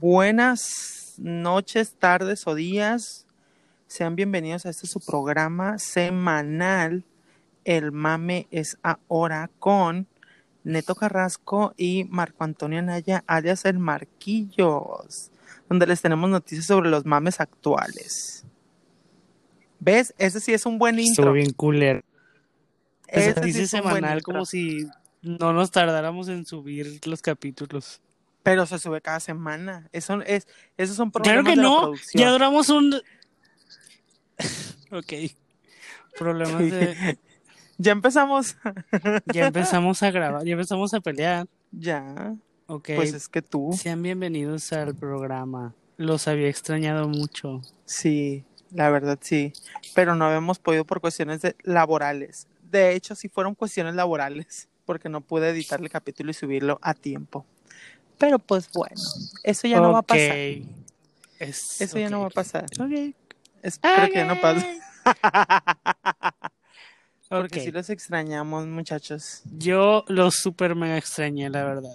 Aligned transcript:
Buenas 0.00 1.16
noches, 1.18 1.92
tardes 1.92 2.46
o 2.46 2.54
días. 2.54 3.26
Sean 3.86 4.16
bienvenidos 4.16 4.64
a 4.64 4.70
este 4.70 4.86
su 4.86 4.98
programa 4.98 5.78
semanal. 5.78 7.04
El 7.66 7.92
mame 7.92 8.48
es 8.50 8.78
ahora 8.82 9.50
con 9.58 10.06
Neto 10.64 10.94
Carrasco 10.94 11.74
y 11.76 12.04
Marco 12.08 12.44
Antonio 12.44 12.80
Naya, 12.80 13.24
alias 13.26 13.66
el 13.66 13.78
Marquillos, 13.78 15.30
donde 15.68 15.86
les 15.86 16.00
tenemos 16.00 16.30
noticias 16.30 16.64
sobre 16.64 16.88
los 16.88 17.04
mames 17.04 17.38
actuales. 17.38 18.46
¿Ves? 19.80 20.14
Ese 20.16 20.40
sí 20.40 20.54
es 20.54 20.64
un 20.64 20.78
buen 20.78 20.98
intro. 20.98 21.24
Estuvo 21.24 21.34
bien 21.34 21.52
cooler. 21.52 22.06
Ese 23.06 23.32
Ese 23.32 23.40
sí 23.40 23.46
dice 23.48 23.62
es 23.64 23.70
semanal 23.70 24.22
como 24.22 24.46
si 24.46 24.86
no 25.20 25.52
nos 25.52 25.70
tardáramos 25.70 26.30
en 26.30 26.46
subir 26.46 27.06
los 27.06 27.20
capítulos. 27.20 28.00
Pero 28.42 28.64
se 28.66 28.78
sube 28.78 29.00
cada 29.00 29.20
semana. 29.20 29.88
Eso 29.92 30.20
es, 30.22 30.46
esos 30.76 30.96
son 30.96 31.10
Claro 31.10 31.24
problemas 31.24 31.44
que 31.44 31.50
de 31.50 31.56
la 31.56 31.62
no, 31.62 31.80
producción. 31.82 32.20
ya 32.22 32.30
duramos 32.30 32.68
un... 32.70 32.94
ok. 34.90 35.12
Problemas 36.18 36.58
de... 36.58 37.18
Ya 37.78 37.92
empezamos. 37.92 38.56
Ya 39.32 39.46
empezamos 39.46 40.02
a 40.02 40.10
grabar, 40.10 40.44
ya 40.44 40.52
empezamos 40.52 40.92
a 40.92 41.00
pelear. 41.00 41.46
ya. 41.72 42.34
Ok. 42.66 42.90
Pues 42.94 43.14
es 43.14 43.28
que 43.28 43.40
tú. 43.42 43.70
Sean 43.72 44.02
bienvenidos 44.02 44.72
al 44.72 44.94
programa. 44.94 45.74
Los 45.96 46.28
había 46.28 46.48
extrañado 46.48 47.08
mucho. 47.08 47.62
Sí, 47.86 48.44
la 48.70 48.90
verdad 48.90 49.18
sí. 49.20 49.52
Pero 49.94 50.14
no 50.14 50.26
habíamos 50.26 50.58
podido 50.60 50.84
por 50.84 51.00
cuestiones 51.00 51.40
de- 51.42 51.56
laborales. 51.64 52.46
De 52.70 52.94
hecho, 52.94 53.14
sí 53.16 53.28
fueron 53.28 53.54
cuestiones 53.56 53.94
laborales, 53.96 54.68
porque 54.84 55.08
no 55.08 55.20
pude 55.22 55.48
editar 55.48 55.80
el 55.80 55.88
capítulo 55.90 56.30
y 56.30 56.34
subirlo 56.34 56.78
a 56.82 56.94
tiempo. 56.94 57.44
Pero 58.20 58.38
pues 58.38 58.70
bueno, 58.72 58.94
eso 59.42 59.66
ya 59.66 59.80
no 59.80 59.92
va 59.92 59.98
a 59.98 60.02
pasar. 60.02 60.30
Ok. 60.30 60.66
Es- 61.40 61.80
Eso 61.80 61.98
ya 61.98 62.08
no 62.10 62.20
va 62.20 62.26
a 62.26 62.30
pasar. 62.30 62.66
Ok. 62.78 63.14
Espero 63.62 64.06
que 64.06 64.14
ya 64.14 64.26
no 64.26 64.40
pase. 64.40 64.78
Porque 67.28 67.60
sí 67.60 67.70
los 67.70 67.88
extrañamos, 67.90 68.66
muchachos. 68.66 69.42
Yo 69.56 70.04
los 70.08 70.34
super 70.34 70.74
mega 70.74 70.96
extrañé, 70.98 71.48
la 71.48 71.64
verdad. 71.64 71.94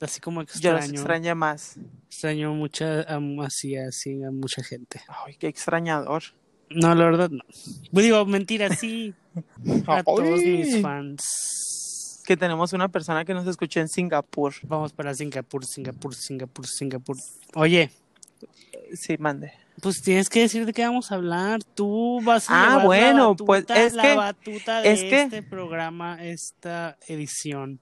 Así 0.00 0.20
como 0.20 0.42
Yo 0.42 0.44
extraño. 0.44 0.76
los 0.80 0.90
extrañé 0.90 1.34
más. 1.34 1.76
extraño 2.08 2.52
mucha, 2.54 3.00
a, 3.00 3.18
así, 3.44 3.76
así, 3.76 4.22
a 4.22 4.30
mucha 4.30 4.62
gente. 4.62 5.00
Ay, 5.08 5.34
qué 5.38 5.48
extrañador. 5.48 6.22
No, 6.70 6.94
la 6.94 7.04
verdad 7.06 7.30
no. 7.30 7.42
Digo, 7.92 8.24
mentira, 8.26 8.68
sí. 8.76 9.14
A 9.88 10.02
todos 10.04 10.38
mis 10.40 10.80
fans. 10.82 11.22
Que 12.28 12.36
tenemos 12.36 12.74
una 12.74 12.88
persona 12.88 13.24
que 13.24 13.32
nos 13.32 13.46
escuchó 13.46 13.80
en 13.80 13.88
Singapur. 13.88 14.52
Vamos 14.64 14.92
para 14.92 15.14
Singapur, 15.14 15.64
Singapur, 15.64 16.14
Singapur, 16.14 16.66
Singapur. 16.66 17.16
Oye, 17.54 17.90
Sí, 18.92 19.16
mande. 19.18 19.54
pues 19.80 20.02
tienes 20.02 20.28
que 20.28 20.40
decir 20.40 20.66
de 20.66 20.74
qué 20.74 20.82
vamos 20.84 21.10
a 21.10 21.14
hablar. 21.14 21.64
Tú 21.64 22.20
vas 22.22 22.50
a 22.50 22.52
Ah, 22.52 22.64
llevar 22.66 22.78
la 22.80 22.84
bueno, 22.84 23.28
batuta, 23.30 23.46
pues, 23.46 23.64
es 23.70 23.94
la 23.94 24.02
que- 24.02 24.14
batuta 24.14 24.80
de 24.82 24.92
es 24.92 25.00
que- 25.04 25.22
este 25.22 25.42
programa, 25.42 26.22
esta 26.22 26.98
edición, 27.06 27.80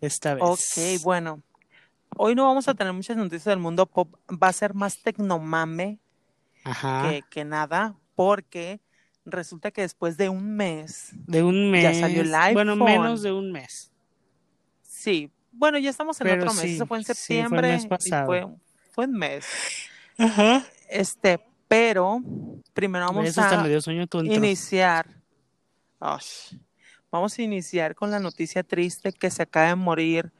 esta 0.00 0.34
vez. 0.34 0.44
Ok, 0.44 1.02
bueno. 1.02 1.42
Hoy 2.16 2.36
no 2.36 2.44
vamos 2.44 2.68
a 2.68 2.74
tener 2.74 2.92
muchas 2.92 3.16
noticias 3.16 3.46
del 3.46 3.58
mundo 3.58 3.86
pop. 3.86 4.14
Va 4.40 4.46
a 4.46 4.52
ser 4.52 4.74
más 4.74 4.98
tecnomame 5.02 5.98
Ajá. 6.62 7.08
que, 7.10 7.22
que 7.28 7.44
nada, 7.44 7.96
porque 8.14 8.78
resulta 9.24 9.70
que 9.70 9.82
después 9.82 10.16
de 10.16 10.28
un 10.28 10.56
mes, 10.56 11.10
De 11.26 11.42
un 11.42 11.70
mes. 11.70 11.82
Ya 11.82 11.94
salió 11.94 12.22
el 12.22 12.30
Bueno, 12.54 12.72
iPhone. 12.72 12.84
menos 12.84 13.22
de 13.22 13.32
un 13.32 13.52
mes. 13.52 13.90
sí, 14.82 15.30
bueno, 15.54 15.78
ya 15.78 15.90
estamos 15.90 16.18
en 16.20 16.26
Pero 16.26 16.42
otro 16.44 16.54
mes. 16.54 16.64
Eso 16.64 16.86
fue 16.86 16.98
en 16.98 17.04
sí, 17.04 17.12
fue 17.12 17.12
el 17.12 17.16
septiembre. 17.16 17.68
mes 17.72 17.86
fue, 18.26 18.46
fue 18.92 19.04
un 19.06 19.12
mes. 19.12 19.46
Ajá. 20.16 20.64
Este, 20.88 21.40
pero 21.68 22.22
primero 22.72 23.06
vamos 23.06 23.26
Eso 23.26 23.42
a 23.42 23.44
iniciar. 24.34 25.06
Vamos 27.10 27.38
a 27.38 27.42
iniciar 27.42 27.94
con 27.94 28.10
la 28.10 28.18
noticia 28.18 28.62
triste 28.62 29.12
que 29.12 29.30
se 29.30 29.42
acaba 29.42 29.68
de 29.68 29.74
morir 29.74 30.32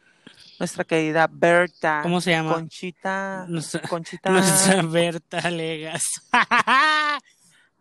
nuestra 0.58 0.84
querida 0.84 1.28
Berta. 1.30 2.00
¿Cómo 2.02 2.20
se 2.20 2.30
llama? 2.30 2.54
Conchita. 2.54 3.44
Nuestra, 3.48 3.82
Conchita. 3.82 4.30
nuestra 4.30 4.82
Berta 4.82 5.50
Legas. 5.50 6.02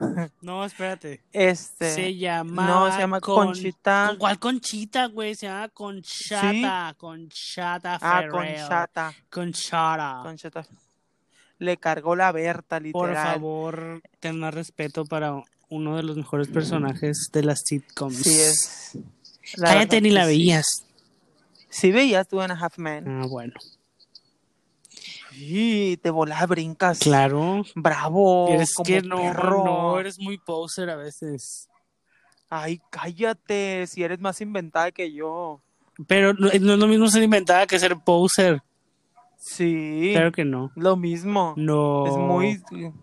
no, 0.41 0.65
espérate. 0.65 1.21
Este. 1.31 1.93
Se 1.93 2.15
llama. 2.15 2.65
no, 2.67 2.91
se 2.91 2.99
llama 2.99 3.19
Conchita. 3.21 4.07
¿Con 4.09 4.17
cuál 4.17 4.39
Conchita, 4.39 5.05
güey? 5.07 5.35
Se 5.35 5.47
llama 5.47 5.69
Conchata. 5.69 6.95
Conchata 6.97 7.99
Ah. 8.01 8.23
Conchata. 8.29 9.13
Conchata. 9.29 10.19
Conchata. 10.23 10.65
Le 11.59 11.77
cargó 11.77 12.15
la 12.15 12.31
Berta, 12.31 12.79
literal. 12.79 12.91
Por 12.93 13.13
favor, 13.15 14.01
ten 14.19 14.39
más 14.39 14.53
respeto 14.53 15.05
para 15.05 15.41
uno 15.69 15.95
de 15.95 16.03
los 16.03 16.17
mejores 16.17 16.47
personajes 16.47 17.29
de 17.31 17.43
las 17.43 17.61
sitcoms. 17.65 18.17
Sí 18.17 18.39
es. 18.39 18.97
La 19.55 19.69
Cállate, 19.73 20.01
ni 20.01 20.09
la 20.09 20.23
sí. 20.23 20.27
veías. 20.29 20.65
Sí 21.69 21.91
veías 21.91 22.27
tú 22.27 22.41
en 22.41 22.51
a 22.51 22.55
Half 22.59 22.77
Man. 22.79 23.05
Ah, 23.07 23.27
bueno. 23.27 23.53
Sí, 25.31 25.99
te 26.01 26.09
volás, 26.09 26.47
brincas. 26.47 26.99
Claro. 26.99 27.63
Bravo. 27.75 28.49
Eres 28.49 28.73
como 28.73 28.85
que 28.85 29.01
no, 29.01 29.17
perro. 29.17 29.63
no, 29.65 29.99
eres 29.99 30.19
muy 30.19 30.37
poser 30.37 30.89
a 30.89 30.95
veces. 30.95 31.69
Ay, 32.49 32.81
cállate. 32.89 33.87
Si 33.87 34.03
eres 34.03 34.19
más 34.19 34.41
inventada 34.41 34.91
que 34.91 35.11
yo. 35.13 35.61
Pero 36.07 36.33
no, 36.33 36.47
no 36.47 36.73
es 36.73 36.79
lo 36.79 36.87
mismo 36.87 37.07
ser 37.07 37.23
inventada 37.23 37.65
que 37.65 37.79
ser 37.79 37.97
poser. 37.97 38.61
Sí. 39.37 40.11
Claro 40.13 40.31
que 40.31 40.45
no. 40.45 40.71
Lo 40.75 40.95
mismo. 40.95 41.53
No. 41.57 42.05
Es 42.05 42.15
muy. 42.15 42.93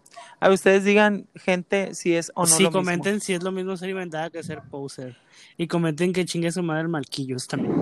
A 0.41 0.51
ustedes 0.51 0.85
digan, 0.85 1.27
gente, 1.35 1.95
si 1.95 2.15
es 2.15 2.31
o 2.35 2.43
no 2.43 2.47
sí, 2.47 2.63
lo 2.63 2.69
mismo. 2.69 2.81
comenten 2.81 3.21
si 3.21 3.35
es 3.35 3.43
lo 3.43 3.51
mismo 3.51 3.77
ser 3.77 3.91
inventada 3.91 4.31
que 4.31 4.43
ser 4.45 4.63
poser. 4.63 5.17
Y 5.57 5.67
comenten 5.67 6.13
que 6.13 6.25
chingue 6.25 6.53
su 6.53 6.63
madre 6.63 6.83
el 6.83 6.89
Malquillos 6.89 7.49
también. 7.49 7.75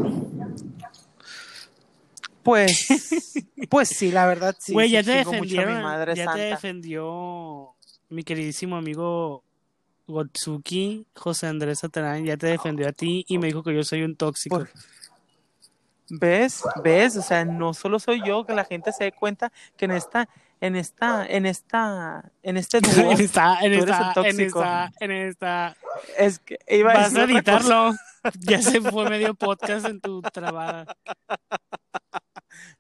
Pues, 2.47 2.87
pues 3.69 3.89
sí, 3.89 4.13
la 4.13 4.25
verdad 4.25 4.55
sí. 4.57 4.73
Güey, 4.73 4.91
ya 4.91 5.03
te 5.03 5.19
chingo 5.19 5.33
mucho 5.33 5.41
a 5.41 5.43
defendieron. 5.43 5.77
mi 5.77 5.83
madre 5.83 6.15
ya 6.15 6.33
te 6.33 6.41
defendió 6.41 7.75
mi 8.09 8.23
queridísimo 8.23 8.77
amigo 8.77 9.43
Gotsuki, 10.07 11.07
José 11.17 11.49
Andrés 11.49 11.81
Satarán. 11.81 12.25
Ya 12.25 12.37
te 12.37 12.47
defendió 12.47 12.89
a 12.89 12.93
ti 12.93 13.25
y 13.27 13.39
me 13.39 13.49
dijo 13.49 13.65
que 13.65 13.75
yo 13.75 13.83
soy 13.83 14.03
un 14.03 14.15
tóxico. 14.15 14.59
Por- 14.59 14.71
¿Ves? 16.09 16.63
¿Ves? 16.85 17.17
O 17.17 17.23
sea, 17.23 17.45
no 17.45 17.75
solo 17.75 17.99
soy 17.99 18.23
yo, 18.25 18.47
que 18.47 18.55
la 18.55 18.65
gente 18.65 18.93
se 18.93 19.03
dé 19.03 19.13
cuenta 19.13 19.51
que 19.77 19.87
en 19.87 19.91
esta, 19.91 20.29
en 20.61 20.77
esta, 20.77 21.27
en 21.27 21.47
esta, 21.47 22.31
en 22.45 22.57
este 22.57 22.81
dúo, 22.81 23.11
en 23.11 23.21
esta, 23.21 23.59
en 23.61 23.77
tú 23.77 23.83
eres 23.83 23.97
esta, 23.97 24.29
en 24.29 24.41
esta, 24.41 24.93
en 25.01 25.11
esta. 25.11 25.77
es 26.17 26.39
que 26.39 26.59
iba 26.69 26.93
a 26.93 26.95
Vas 26.95 27.13
decir 27.13 27.29
a 27.29 27.33
editarlo. 27.33 27.93
Ya 28.41 28.61
se 28.61 28.81
fue 28.81 29.09
medio 29.09 29.35
podcast 29.35 29.87
en 29.87 30.01
tu 30.01 30.21
trabada. 30.21 30.97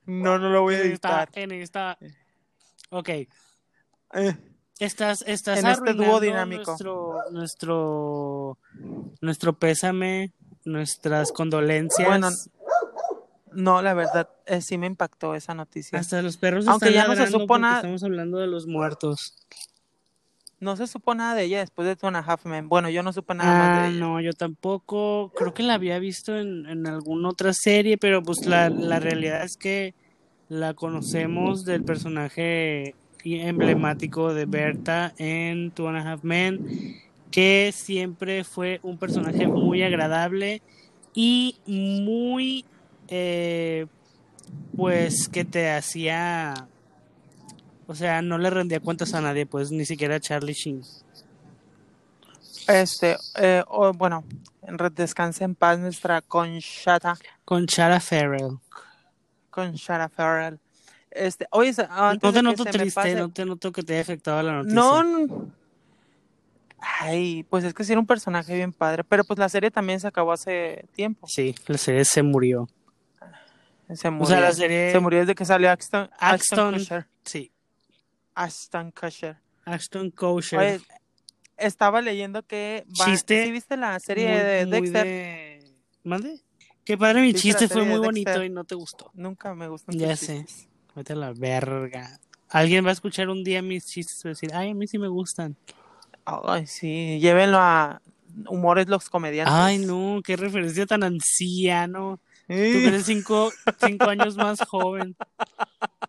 No, 0.06 0.38
no 0.38 0.50
lo 0.50 0.62
voy 0.62 0.74
a 0.76 0.82
En 0.82 0.92
esta, 0.92 1.22
editar. 1.24 1.28
en 1.34 1.52
esta. 1.52 1.98
Ok. 2.90 3.08
Eh, 3.08 3.28
Estás, 4.78 5.24
estás 5.26 5.58
En 5.60 5.66
este 5.66 5.94
dúo 5.94 6.20
dinámico. 6.20 6.64
Nuestro, 6.72 7.14
nuestro, 7.30 8.58
nuestro 9.22 9.58
pésame, 9.58 10.32
nuestras 10.66 11.32
condolencias. 11.32 12.06
Bueno, 12.06 12.28
no, 13.52 13.80
la 13.80 13.94
verdad, 13.94 14.28
eh, 14.44 14.60
sí 14.60 14.76
me 14.76 14.86
impactó 14.86 15.34
esa 15.34 15.54
noticia. 15.54 15.98
hasta 15.98 16.20
los 16.20 16.36
perros 16.36 16.68
Aunque 16.68 16.90
están 16.90 17.02
ya 17.04 17.08
no 17.08 17.16
se 17.16 17.30
supo 17.32 17.58
nada- 17.58 17.76
Estamos 17.76 18.04
hablando 18.04 18.36
de 18.38 18.48
los 18.48 18.66
muertos. 18.66 19.34
No 20.58 20.76
se 20.76 20.86
supo 20.86 21.14
nada 21.14 21.34
de 21.34 21.44
ella 21.44 21.58
después 21.60 21.86
de 21.86 21.96
Two 21.96 22.08
and 22.08 22.16
a 22.16 22.20
Half 22.20 22.46
Men. 22.46 22.68
Bueno, 22.68 22.88
yo 22.88 23.02
no 23.02 23.12
supe 23.12 23.34
nada 23.34 23.52
más 23.52 23.78
Ah, 23.78 23.82
de 23.82 23.88
ella. 23.90 24.00
no, 24.00 24.20
yo 24.20 24.32
tampoco. 24.32 25.32
Creo 25.36 25.52
que 25.52 25.62
la 25.62 25.74
había 25.74 25.98
visto 25.98 26.36
en, 26.38 26.66
en 26.66 26.86
alguna 26.86 27.28
otra 27.28 27.52
serie, 27.52 27.98
pero 27.98 28.22
pues 28.22 28.46
la, 28.46 28.70
la 28.70 28.98
realidad 28.98 29.44
es 29.44 29.56
que 29.56 29.94
la 30.48 30.72
conocemos 30.74 31.64
del 31.64 31.84
personaje 31.84 32.94
emblemático 33.24 34.32
de 34.32 34.46
Berta 34.46 35.12
en 35.18 35.72
Two 35.72 35.88
and 35.88 35.98
a 35.98 36.12
Half 36.12 36.22
Men, 36.24 36.96
que 37.30 37.72
siempre 37.74 38.44
fue 38.44 38.80
un 38.82 38.96
personaje 38.98 39.46
muy 39.48 39.82
agradable 39.82 40.62
y 41.12 41.56
muy, 41.66 42.64
eh, 43.08 43.86
pues, 44.76 45.28
que 45.28 45.44
te 45.44 45.70
hacía, 45.70 46.54
o 47.86 47.94
sea, 47.94 48.22
no 48.22 48.38
le 48.38 48.50
rendía 48.50 48.80
cuentas 48.80 49.14
a 49.14 49.20
nadie, 49.20 49.46
pues, 49.46 49.70
ni 49.70 49.84
siquiera 49.84 50.16
a 50.16 50.20
Charlie 50.20 50.52
Sheen. 50.54 50.82
Este, 52.68 53.16
eh, 53.36 53.62
oh, 53.68 53.92
bueno, 53.92 54.24
descanse 54.92 55.44
en 55.44 55.54
paz 55.54 55.78
nuestra 55.78 56.20
Conchata, 56.20 57.16
Con 57.44 57.66
Chara 57.66 58.00
Farrell. 58.00 58.58
Conchata 59.50 60.08
Farrell. 60.08 60.58
Este, 61.10 61.46
oye, 61.50 61.72
antes 61.88 62.22
No 62.22 62.32
te 62.32 62.38
que 62.38 62.42
noto 62.42 62.64
me 62.64 62.70
triste, 62.72 63.00
pase- 63.00 63.14
no 63.14 63.30
te 63.32 63.44
noto 63.44 63.72
que 63.72 63.82
te 63.82 63.92
haya 63.94 64.02
afectado 64.02 64.42
la 64.42 64.52
noticia. 64.54 64.74
No, 64.74 65.48
ay, 66.80 67.44
pues 67.48 67.64
es 67.64 67.72
que 67.72 67.84
sí 67.84 67.92
era 67.92 68.00
un 68.00 68.06
personaje 68.06 68.54
bien 68.54 68.72
padre, 68.72 69.04
pero 69.04 69.24
pues 69.24 69.38
la 69.38 69.48
serie 69.48 69.70
también 69.70 70.00
se 70.00 70.08
acabó 70.08 70.32
hace 70.32 70.84
tiempo. 70.94 71.26
Sí, 71.28 71.54
la 71.68 71.78
serie 71.78 72.04
se 72.04 72.22
murió. 72.22 72.68
Se 73.94 74.08
O 74.08 74.12
murió, 74.12 74.26
sea, 74.26 74.40
la 74.40 74.52
serie. 74.52 74.90
se 74.90 74.98
murió 74.98 75.20
desde 75.20 75.34
que 75.36 75.44
salió 75.44 75.70
Ashton 75.70 76.10
Ashton. 76.18 76.74
Kutcher. 76.74 77.06
Sí. 77.24 77.52
Ashton 78.36 78.92
Kutcher. 78.92 79.36
Ashton 79.64 80.10
Kutcher. 80.12 80.58
Oye, 80.58 80.80
estaba 81.56 82.00
leyendo 82.02 82.42
que 82.44 82.84
va, 83.00 83.06
Chiste 83.06 83.44
¿sí 83.46 83.50
viste 83.50 83.76
la 83.76 83.98
serie 83.98 84.28
Muy- 84.28 84.36
de 84.38 84.66
Dexter? 84.66 85.04
de- 85.06 85.72
¿Mande? 86.04 86.40
Qué 86.84 86.96
padre 86.96 87.22
mi 87.22 87.32
¿Viste 87.32 87.48
la 87.48 87.58
chiste, 87.58 87.68
fue 87.74 87.84
muy 87.84 87.98
bonito 87.98 88.30
Dexter? 88.30 88.46
y 88.46 88.50
no 88.50 88.62
te 88.64 88.74
gustó. 88.76 89.10
Nunca 89.14 89.54
me 89.54 89.66
gustan 89.66 89.98
Ya 89.98 90.14
sé. 90.16 90.44
chistes. 90.44 90.68
Vete 90.94 91.14
a 91.14 91.16
la 91.16 91.32
verga. 91.32 92.20
Alguien 92.48 92.84
va 92.84 92.90
a 92.90 92.92
escuchar 92.92 93.28
un 93.28 93.42
día 93.42 93.60
mis 93.62 93.86
chistes 93.86 94.20
y 94.20 94.28
va 94.28 94.30
a 94.30 94.34
decir, 94.34 94.50
ay, 94.54 94.70
a 94.70 94.74
mí 94.74 94.86
sí 94.86 94.98
me 94.98 95.08
gustan. 95.08 95.56
Ay, 96.24 96.66
sí, 96.68 97.18
llévenlo 97.20 97.58
a 97.58 98.00
humores 98.48 98.86
los 98.86 99.08
comediantes. 99.10 99.52
Ay, 99.54 99.78
no, 99.78 100.20
qué 100.24 100.36
referencia 100.36 100.86
tan 100.86 101.02
anciano. 101.02 102.20
Tú 102.46 102.52
Eh. 102.54 102.86
eres 102.86 103.06
cinco, 103.06 103.50
cinco 103.84 104.04
años 104.08 104.36
más 104.36 104.60
joven. 104.60 105.16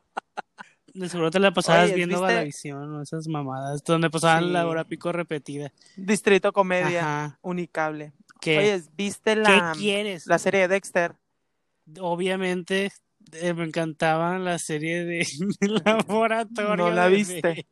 De 0.97 1.09
seguro 1.09 1.29
te 1.29 1.39
la 1.39 1.51
pasabas 1.53 1.85
Oye, 1.85 1.95
viendo 1.95 2.15
¿viste? 2.19 2.33
Galavisión 2.33 2.95
o 2.95 3.01
esas 3.03 3.27
mamadas, 3.27 3.83
donde 3.83 4.09
pasaban 4.09 4.51
la 4.51 4.67
hora 4.67 4.83
pico 4.83 5.11
repetida. 5.11 5.71
Distrito 5.95 6.51
Comedia, 6.51 6.99
Ajá. 7.01 7.39
Unicable. 7.43 8.13
¿Qué, 8.41 8.57
Oye, 8.57 8.83
¿viste 8.95 9.35
¿Qué 9.35 9.41
la, 9.41 9.73
quieres? 9.77 10.25
la 10.25 10.39
serie 10.39 10.61
de 10.61 10.67
Dexter? 10.69 11.13
Obviamente 11.99 12.91
eh, 13.33 13.53
me 13.53 13.65
encantaba 13.65 14.39
la 14.39 14.57
serie 14.57 15.05
de 15.05 15.27
Laboratorio. 15.85 16.75
No 16.75 16.89
la 16.89 17.07
viste. 17.07 17.67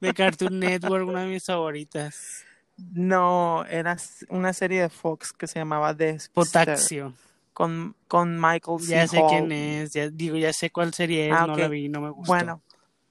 De 0.00 0.14
Cartoon 0.14 0.58
Network, 0.58 1.06
una 1.08 1.22
de 1.22 1.28
mis 1.28 1.44
favoritas. 1.44 2.44
No, 2.76 3.64
era 3.66 3.96
una 4.28 4.52
serie 4.52 4.82
de 4.82 4.88
Fox 4.88 5.32
que 5.32 5.46
se 5.46 5.60
llamaba 5.60 5.94
Dexter. 5.94 6.32
Potaxio. 6.32 7.14
Con, 7.52 7.94
con 8.08 8.40
Michael 8.40 8.80
C. 8.80 8.86
Ya 8.92 9.06
sé 9.06 9.18
Hall. 9.18 9.28
quién 9.28 9.52
es, 9.52 9.92
ya, 9.92 10.08
digo, 10.08 10.36
ya 10.36 10.52
sé 10.52 10.70
cuál 10.70 10.94
serie 10.94 11.28
es, 11.28 11.34
Ah, 11.36 11.46
no 11.46 11.56
la 11.56 11.68
vi, 11.68 11.88
no 11.88 12.00
me 12.00 12.10
gustó. 12.10 12.32
Bueno, 12.32 12.62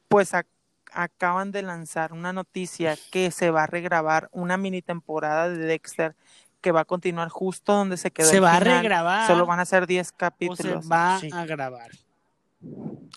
pues 0.07 0.33
ac- 0.33 0.47
acaban 0.91 1.51
de 1.51 1.61
lanzar 1.61 2.11
una 2.11 2.33
noticia 2.33 2.97
que 3.11 3.29
se 3.31 3.51
va 3.51 3.63
a 3.63 3.67
regrabar 3.67 4.29
una 4.31 4.57
mini 4.57 4.81
temporada 4.81 5.47
de 5.49 5.57
Dexter 5.57 6.15
que 6.59 6.71
va 6.71 6.81
a 6.81 6.85
continuar 6.85 7.29
justo 7.29 7.73
donde 7.73 7.97
se 7.97 8.11
quedó 8.11 8.29
se 8.29 8.37
el 8.37 8.43
va 8.43 8.55
a 8.55 8.59
regrabar 8.59 9.25
Solo 9.27 9.45
van 9.45 9.59
a 9.59 9.65
ser 9.65 9.87
10 9.87 10.07
o 10.07 10.09
se 10.09 10.15
capítulos. 10.17 10.91
va 10.91 11.19
Sí. 11.19 11.29
a 11.33 11.45
grabar. 11.45 11.91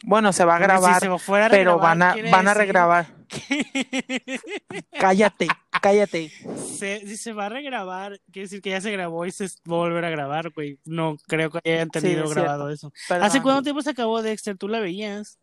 Bueno, 0.05 0.32
se 0.32 0.44
va 0.44 0.56
a 0.56 0.59
grabar, 0.59 0.94
si 1.03 1.09
se 1.09 1.19
fuera 1.19 1.47
a 1.47 1.49
pero 1.50 1.79
regrabar, 1.79 1.99
van 1.99 2.03
a, 2.26 2.31
van 2.31 2.49
a 2.49 2.55
regrabar. 2.55 3.06
Cállate, 4.99 5.49
cállate. 5.85 6.31
se- 6.57 7.07
si 7.07 7.17
se 7.17 7.33
va 7.33 7.47
a 7.47 7.49
regrabar, 7.49 8.19
quiere 8.33 8.47
decir 8.47 8.61
que 8.63 8.71
ya 8.71 8.81
se 8.81 8.91
grabó 8.91 9.25
y 9.27 9.31
se 9.31 9.45
va 9.47 9.77
a 9.77 9.79
volver 9.79 10.05
a 10.05 10.11
grabar, 10.11 10.51
güey. 10.51 10.79
No 10.85 11.17
creo 11.29 11.51
que 11.51 11.61
hayan 11.65 11.91
tenido 11.91 12.25
es 12.25 12.31
grabado 12.35 12.69
cierto. 12.69 12.93
eso. 13.09 13.15
¿Hace 13.23 13.41
cuánto 13.43 13.63
tiempo 13.63 13.83
se 13.83 13.91
acabó 13.91 14.21
Dexter? 14.23 14.57
¿Tú 14.57 14.69
la 14.69 14.81
veías? 14.81 15.39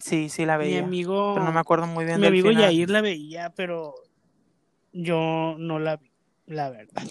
Sí, 0.00 0.28
sí 0.28 0.44
la 0.44 0.58
Mi 0.58 0.64
veía. 0.64 0.84
amigo, 0.84 1.34
Pero 1.34 1.44
no 1.46 1.52
me 1.52 1.60
acuerdo 1.60 1.86
muy 1.86 2.04
bien 2.04 2.20
mi 2.20 2.26
amigo 2.26 2.48
final. 2.50 2.64
Yair 2.64 2.90
la 2.90 3.00
veía, 3.00 3.50
pero 3.50 3.94
yo 4.92 5.56
no 5.58 5.78
la 5.78 5.96
vi, 5.96 6.10
la 6.46 6.70
verdad. 6.70 7.02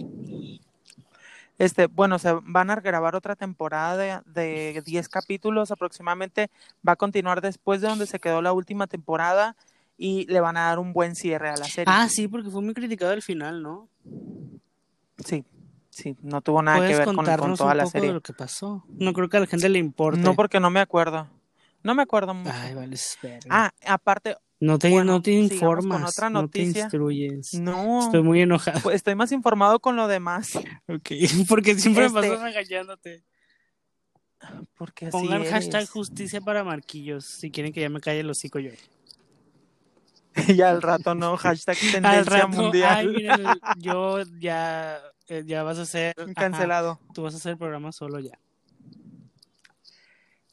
Este, 1.60 1.88
bueno, 1.88 2.20
se 2.20 2.32
van 2.44 2.70
a 2.70 2.76
grabar 2.76 3.16
otra 3.16 3.36
temporada 3.36 3.98
de, 3.98 4.74
de 4.74 4.82
10 4.86 5.10
capítulos 5.10 5.72
aproximadamente. 5.72 6.50
Va 6.88 6.94
a 6.94 6.96
continuar 6.98 7.42
después 7.42 7.82
de 7.82 7.88
donde 7.88 8.06
se 8.06 8.20
quedó 8.20 8.42
la 8.44 8.54
última 8.54 8.86
temporada 8.88 9.56
y 9.98 10.26
le 10.28 10.40
van 10.40 10.58
a 10.58 10.62
dar 10.68 10.80
un 10.80 10.94
buen 10.94 11.16
cierre 11.16 11.50
a 11.50 11.58
la 11.58 11.66
serie. 11.66 11.86
Ah, 11.88 12.08
sí, 12.10 12.28
porque 12.28 12.50
fue 12.50 12.62
muy 12.62 12.74
criticado 12.74 13.14
el 13.14 13.22
final, 13.22 13.62
¿no? 13.64 13.90
Sí, 15.26 15.44
sí, 15.90 16.16
no 16.22 16.42
tuvo 16.42 16.62
nada 16.62 16.78
que 16.78 16.82
¿Puedes 16.82 16.98
ver 17.00 17.06
con, 17.06 17.16
con 17.16 17.26
toda 17.56 17.72
un 17.72 17.78
la 17.78 17.84
poco 17.86 17.98
de 17.98 18.02
serie. 18.02 18.14
lo 18.14 18.22
que 18.22 18.34
pasó? 18.34 18.86
No 19.00 19.14
creo 19.14 19.30
que 19.30 19.38
a 19.38 19.40
la 19.40 19.48
gente 19.48 19.68
le 19.70 19.80
importe. 19.80 20.20
No, 20.22 20.36
porque 20.36 20.60
no 20.60 20.70
me 20.70 20.80
acuerdo. 20.80 21.28
No 21.84 21.96
me 21.96 22.04
acuerdo 22.04 22.34
mucho. 22.34 22.52
Ay, 22.56 22.76
vale, 22.76 22.94
espera. 22.96 23.40
Ah, 23.50 23.72
aparte, 23.86 24.36
no 24.60 24.78
te, 24.78 24.90
bueno, 24.90 25.14
no 25.14 25.22
te 25.22 25.32
informas, 25.32 25.98
con 26.00 26.04
otra 26.04 26.30
no 26.30 26.48
te 26.50 26.60
noticia. 26.62 26.84
instruyes. 26.84 27.54
no, 27.54 28.00
Estoy 28.06 28.22
muy 28.24 28.42
enojada. 28.42 28.80
pues 28.82 28.96
estoy 28.98 29.16
más 29.16 29.32
informado 29.32 29.80
con 29.80 29.96
lo 29.96 30.08
demás. 30.08 30.52
Ok, 30.88 31.10
porque 31.50 31.76
siempre 31.76 32.06
Este- 32.06 32.22
me 32.22 32.28
paso 32.30 32.44
regañándote. 32.44 33.24
Porque 34.78 35.08
así 35.08 35.12
Pongan 35.18 35.44
hashtag 35.46 35.90
justicia 35.90 36.42
para 36.42 36.64
Marquillos 36.64 37.26
si 37.26 37.50
quieren 37.50 37.74
que 37.74 37.82
ya 37.82 37.90
me 37.90 38.00
calle 38.00 38.20
el 38.20 38.30
hocico 38.30 38.60
yo. 38.60 38.70
y 40.48 40.62
al 40.62 40.82
rato 40.82 41.16
no, 41.16 41.38
hashtag 41.38 41.78
Al 41.82 41.92
tendencia 41.92 42.46
rato, 42.46 42.48
mundial. 42.50 42.98
ay, 42.98 43.08
miren, 43.08 43.60
yo 43.78 44.22
ya, 44.40 45.00
eh, 45.28 45.44
ya 45.46 45.64
vas 45.64 45.80
a 45.80 46.10
ajá, 46.10 46.34
Cancelado. 46.34 47.00
tú 47.14 47.24
vas 47.24 47.34
a 47.34 47.38
hacer 47.38 47.54
el 47.54 47.58
programa 47.58 47.92
solo 47.92 48.20
ya. 48.20 48.38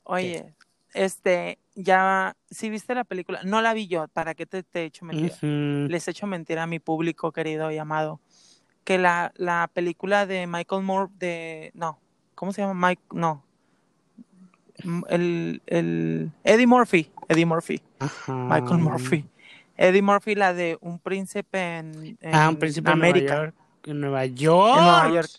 Oye, 0.05 0.55
este, 0.93 1.59
ya, 1.75 2.37
si 2.51 2.71
viste 2.71 2.95
la 2.95 3.05
película, 3.05 3.41
no 3.43 3.63
la 3.63 3.75
vi 3.75 3.87
yo, 3.89 4.07
¿para 4.09 4.35
qué 4.35 4.47
te, 4.47 4.63
te 4.63 4.83
he 4.83 4.85
hecho 4.85 5.05
mentira? 5.05 5.35
Ujú. 5.35 5.89
Les 5.89 6.07
he 6.07 6.11
hecho 6.11 6.27
mentira 6.27 6.63
a 6.63 6.67
mi 6.67 6.79
público 6.79 7.33
querido 7.33 7.71
y 7.71 7.79
amado. 7.79 8.21
Que 8.85 8.99
la, 8.99 9.33
la 9.37 9.71
película 9.73 10.27
de 10.27 10.47
Michael 10.47 10.83
Moore, 10.83 11.11
de, 11.17 11.71
no, 11.75 11.99
¿cómo 12.35 12.53
se 12.53 12.61
llama? 12.63 12.89
Mike, 12.89 13.03
no. 13.13 13.45
El, 15.09 15.63
el, 15.67 16.33
Eddie 16.43 16.67
Murphy, 16.67 17.11
Eddie 17.29 17.47
Murphy, 17.47 17.81
Ajá. 18.01 18.33
Michael 18.35 18.81
Murphy. 18.81 19.25
Eddie 19.77 20.03
Murphy, 20.03 20.35
la 20.35 20.55
de 20.55 20.79
Un 20.81 20.99
Príncipe 20.99 21.79
en, 21.79 22.19
Ah, 22.33 22.49
un 22.49 22.57
príncipe 22.57 22.91
América, 22.91 23.35
Nueva 23.35 23.45
York. 23.47 23.55
En 23.87 24.01
Nueva 24.01 24.27
York. 24.27 24.77
en 24.79 24.85
Nueva 24.85 25.11
York. 25.15 25.31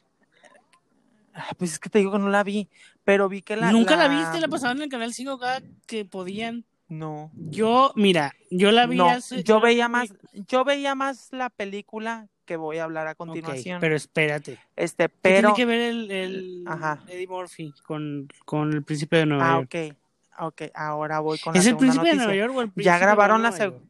Ah, 1.34 1.52
Pues 1.58 1.74
es 1.74 1.80
que 1.80 1.90
te 1.90 2.00
digo 2.00 2.12
que 2.12 2.20
no 2.20 2.30
la 2.30 2.44
vi, 2.44 2.70
pero 3.04 3.28
vi 3.30 3.42
que 3.42 3.56
la... 3.56 3.72
Nunca 3.72 3.96
la 3.96 4.08
viste, 4.08 4.40
la 4.40 4.48
pasaban 4.48 4.78
en 4.78 4.84
el 4.84 4.90
canal 4.90 5.14
5 5.14 5.38
cada 5.38 5.62
que 5.88 6.06
podían. 6.06 6.64
No. 6.88 7.32
Yo, 7.36 7.92
mira, 7.96 8.34
yo 8.52 8.72
la 8.72 8.86
vi 8.86 8.98
No, 8.98 9.10
hace- 9.10 9.44
yo 9.44 9.60
veía 9.60 9.88
más, 9.90 10.14
yo 10.34 10.64
veía 10.64 10.94
más 10.96 11.30
la 11.32 11.50
película 11.50 12.28
que 12.46 12.58
voy 12.58 12.78
a 12.78 12.84
hablar 12.84 13.08
a 13.08 13.16
continuación. 13.16 13.80
pero 13.82 13.96
espérate. 13.96 14.60
este, 14.76 15.10
¿Qué 15.10 15.16
pero 15.22 15.54
tiene 15.54 15.56
que 15.56 15.66
ver 15.66 15.82
el, 15.82 16.12
el 16.12 16.64
Ajá. 16.68 17.00
Eddie 17.08 17.28
Murphy 17.28 17.74
con, 17.88 18.28
con 18.46 18.72
el 18.72 18.84
príncipe 18.84 19.18
de 19.18 19.26
Nueva 19.26 19.50
ah, 19.52 19.56
York? 19.62 19.96
ok, 20.38 20.44
ok, 20.48 20.62
ahora 20.76 21.20
voy 21.22 21.40
con 21.40 21.54
la 21.56 21.60
¿Es 21.60 21.66
el 21.66 21.72
segunda 21.72 21.92
príncipe 21.94 22.10
de. 22.12 22.16
Nueva 22.18 22.36
York 22.36 22.56
o 22.56 22.62
el 22.62 22.70
príncipe 22.70 22.84
Ya 22.86 23.00
grabaron 23.00 23.42
la 23.42 23.50
Nueva 23.50 23.66
seg- 23.66 23.72
York? 23.72 23.84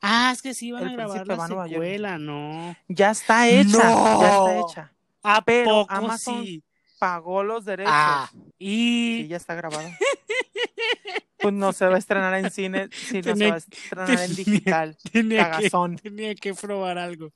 Ah, 0.00 0.30
es 0.32 0.42
que 0.42 0.54
sí 0.54 0.68
iban 0.68 0.82
El 0.82 0.88
a 0.90 0.92
grabar 0.92 1.26
la 1.26 1.46
secuela, 1.46 2.18
no. 2.18 2.76
Ya 2.88 3.10
está 3.10 3.48
hecha, 3.48 3.78
ya 3.78 4.28
está 4.28 4.58
hecha. 4.58 4.92
¿A 5.22 5.42
Pero 5.42 5.68
poco 5.70 5.92
Amazon 5.92 6.44
sí? 6.44 6.62
Pagó 6.98 7.42
los 7.42 7.64
derechos. 7.64 7.92
Ah, 7.94 8.30
Sí, 8.58 9.22
y 9.24 9.26
ya 9.28 9.36
está 9.36 9.54
grabado. 9.54 9.88
pues 11.40 11.52
no 11.54 11.72
se 11.72 11.86
va 11.86 11.96
a 11.96 11.98
estrenar 11.98 12.34
en 12.34 12.50
cine, 12.50 12.88
sí, 12.92 13.16
no 13.16 13.22
se 13.22 13.32
Tenía- 13.32 13.48
va 13.50 13.54
a 13.54 13.58
estrenar 13.58 14.10
en 14.10 14.16
tenía- 14.16 14.26
digital. 14.44 14.96
tenía 15.12 15.50
que, 15.58 15.70
tenía 16.02 16.34
que 16.36 16.54
probar 16.54 16.98
algo. 16.98 17.32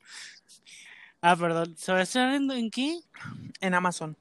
Ah, 1.21 1.35
perdón. 1.35 1.75
¿Se 1.77 1.91
va 1.91 1.99
a 1.99 2.03
estrenar 2.03 2.35
en, 2.35 2.49
en 2.51 2.71
qué? 2.71 2.99
En 3.59 3.73
Amazon. 3.73 4.15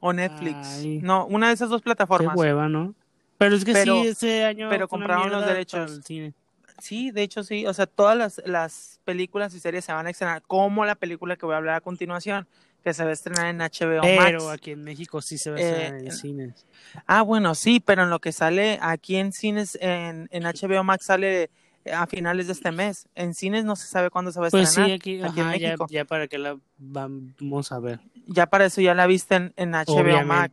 O 0.00 0.12
Netflix. 0.12 0.56
Ay. 0.78 0.98
No, 1.02 1.26
una 1.26 1.48
de 1.48 1.54
esas 1.54 1.68
dos 1.68 1.82
Qué 1.82 1.84
plataformas. 1.84 2.34
hueva, 2.36 2.68
¿no? 2.68 2.94
Pero 3.38 3.54
es 3.54 3.64
que 3.64 3.72
Pero- 3.72 4.02
sí, 4.02 4.08
ese 4.08 4.44
año 4.44 4.68
pero 4.70 4.88
compraron 4.88 5.30
los 5.30 5.46
derechos. 5.46 5.80
para 5.80 5.92
el 5.92 6.02
cine. 6.04 6.34
Sí, 6.80 7.10
de 7.10 7.22
hecho 7.22 7.42
sí. 7.42 7.66
O 7.66 7.74
sea, 7.74 7.86
todas 7.86 8.16
las, 8.16 8.42
las 8.46 9.00
películas 9.04 9.54
y 9.54 9.60
series 9.60 9.84
se 9.84 9.92
van 9.92 10.06
a 10.06 10.10
estrenar, 10.10 10.42
como 10.42 10.84
la 10.84 10.94
película 10.94 11.36
que 11.36 11.46
voy 11.46 11.54
a 11.54 11.58
hablar 11.58 11.74
a 11.76 11.80
continuación, 11.80 12.46
que 12.82 12.94
se 12.94 13.04
va 13.04 13.10
a 13.10 13.12
estrenar 13.12 13.46
en 13.48 13.58
HBO 13.58 14.00
Pero 14.02 14.44
Max. 14.44 14.52
aquí 14.54 14.70
en 14.72 14.82
México 14.84 15.20
sí 15.20 15.36
se 15.38 15.50
va 15.50 15.56
a 15.56 15.60
Eh, 15.60 15.68
estrenar 15.70 16.00
en 16.02 16.12
cines. 16.12 16.66
Ah, 17.06 17.22
bueno, 17.22 17.54
sí, 17.54 17.80
pero 17.80 18.04
en 18.04 18.10
lo 18.10 18.20
que 18.20 18.32
sale 18.32 18.78
aquí 18.80 19.16
en 19.16 19.32
cines, 19.32 19.76
en, 19.80 20.28
en 20.30 20.42
HBO 20.44 20.82
Max 20.82 21.04
sale 21.06 21.50
a 21.92 22.06
finales 22.06 22.46
de 22.46 22.52
este 22.54 22.72
mes. 22.72 23.08
En 23.14 23.34
cines 23.34 23.64
no 23.64 23.74
se 23.76 23.86
sabe 23.86 24.10
cuándo 24.10 24.32
se 24.32 24.40
va 24.40 24.48
a 24.48 24.50
Pues 24.50 24.68
estrenar. 24.68 24.88
sí, 24.90 24.94
aquí, 24.94 25.22
aquí 25.22 25.40
en 25.40 25.46
ajá, 25.46 25.56
ya, 25.56 25.66
México. 25.68 25.86
ya 25.90 26.04
para 26.04 26.28
que 26.28 26.38
la 26.38 26.56
vamos 26.78 27.72
a 27.72 27.78
ver. 27.80 28.00
Ya 28.26 28.46
para 28.46 28.66
eso 28.66 28.80
ya 28.80 28.94
la 28.94 29.06
viste 29.06 29.34
en, 29.34 29.52
en 29.56 29.72
HBO 29.72 30.24
Max. 30.24 30.52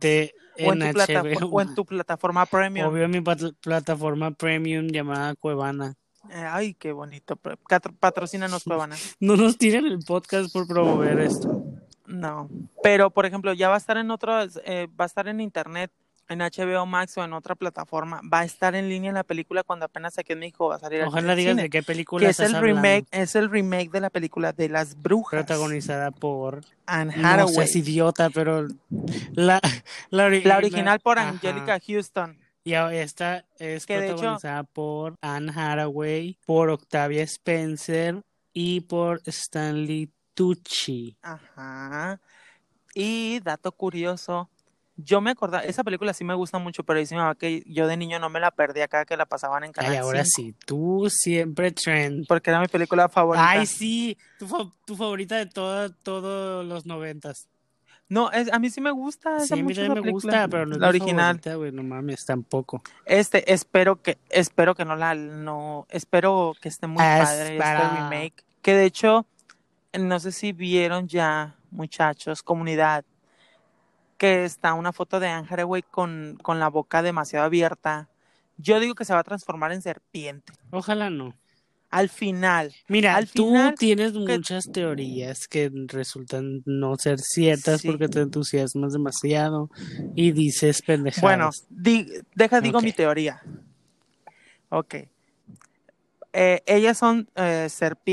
O 0.60 0.72
en, 0.72 0.82
en 0.82 0.92
tu 0.92 0.98
HBO. 1.00 1.46
o 1.50 1.60
en 1.60 1.74
tu 1.74 1.84
plataforma 1.86 2.44
premium. 2.46 2.88
Obvio 2.88 3.08
mi 3.08 3.20
plataforma 3.20 4.32
premium 4.32 4.88
llamada 4.88 5.34
Cuevana. 5.36 5.94
Eh, 6.30 6.46
Ay, 6.50 6.74
qué 6.74 6.92
bonito. 6.92 7.36
Patro- 7.36 7.94
Patrocínanos, 7.98 8.64
Cuevana. 8.64 8.96
No 9.20 9.36
nos 9.36 9.56
tiren 9.58 9.86
el 9.86 9.98
podcast 10.00 10.52
por 10.52 10.66
promover 10.66 11.20
esto. 11.20 11.64
No, 12.06 12.48
pero 12.82 13.10
por 13.10 13.26
ejemplo, 13.26 13.52
ya 13.52 13.68
va 13.68 13.74
a 13.74 13.78
estar 13.78 13.96
en 13.98 14.10
otros, 14.10 14.58
eh, 14.64 14.88
va 14.98 15.04
a 15.04 15.06
estar 15.06 15.28
en 15.28 15.40
internet, 15.40 15.90
en 16.30 16.38
HBO 16.40 16.86
Max 16.86 17.16
o 17.18 17.24
en 17.24 17.34
otra 17.34 17.54
plataforma, 17.54 18.20
va 18.32 18.40
a 18.40 18.44
estar 18.44 18.74
en 18.74 18.88
línea 18.88 19.12
la 19.12 19.24
película 19.24 19.62
cuando 19.62 19.84
apenas 19.86 20.18
aquí 20.18 20.32
en 20.32 20.38
México 20.40 20.68
va 20.68 20.76
a 20.76 20.78
salir 20.78 21.02
al 21.02 21.08
Ojalá 21.08 21.34
digas 21.34 21.52
cine, 21.52 21.62
de 21.64 21.70
qué 21.70 21.82
película 21.82 22.24
que 22.24 22.30
es 22.30 22.40
el 22.40 22.54
hablando. 22.54 22.66
remake, 22.82 23.06
es 23.10 23.34
el 23.34 23.50
remake 23.50 23.90
de 23.90 24.00
la 24.00 24.08
película 24.10 24.52
de 24.52 24.68
las 24.70 25.00
brujas, 25.00 25.38
protagonizada 25.44 26.10
por 26.10 26.62
Anne 26.86 27.14
no 27.16 27.28
Hathaway, 27.28 27.54
seas 27.54 27.76
idiota 27.76 28.30
pero 28.30 28.66
la 29.32 29.60
la 30.10 30.24
original, 30.26 30.48
la 30.48 30.56
original 30.58 31.00
por 31.00 31.18
ajá. 31.18 31.28
Angelica 31.28 31.78
Houston, 31.86 32.38
y 32.74 32.96
esta 32.96 33.44
es 33.58 33.86
Que 33.86 33.98
de 33.98 34.06
hecho- 34.06 34.14
protagonizada 34.16 34.62
por 34.64 35.14
Anne 35.20 35.52
Hathaway 35.54 36.38
por 36.46 36.70
Octavia 36.70 37.22
Spencer 37.24 38.22
y 38.52 38.80
por 38.82 39.20
Stanley 39.26 40.10
Tucci 40.34 41.16
ajá, 41.22 42.20
Y 42.94 43.40
dato 43.40 43.72
curioso, 43.72 44.48
yo 44.96 45.20
me 45.20 45.30
acordaba, 45.30 45.62
esa 45.64 45.84
película 45.84 46.12
sí 46.12 46.24
me 46.24 46.34
gusta 46.34 46.58
mucho, 46.58 46.82
pero 46.82 46.98
dice 46.98 47.14
que 47.38 47.62
yo 47.66 47.86
de 47.86 47.96
niño 47.96 48.18
no 48.18 48.28
me 48.30 48.40
la 48.40 48.50
perdía 48.50 48.84
acá 48.84 49.04
que 49.04 49.16
la 49.16 49.26
pasaban 49.26 49.62
en 49.64 49.72
Canal 49.72 49.92
Ay, 49.92 49.98
ahora 49.98 50.24
5, 50.24 50.30
sí, 50.34 50.54
tú 50.66 51.06
siempre 51.10 51.70
trend. 51.70 52.26
porque 52.26 52.50
era 52.50 52.60
mi 52.60 52.66
película 52.68 53.08
favorita. 53.08 53.48
Ay, 53.50 53.66
sí, 53.66 54.18
tu, 54.38 54.46
tu 54.84 54.96
favorita 54.96 55.36
de 55.36 55.46
toda- 55.46 55.90
todos 55.90 56.64
los 56.66 56.84
noventas. 56.86 57.46
No, 58.08 58.30
es, 58.30 58.50
a 58.52 58.58
mí 58.58 58.70
sí 58.70 58.80
me 58.80 58.90
gusta, 58.90 59.40
Sí, 59.40 59.52
a 59.52 59.56
mí 59.62 59.74
también 59.74 59.92
me 59.92 60.00
película, 60.02 60.12
gusta, 60.12 60.48
pero 60.48 60.64
no 60.64 60.74
es 60.74 60.80
la 60.80 60.88
original. 60.88 61.40
güey, 61.56 61.72
no 61.72 61.82
mames, 61.82 62.24
tampoco. 62.24 62.82
Este, 63.04 63.52
espero 63.52 64.00
que, 64.00 64.18
espero 64.30 64.74
que 64.74 64.84
no 64.86 64.96
la, 64.96 65.14
no, 65.14 65.86
espero 65.90 66.54
que 66.60 66.68
esté 66.68 66.86
muy 66.86 66.98
padre 66.98 67.58
este 67.58 67.88
remake. 67.96 68.44
Que 68.62 68.74
de 68.74 68.86
hecho, 68.86 69.26
no 69.92 70.20
sé 70.20 70.32
si 70.32 70.52
vieron 70.52 71.06
ya, 71.06 71.56
muchachos, 71.70 72.42
comunidad, 72.42 73.04
que 74.16 74.44
está 74.44 74.72
una 74.72 74.92
foto 74.92 75.20
de 75.20 75.28
Anne 75.28 75.46
Hathaway 75.48 75.82
con, 75.82 76.38
con 76.42 76.58
la 76.58 76.68
boca 76.68 77.02
demasiado 77.02 77.44
abierta. 77.44 78.08
Yo 78.56 78.80
digo 78.80 78.94
que 78.94 79.04
se 79.04 79.12
va 79.12 79.20
a 79.20 79.24
transformar 79.24 79.70
en 79.72 79.82
serpiente. 79.82 80.52
Ojalá 80.70 81.10
no. 81.10 81.34
Al 81.90 82.10
final. 82.10 82.74
Mira, 82.88 83.16
Al 83.16 83.28
tú 83.30 83.54
tienes 83.78 84.12
que- 84.12 84.18
muchas 84.18 84.70
teorías 84.70 85.48
que 85.48 85.70
resultan 85.86 86.62
no 86.66 86.96
ser 86.96 87.18
ciertas 87.18 87.80
Sí. 87.80 87.88
porque 87.88 88.08
te 88.08 88.20
entusiasmas 88.20 88.92
demasiado 88.92 89.70
y 90.14 90.32
dices 90.32 90.82
pendejadas. 90.82 91.22
Bueno, 91.22 91.50
di- 91.70 92.06
deja, 92.34 92.60
digo 92.60 92.82
mi 92.82 92.92
teoría. 92.92 93.40
Ok. 94.68 94.96
Eh, 96.34 96.62
ellas 96.66 96.98
son, 96.98 97.26
eh, 97.36 97.68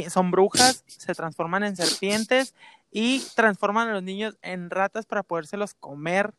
son 0.10 0.32
brujas, 0.32 0.84
se 0.88 1.14
transforman 1.14 1.64
en 1.64 1.76
serpientes 1.76 2.56
y 2.92 3.22
transforman 3.36 3.90
a 3.90 3.94
los 3.94 4.04
niños 4.04 4.38
en 4.42 4.70
ratas 4.70 5.06
para 5.06 5.22
podérselos 5.22 5.74
comer. 5.74 6.34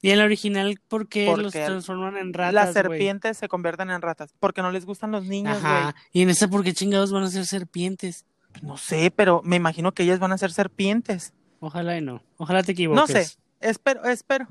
Y 0.00 0.10
en 0.10 0.18
la 0.18 0.24
original, 0.24 0.78
¿por 0.88 1.08
qué 1.08 1.26
los 1.26 1.52
Porque 1.52 1.64
transforman 1.64 2.16
en 2.16 2.32
ratas, 2.32 2.54
Las 2.54 2.72
serpientes 2.72 3.36
se 3.36 3.48
convierten 3.48 3.90
en 3.90 4.00
ratas 4.00 4.32
porque 4.38 4.62
no 4.62 4.70
les 4.70 4.86
gustan 4.86 5.10
los 5.10 5.24
niños, 5.24 5.60
güey. 5.60 5.72
Ajá. 5.72 5.94
Y 6.12 6.22
en 6.22 6.30
esa, 6.30 6.48
¿por 6.48 6.62
qué 6.62 6.72
chingados 6.72 7.10
van 7.10 7.24
a 7.24 7.30
ser 7.30 7.46
serpientes? 7.46 8.24
No 8.62 8.76
sé, 8.76 9.10
pero 9.10 9.42
me 9.44 9.56
imagino 9.56 9.92
que 9.92 10.04
ellas 10.04 10.18
van 10.18 10.32
a 10.32 10.38
ser 10.38 10.52
serpientes. 10.52 11.32
Ojalá 11.60 11.98
y 11.98 12.00
no. 12.00 12.22
Ojalá 12.36 12.62
te 12.62 12.72
equivoques. 12.72 13.00
No 13.00 13.06
sé, 13.06 13.38
espero, 13.60 14.04
espero. 14.04 14.46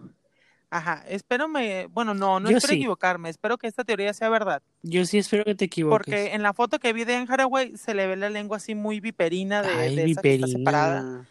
Aja, 0.70 1.06
espero 1.08 1.48
me, 1.48 1.86
bueno, 1.88 2.14
no, 2.14 2.42
no 2.42 2.52
Yo 2.52 2.58
espero 2.58 2.74
sí. 2.74 2.80
equivocarme, 2.80 3.30
espero 3.30 3.58
que 3.58 3.68
esta 3.68 3.86
teoría 3.86 4.14
sea 4.14 4.28
verdad. 4.28 4.62
Yo 4.82 5.06
sí 5.06 5.18
espero 5.18 5.46
que 5.46 5.56
te 5.56 5.66
equivoques. 5.66 5.98
Porque 5.98 6.34
en 6.34 6.44
la 6.44 6.54
foto 6.54 6.80
que 6.80 6.92
vi 6.92 7.06
de 7.06 7.16
Anne 7.16 7.28
Hathaway 7.30 7.78
se 7.78 7.94
le 7.94 8.06
ve 8.06 8.18
la 8.18 8.30
lengua 8.30 8.58
así 8.58 8.76
muy 8.76 9.00
viperina 9.00 9.62
de, 9.62 9.70
Ay, 9.70 9.96
de 9.96 10.12
esa 10.12 10.22
que 10.22 10.36
está 10.36 10.48
separada. 10.48 11.26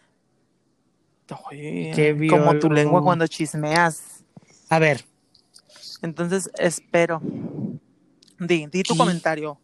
Oye, 1.49 1.91
Qué 1.93 2.27
como 2.29 2.57
tu 2.59 2.69
lengua 2.69 3.01
cuando 3.01 3.27
chismeas. 3.27 4.23
A 4.69 4.79
ver, 4.79 5.05
Entonces, 6.01 6.49
espero. 6.57 7.21
Di, 8.39 8.67
di 8.67 8.83
tu 8.83 8.93
¿Qué? 8.93 8.99
comentario. 8.99 9.59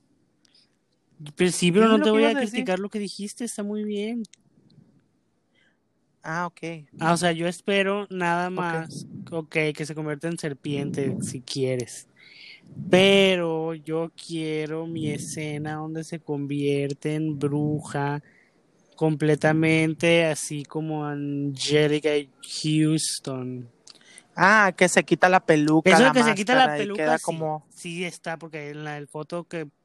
pero 1.35 1.51
sí, 1.51 1.71
pero 1.71 1.87
no 1.87 2.03
te 2.03 2.09
voy 2.09 2.23
a 2.23 2.35
criticar 2.35 2.79
lo 2.79 2.89
que 2.89 2.99
dijiste, 2.99 3.45
está 3.45 3.63
muy 3.63 3.83
bien. 3.83 4.23
Ah, 6.23 6.47
ok. 6.47 6.87
Ah, 6.99 7.13
o 7.13 7.17
sea, 7.17 7.33
yo 7.33 7.47
espero 7.47 8.07
nada 8.09 8.49
más, 8.49 9.05
ok, 9.29 9.55
que 9.75 9.85
se 9.85 9.93
convierta 9.93 10.27
en 10.27 10.37
serpiente 10.37 11.17
si 11.21 11.41
quieres. 11.41 12.07
Pero 12.89 13.73
yo 13.73 14.11
quiero 14.15 14.87
mi 14.87 15.09
escena 15.09 15.75
donde 15.75 16.03
se 16.03 16.19
convierte 16.19 17.15
en 17.15 17.37
bruja 17.37 18.21
completamente 19.03 20.25
así 20.27 20.63
como 20.63 21.05
Angelica 21.05 22.11
Houston. 22.63 23.69
Ah, 24.33 24.71
que 24.77 24.87
se 24.87 25.03
quita 25.03 25.27
la 25.27 25.41
peluca. 25.45 25.91
Eso 25.91 26.03
la 26.03 26.13
que 26.13 26.23
se 26.23 26.33
quita 26.35 26.55
la 26.55 26.77
peluca, 26.77 27.03
queda 27.03 27.17
sí, 27.17 27.23
como. 27.25 27.67
sí 27.69 28.05
está, 28.05 28.37
porque 28.37 28.69
en 28.69 28.85
la 28.85 29.05
foto 29.11 29.43
que 29.43 29.65
pues, 29.65 29.75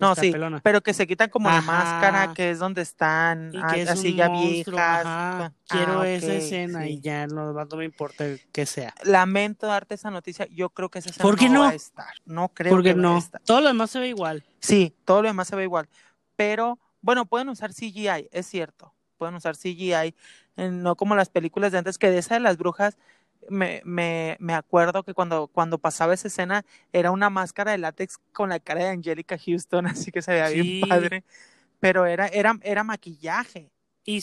No, 0.00 0.14
sí, 0.14 0.32
pelona. 0.32 0.60
pero 0.64 0.80
que 0.82 0.94
se 0.94 1.06
quitan 1.06 1.28
como 1.28 1.50
la 1.50 1.60
máscara, 1.60 2.32
que 2.32 2.50
es 2.50 2.58
donde 2.60 2.80
están 2.80 3.50
Y 3.52 3.58
ah, 3.62 3.72
que 3.74 3.82
es 3.82 3.90
así 3.90 4.14
ya 4.14 4.30
monstruo, 4.30 4.76
viejas. 4.78 5.04
ajá. 5.04 5.44
Ah, 5.44 5.52
Quiero 5.68 6.04
esa 6.04 6.32
escena 6.32 6.84
sí. 6.84 6.92
y 6.92 7.00
ya 7.02 7.26
no 7.26 7.52
me 7.76 7.84
importa 7.84 8.24
que 8.52 8.64
sea. 8.64 8.94
Lamento 9.04 9.66
darte 9.66 9.96
esa 9.96 10.10
noticia. 10.10 10.48
Yo 10.50 10.70
creo 10.70 10.88
que 10.88 11.00
esa 11.00 11.10
escena 11.10 11.22
¿Por 11.24 11.36
qué 11.38 11.48
no, 11.48 11.56
no? 11.56 11.60
va 11.64 11.68
a 11.68 11.74
estar. 11.74 12.14
No 12.24 12.48
creo 12.48 12.70
Porque 12.72 12.94
que 12.94 12.98
a 12.98 13.02
no, 13.02 13.18
estar. 13.18 13.42
todo 13.44 13.60
lo 13.60 13.68
demás 13.68 13.90
se 13.90 14.00
ve 14.00 14.08
igual. 14.08 14.42
Sí, 14.60 14.94
todo 15.04 15.20
lo 15.20 15.28
demás 15.28 15.46
se 15.46 15.56
ve 15.56 15.64
igual. 15.64 15.90
Pero, 16.36 16.78
bueno, 17.02 17.26
pueden 17.26 17.48
usar 17.50 17.72
CGI, 17.74 18.28
es 18.32 18.46
cierto. 18.46 18.94
Pueden 19.18 19.34
usar 19.36 19.56
CGI, 19.56 20.14
eh, 20.56 20.70
no 20.70 20.96
como 20.96 21.14
las 21.16 21.28
películas 21.30 21.72
de 21.72 21.78
antes, 21.78 21.98
que 21.98 22.10
de 22.10 22.18
esa 22.18 22.34
de 22.34 22.40
las 22.40 22.56
brujas, 22.58 22.96
me, 23.48 23.82
me, 23.84 24.36
me 24.40 24.54
acuerdo 24.54 25.02
que 25.04 25.14
cuando, 25.14 25.48
cuando 25.48 25.78
pasaba 25.78 26.14
esa 26.14 26.28
escena 26.28 26.64
era 26.92 27.10
una 27.10 27.30
máscara 27.30 27.72
de 27.72 27.78
látex 27.78 28.18
con 28.32 28.48
la 28.50 28.60
cara 28.60 28.84
de 28.84 28.90
Angelica 28.90 29.36
Houston, 29.38 29.86
así 29.88 30.10
que 30.12 30.22
se 30.22 30.32
veía 30.32 30.48
Sí. 30.48 30.80
bien 30.80 30.88
padre. 30.88 31.24
Pero 31.80 32.06
era, 32.06 32.28
era, 32.28 32.58
era 32.62 32.84
maquillaje. 32.84 33.70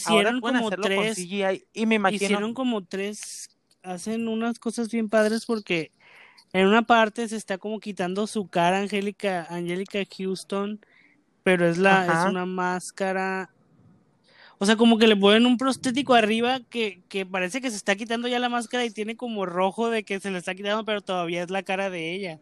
Ahora 0.05 0.31
Hicieron 0.31 0.41
pueden 0.41 0.57
como 0.57 0.67
hacerlo 0.67 0.83
con 0.83 0.93
tres, 0.95 1.15
CGI 1.15 1.65
y 1.73 1.85
me 1.85 1.95
imagino. 1.95 2.15
hicieron 2.25 2.53
como 2.53 2.85
tres, 2.85 3.49
hacen 3.83 4.27
unas 4.27 4.59
cosas 4.59 4.89
bien 4.89 5.09
padres 5.09 5.45
porque 5.45 5.91
en 6.53 6.67
una 6.67 6.81
parte 6.83 7.27
se 7.29 7.37
está 7.37 7.57
como 7.57 7.79
quitando 7.79 8.27
su 8.27 8.47
cara 8.49 8.79
Angélica, 8.79 9.45
Angélica 9.49 9.99
Houston, 10.17 10.79
pero 11.43 11.67
es 11.67 11.77
la, 11.77 12.01
Ajá. 12.03 12.23
es 12.25 12.29
una 12.31 12.45
máscara. 12.45 13.49
O 14.57 14.65
sea, 14.65 14.75
como 14.75 14.97
que 14.97 15.07
le 15.07 15.15
ponen 15.15 15.45
un 15.45 15.57
prostético 15.57 16.13
arriba 16.13 16.59
que, 16.69 17.01
que 17.07 17.25
parece 17.25 17.61
que 17.61 17.69
se 17.69 17.77
está 17.77 17.95
quitando 17.95 18.27
ya 18.27 18.39
la 18.39 18.49
máscara 18.49 18.83
y 18.83 18.91
tiene 18.91 19.15
como 19.15 19.45
rojo 19.45 19.89
de 19.89 20.03
que 20.03 20.19
se 20.19 20.31
le 20.31 20.37
está 20.37 20.53
quitando, 20.53 20.83
pero 20.83 20.99
todavía 21.01 21.43
es 21.43 21.49
la 21.49 21.63
cara 21.63 21.89
de 21.89 22.13
ella. 22.13 22.39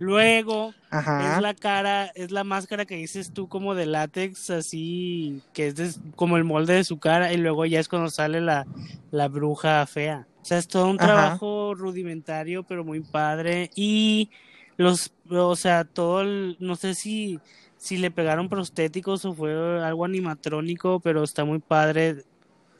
Luego, 0.00 0.74
Ajá. 0.90 1.36
es 1.36 1.42
la 1.42 1.54
cara, 1.54 2.06
es 2.14 2.30
la 2.30 2.44
máscara 2.44 2.86
que 2.86 2.96
dices 2.96 3.32
tú 3.32 3.48
como 3.48 3.74
de 3.74 3.86
látex, 3.86 4.50
así, 4.50 5.40
que 5.52 5.68
es 5.68 5.74
des- 5.76 6.00
como 6.14 6.36
el 6.36 6.44
molde 6.44 6.74
de 6.74 6.84
su 6.84 6.98
cara, 6.98 7.32
y 7.32 7.36
luego 7.36 7.66
ya 7.66 7.80
es 7.80 7.88
cuando 7.88 8.10
sale 8.10 8.40
la, 8.40 8.66
la 9.10 9.28
bruja 9.28 9.84
fea. 9.86 10.26
O 10.40 10.44
sea, 10.44 10.58
es 10.58 10.68
todo 10.68 10.86
un 10.88 10.96
Ajá. 10.98 11.06
trabajo 11.06 11.74
rudimentario, 11.74 12.62
pero 12.62 12.84
muy 12.84 13.00
padre. 13.00 13.70
Y 13.74 14.30
los, 14.76 15.12
o 15.28 15.56
sea, 15.56 15.84
todo 15.84 16.20
el, 16.22 16.56
no 16.60 16.76
sé 16.76 16.94
si, 16.94 17.40
si 17.78 17.96
le 17.96 18.10
pegaron 18.10 18.48
prostéticos 18.48 19.24
o 19.24 19.32
fue 19.32 19.52
algo 19.82 20.04
animatrónico, 20.04 21.00
pero 21.00 21.22
está 21.22 21.44
muy 21.44 21.60
padre. 21.60 22.24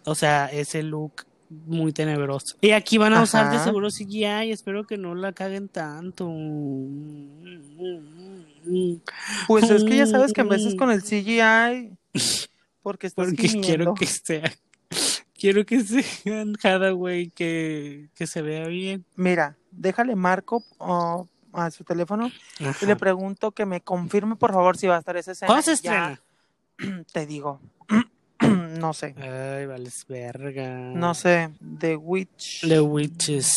O 0.04 0.14
sea, 0.14 0.46
ese 0.46 0.82
look 0.82 1.24
muy 1.50 1.92
tenebroso. 1.92 2.56
Y 2.60 2.72
aquí 2.72 2.98
van 2.98 3.14
a 3.14 3.22
usar 3.22 3.50
de 3.50 3.58
seguro 3.58 3.88
CGI, 3.88 4.50
espero 4.52 4.86
que 4.86 4.98
no 4.98 5.14
la 5.14 5.32
caguen 5.32 5.68
tanto. 5.68 6.28
Pues 9.46 9.70
es 9.70 9.84
que 9.84 9.96
ya 9.96 10.06
sabes 10.06 10.32
que 10.32 10.42
en 10.42 10.48
veces 10.48 10.74
con 10.74 10.90
el 10.90 11.02
CGI, 11.02 11.96
porque 12.82 13.06
estás 13.06 13.28
Porque 13.28 13.48
gimiendo. 13.48 13.66
quiero 13.66 13.94
que 13.94 14.06
sea, 14.06 14.52
quiero 15.34 15.64
que 15.64 15.80
sea 15.80 16.44
Hathaway 16.62 17.30
que, 17.30 18.08
que 18.14 18.26
se 18.26 18.42
vea 18.42 18.66
bien. 18.66 19.04
Mira, 19.16 19.56
déjale 19.70 20.16
marco 20.16 20.64
oh, 20.78 21.28
a 21.52 21.70
su 21.70 21.84
teléfono 21.84 22.30
y 22.80 22.86
le 22.86 22.96
pregunto 22.96 23.52
que 23.52 23.64
me 23.66 23.80
confirme 23.80 24.36
por 24.36 24.52
favor 24.52 24.76
si 24.76 24.86
va 24.86 24.96
a 24.96 24.98
estar 25.00 25.16
esa 25.16 25.32
escena. 25.32 25.46
¿Cuándo 25.46 25.62
se 25.62 25.76
Ya, 25.82 26.18
estrena? 26.78 27.04
Te 27.12 27.26
digo. 27.26 27.60
no 28.40 28.92
sé. 28.92 29.14
Ay, 29.18 29.66
vales 29.66 30.04
verga. 30.08 30.68
No 30.94 31.14
sé. 31.14 31.50
The 31.78 31.96
Witch. 31.96 32.60
The 32.68 32.80
Witches. 32.80 33.52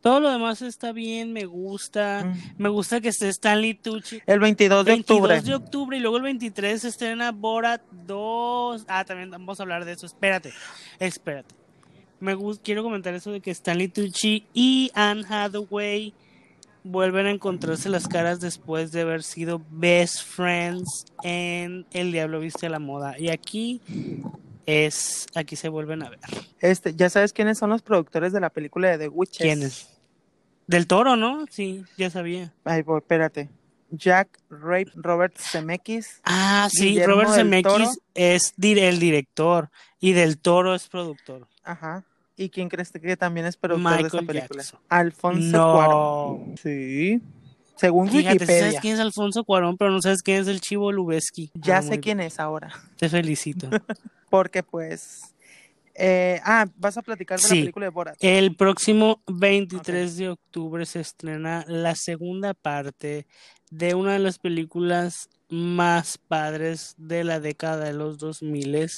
Todo 0.00 0.20
lo 0.20 0.30
demás 0.30 0.62
está 0.62 0.92
bien, 0.92 1.32
me 1.32 1.44
gusta. 1.44 2.24
Mm. 2.24 2.62
Me 2.62 2.68
gusta 2.68 3.00
que 3.00 3.08
esté 3.08 3.28
Stanley 3.28 3.74
Tucci. 3.74 4.22
El 4.26 4.38
22 4.38 4.84
de 4.84 4.92
22 4.92 5.18
octubre. 5.20 5.40
de 5.42 5.54
octubre 5.54 5.96
y 5.96 6.00
luego 6.00 6.16
el 6.18 6.22
23 6.22 6.80
se 6.80 6.88
estrena 6.88 7.32
Borat 7.32 7.82
2. 8.06 8.84
Ah, 8.88 9.04
también 9.04 9.30
vamos 9.30 9.58
a 9.58 9.64
hablar 9.64 9.84
de 9.84 9.92
eso. 9.92 10.06
Espérate, 10.06 10.52
espérate. 11.00 11.54
Me 12.20 12.34
gus- 12.34 12.60
quiero 12.62 12.82
comentar 12.82 13.12
eso 13.14 13.30
de 13.32 13.40
que 13.40 13.50
Stanley 13.50 13.88
Tucci 13.88 14.46
y 14.54 14.90
Anne 14.94 15.24
Hathaway 15.28 16.14
vuelven 16.84 17.26
a 17.26 17.30
encontrarse 17.30 17.88
las 17.88 18.08
caras 18.08 18.40
después 18.40 18.92
de 18.92 19.02
haber 19.02 19.22
sido 19.22 19.62
best 19.70 20.22
friends 20.22 21.06
en 21.22 21.86
El 21.92 22.12
Diablo 22.12 22.40
Viste 22.40 22.66
a 22.66 22.70
la 22.70 22.78
Moda. 22.78 23.18
Y 23.18 23.30
aquí 23.30 23.80
es, 24.66 25.26
aquí 25.34 25.56
se 25.56 25.68
vuelven 25.68 26.02
a 26.02 26.10
ver. 26.10 26.20
Este, 26.60 26.94
ya 26.94 27.10
sabes 27.10 27.32
quiénes 27.32 27.58
son 27.58 27.70
los 27.70 27.82
productores 27.82 28.32
de 28.32 28.40
la 28.40 28.50
película 28.50 28.88
de 28.88 28.98
The 28.98 29.08
Witches. 29.08 29.38
¿Quiénes? 29.38 29.88
Del 30.66 30.86
Toro, 30.86 31.16
¿no? 31.16 31.46
Sí, 31.50 31.84
ya 31.96 32.10
sabía. 32.10 32.52
Ay, 32.64 32.82
voy, 32.82 32.98
espérate. 32.98 33.48
Jack 33.90 34.38
Rape 34.50 34.90
Robert 34.94 35.34
Zemeckis. 35.38 36.20
Ah, 36.24 36.68
sí, 36.70 36.90
Guillermo 36.90 37.14
Robert 37.14 37.30
Zemeckis 37.34 37.72
Toro. 37.72 37.90
es 38.14 38.52
el 38.58 38.98
director 38.98 39.70
y 39.98 40.12
Del 40.12 40.38
Toro 40.38 40.74
es 40.74 40.88
productor. 40.88 41.48
Ajá. 41.62 42.04
¿Y 42.38 42.48
quién 42.50 42.68
crees 42.68 42.90
que 42.92 43.16
también 43.16 43.46
es 43.46 43.56
productor 43.56 43.96
de 43.98 44.02
esta 44.06 44.20
Michael 44.20 44.26
película? 44.26 44.62
Jackson. 44.62 44.80
Alfonso 44.88 45.56
No. 45.58 45.72
Cuarón. 45.74 46.54
Sí. 46.62 47.20
Según 47.76 48.08
Fíjate, 48.08 48.34
Wikipedia. 48.34 48.60
sabes 48.64 48.80
quién 48.80 48.94
es 48.94 49.00
Alfonso 49.00 49.44
Cuarón, 49.44 49.76
pero 49.76 49.90
no 49.90 50.00
sabes 50.00 50.22
quién 50.22 50.40
es 50.40 50.48
el 50.48 50.60
Chivo 50.60 50.90
Lubeski. 50.92 51.50
Ya 51.54 51.78
Ah, 51.78 51.82
sé 51.82 52.00
quién 52.00 52.18
bien. 52.18 52.26
es 52.28 52.40
ahora. 52.40 52.70
Te 52.96 53.08
felicito. 53.08 53.68
Porque 54.30 54.62
pues 54.62 55.34
Eh, 56.00 56.40
ah, 56.44 56.66
vas 56.76 56.96
a 56.96 57.02
platicar 57.02 57.40
de 57.40 57.44
Sí. 57.44 57.54
la 57.56 57.60
película 57.62 57.86
de 57.86 57.90
Borat. 57.90 58.16
El 58.20 58.54
próximo 58.54 59.20
23 59.26 60.16
de 60.16 60.28
octubre 60.28 60.86
se 60.86 61.00
estrena 61.00 61.64
la 61.66 61.96
segunda 61.96 62.54
parte 62.54 63.26
de 63.72 63.94
una 63.96 64.12
de 64.12 64.20
las 64.20 64.38
películas 64.38 65.28
más 65.48 66.16
padres 66.18 66.94
de 66.98 67.24
la 67.24 67.40
década 67.40 67.84
de 67.84 67.94
los 67.94 68.16
2000, 68.18 68.88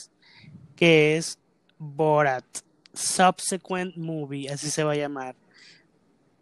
que 0.77 1.17
es 1.17 1.39
Borat. 1.79 2.45
Subsequent 2.95 3.97
Movie, 3.97 4.49
así 4.49 4.71
se 4.71 4.85
va 4.85 4.93
a 4.93 4.97
llamar. 4.97 5.37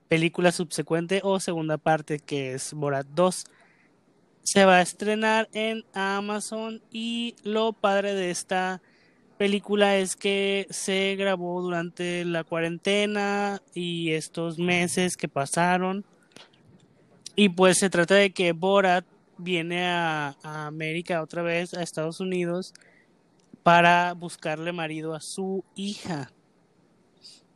Película 0.08 0.52
subsecuente 0.52 1.20
o 1.22 1.38
segunda 1.40 1.76
parte, 1.76 2.18
que 2.18 2.54
es 2.54 2.72
Borat 2.72 3.06
2. 3.08 3.44
Se 4.42 4.64
va 4.64 4.76
a 4.76 4.82
estrenar 4.82 5.48
en 5.52 5.84
Amazon 5.92 6.80
y 6.90 7.36
lo 7.42 7.72
padre 7.72 8.14
de 8.14 8.30
esta 8.30 8.80
película 9.38 9.96
es 9.96 10.16
que 10.16 10.66
se 10.70 11.14
grabó 11.16 11.62
durante 11.62 12.24
la 12.24 12.44
cuarentena 12.44 13.62
y 13.72 14.12
estos 14.12 14.58
meses 14.58 15.16
que 15.16 15.28
pasaron. 15.28 16.04
Y 17.36 17.50
pues 17.50 17.78
se 17.78 17.88
trata 17.88 18.16
de 18.16 18.30
que 18.30 18.52
Borat 18.52 19.04
viene 19.38 19.86
a, 19.86 20.36
América 20.42 21.22
otra 21.22 21.42
vez, 21.42 21.72
a 21.72 21.82
Estados 21.82 22.18
Unidos, 22.20 22.74
para 23.62 24.12
buscarle 24.14 24.72
marido 24.72 25.14
a 25.14 25.20
su 25.20 25.64
hija. 25.76 26.32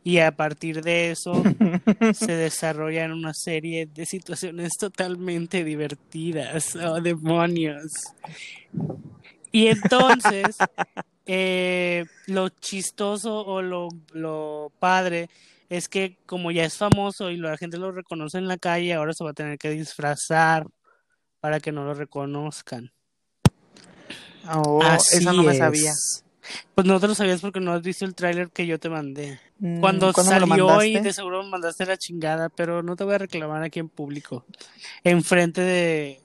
Y 0.03 0.19
a 0.19 0.35
partir 0.35 0.83
de 0.83 1.11
eso 1.11 1.31
se 2.13 2.33
desarrollan 2.33 3.13
una 3.13 3.33
serie 3.33 3.85
de 3.85 4.05
situaciones 4.05 4.73
totalmente 4.77 5.63
divertidas. 5.63 6.75
¡Oh, 6.75 6.99
demonios! 6.99 7.91
Y 9.51 9.67
entonces, 9.67 10.57
eh, 11.25 12.05
lo 12.27 12.49
chistoso 12.49 13.45
o 13.45 13.61
lo, 13.61 13.87
lo 14.11 14.71
padre 14.79 15.29
es 15.69 15.87
que 15.87 16.17
como 16.25 16.51
ya 16.51 16.65
es 16.65 16.77
famoso 16.77 17.31
y 17.31 17.37
la 17.37 17.57
gente 17.57 17.77
lo 17.77 17.91
reconoce 17.91 18.37
en 18.37 18.47
la 18.47 18.57
calle, 18.57 18.93
ahora 18.93 19.13
se 19.13 19.23
va 19.23 19.31
a 19.31 19.33
tener 19.33 19.57
que 19.57 19.69
disfrazar 19.69 20.67
para 21.39 21.59
que 21.59 21.71
no 21.71 21.83
lo 21.83 21.93
reconozcan. 21.93 22.91
Oh, 24.53 24.81
Así 24.83 25.17
esa 25.17 25.33
no 25.33 25.43
me 25.43 25.53
es. 25.53 25.57
sabía. 25.57 25.93
Pues 26.75 26.87
no 26.87 26.99
te 26.99 27.07
lo 27.07 27.15
sabías 27.15 27.41
porque 27.41 27.59
no 27.59 27.71
has 27.73 27.81
visto 27.81 28.05
el 28.05 28.15
tráiler 28.15 28.49
que 28.49 28.65
yo 28.67 28.79
te 28.79 28.89
mandé. 28.89 29.39
Mm, 29.59 29.79
Cuando 29.79 30.11
¿cuándo 30.13 30.31
me 30.31 30.39
lo 30.57 30.67
salió 30.69 30.83
y 30.83 30.99
de 30.99 31.13
seguro 31.13 31.43
me 31.43 31.49
mandaste 31.49 31.85
la 31.85 31.97
chingada, 31.97 32.49
pero 32.49 32.83
no 32.83 32.95
te 32.95 33.03
voy 33.03 33.15
a 33.15 33.17
reclamar 33.19 33.63
aquí 33.63 33.79
en 33.79 33.89
público. 33.89 34.45
Enfrente 35.03 35.61
de, 35.61 36.21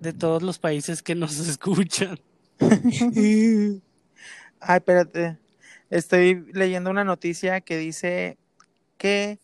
de 0.00 0.12
todos 0.12 0.42
los 0.42 0.58
países 0.58 1.02
que 1.02 1.14
nos 1.14 1.38
escuchan. 1.48 2.18
Ay, 4.60 4.76
espérate. 4.76 5.38
Estoy 5.90 6.44
leyendo 6.52 6.90
una 6.90 7.04
noticia 7.04 7.60
que 7.60 7.76
dice 7.76 8.38
que. 8.98 9.38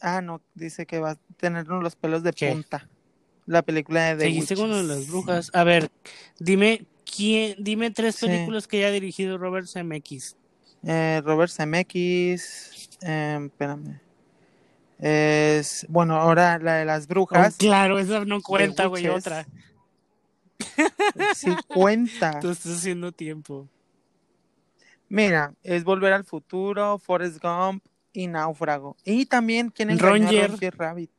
Ah, 0.00 0.20
no, 0.20 0.42
dice 0.54 0.86
que 0.86 0.98
va 0.98 1.12
a 1.12 1.18
tener 1.36 1.66
los 1.66 1.96
pelos 1.96 2.22
de 2.22 2.32
¿Qué? 2.32 2.50
punta. 2.50 2.88
La 3.46 3.62
película 3.62 4.06
de 4.08 4.16
The 4.16 4.24
Seguiste 4.24 4.56
con 4.56 4.70
lo 4.70 4.78
de 4.78 4.84
las 4.84 5.08
brujas. 5.08 5.50
A 5.54 5.64
ver, 5.64 5.90
dime 6.38 6.86
quién, 7.14 7.56
dime 7.58 7.90
tres 7.90 8.16
Sí. 8.16 8.26
películas 8.26 8.66
que 8.66 8.78
haya 8.78 8.90
dirigido 8.90 9.38
Robert 9.38 9.66
Zemeckis. 9.66 10.36
Eh, 10.86 11.22
Robert 11.24 11.50
Zemeckis. 11.50 12.88
eh, 13.02 13.38
espérame. 13.46 14.00
Es. 14.98 15.86
Bueno, 15.88 16.16
ahora 16.16 16.58
la 16.58 16.76
de 16.76 16.84
las 16.84 17.04
Oh, 17.04 17.08
brujas. 17.08 17.56
claro, 17.56 17.98
esa 17.98 18.24
no 18.24 18.40
cuenta, 18.40 18.86
güey, 18.86 19.08
otra. 19.08 19.46
Sí 21.34 21.54
cuenta. 21.68 22.38
Tú 22.40 22.50
estás 22.50 22.76
haciendo 22.78 23.12
tiempo. 23.12 23.68
Mira, 25.08 25.52
es 25.62 25.84
Volver 25.84 26.12
al 26.12 26.24
Futuro, 26.24 26.98
Forrest 26.98 27.38
Gump 27.42 27.84
y 28.12 28.26
Náufrago. 28.26 28.96
Y 29.04 29.26
también, 29.26 29.70
¿quién 29.70 29.96
Roger. 29.98 30.50
Roger 30.52 30.76
Rabbit? 30.76 31.10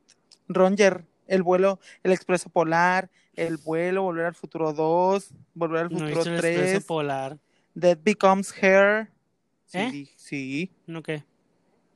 Roger, 0.48 1.04
el 1.26 1.42
vuelo, 1.42 1.78
el 2.02 2.12
Expreso 2.12 2.48
Polar, 2.50 3.10
el 3.36 3.58
vuelo, 3.58 4.02
Volver 4.02 4.26
al 4.26 4.34
Futuro 4.34 4.72
2, 4.72 5.30
Volver 5.54 5.82
al 5.82 5.90
No 5.90 5.98
Futuro 6.00 6.22
expreso 6.22 6.72
3, 6.72 6.84
polar. 6.84 7.38
Dead 7.74 7.98
Becomes 8.02 8.52
Her. 8.62 9.08
Sí, 9.66 9.78
¿Eh? 9.78 10.08
sí, 10.16 10.70
¿No 10.86 11.02
qué? 11.02 11.24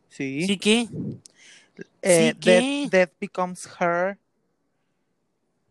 sí. 0.08 0.46
¿Sí 0.46 0.58
qué? 0.58 0.88
Eh, 2.02 2.32
¿Sí 2.32 2.38
qué? 2.40 2.88
Death, 2.90 2.90
Death 2.92 3.12
Becomes 3.20 3.68
Her. 3.80 4.18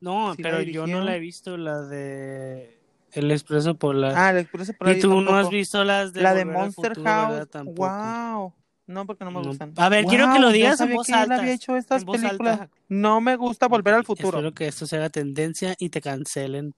No, 0.01 0.33
Sí 0.35 0.41
pero 0.41 0.61
yo 0.61 0.87
no 0.87 1.01
la 1.01 1.15
he 1.15 1.19
visto, 1.19 1.57
la 1.57 1.81
de 1.81 2.79
El 3.11 3.31
expreso 3.31 3.75
polar. 3.75 4.13
Ah, 4.15 4.29
el 4.31 4.37
Expreso 4.37 4.73
Polar. 4.73 4.95
y 4.95 4.99
tú 5.01 5.19
no 5.21 5.35
has 5.35 5.49
visto 5.49 5.83
las 5.83 6.13
de 6.13 6.21
La 6.21 6.33
de 6.33 6.45
Volver 6.45 6.57
al 6.61 6.63
Monster 6.67 6.89
Futuro, 6.95 7.03
¿verdad? 7.03 7.37
House. 7.37 7.49
Tampoco. 7.49 7.87
Wow. 7.87 8.53
No, 8.89 9.05
porque 9.05 9.23
no 9.23 9.29
me 9.29 9.39
No. 9.41 9.47
gustan. 9.49 9.71
A 9.77 9.87
ver, 9.87 10.03
quiero 10.05 10.33
que 10.33 10.39
lo 10.39 10.49
digas 10.49 10.81
en 10.81 10.93
voz 10.93 11.05
que 11.05 11.13
él 11.13 11.19
alta, 11.19 11.35
había 11.35 11.53
hecho 11.53 11.75
estas 11.77 12.03
películas. 12.03 12.61
alta. 12.61 12.69
No 12.87 13.21
me 13.21 13.35
gusta 13.35 13.67
volver 13.67 13.93
al 13.93 14.03
futuro. 14.03 14.39
Espero 14.39 14.53
que 14.53 14.67
esto 14.67 14.87
se 14.87 14.97
haga 14.97 15.09
tendencia 15.09 15.75
y 15.77 15.89
te 15.89 16.01
cancelen 16.01 16.73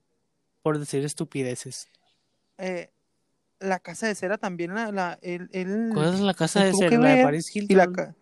por 0.60 0.78
decir 0.78 1.02
estupideces. 1.06 1.88
Eh, 2.58 2.90
la 3.60 3.78
casa 3.80 4.06
de 4.08 4.14
cera 4.14 4.36
también, 4.36 4.74
la, 4.74 4.92
la- 4.92 5.18
el, 5.22 5.48
el- 5.52 5.90
¿Cuál 5.94 6.12
es 6.14 6.20
la 6.20 6.34
casa 6.34 6.62
de 6.62 6.74
cera? 6.74 6.98
¿La 6.98 7.08
de 7.16 7.24
Paris 7.24 7.56
Hilton? 7.56 7.74
y 7.74 7.74
la 7.78 7.86
ca- 7.90 8.14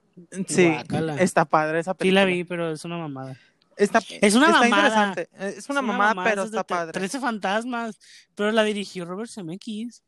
sí, 0.46 0.68
Guácala. 0.68 1.16
está 1.16 1.44
padre 1.44 1.80
esa 1.80 1.92
Sí 1.92 1.98
película. 1.98 2.20
la 2.20 2.26
vi, 2.26 2.44
pero 2.44 2.70
es 2.70 2.84
una 2.84 2.96
mamada. 2.98 3.36
Está, 3.76 3.98
Es 4.20 4.34
una 4.36 4.46
está 4.46 4.60
mamada. 4.60 4.86
interesante. 5.08 5.58
Es 5.58 5.68
una, 5.68 5.82
mamada, 5.82 6.22
pero 6.22 6.42
esas 6.42 6.50
de 6.52 6.58
está 6.58 6.64
padre. 6.64 6.92
13 6.92 7.18
fantasmas, 7.18 7.98
pero 8.36 8.52
la 8.52 8.62
dirigió 8.62 9.04
Robert 9.04 9.30
Zemeckis. 9.30 10.02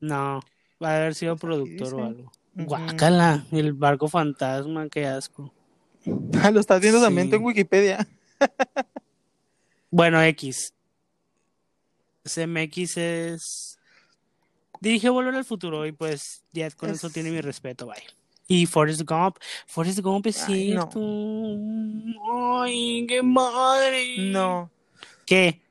No, 0.00 0.40
va 0.84 0.90
a 0.90 0.96
haber 0.98 1.14
sido 1.14 1.36
productor 1.36 1.94
o 1.94 2.04
algo. 2.04 2.32
Ujú. 2.56 2.66
Guácala, 2.66 3.44
el 3.50 3.72
barco 3.72 4.06
fantasma, 4.08 4.88
qué 4.88 5.06
asco. 5.06 5.52
Lo 6.52 6.60
estás 6.60 6.80
viendo 6.80 7.00
también 7.00 7.30
tú 7.30 7.36
en 7.36 7.42
Sí. 7.42 7.46
Wikipedia. 7.46 8.06
Bueno, 9.90 10.22
X. 10.22 10.72
CMX 12.24 12.96
es. 12.96 13.78
Dirigió 14.80 15.12
Volver 15.12 15.34
al 15.34 15.44
Futuro 15.44 15.86
y 15.86 15.92
pues 15.92 16.42
ya 16.52 16.70
con 16.72 16.90
eso 16.90 17.06
Es- 17.06 17.12
tiene 17.12 17.30
mi 17.30 17.40
respeto, 17.40 17.86
bye. 17.86 18.02
Y 18.46 18.66
Forrest 18.66 19.02
Gump. 19.08 19.36
Forrest 19.66 20.00
Gump 20.00 20.26
es 20.26 20.42
Ay, 20.48 20.72
no. 20.72 20.82
cierto. 20.82 21.00
Ay, 22.62 23.06
qué 23.08 23.22
madre. 23.22 24.16
No, 24.30 24.70
¿Qué? 25.24 25.62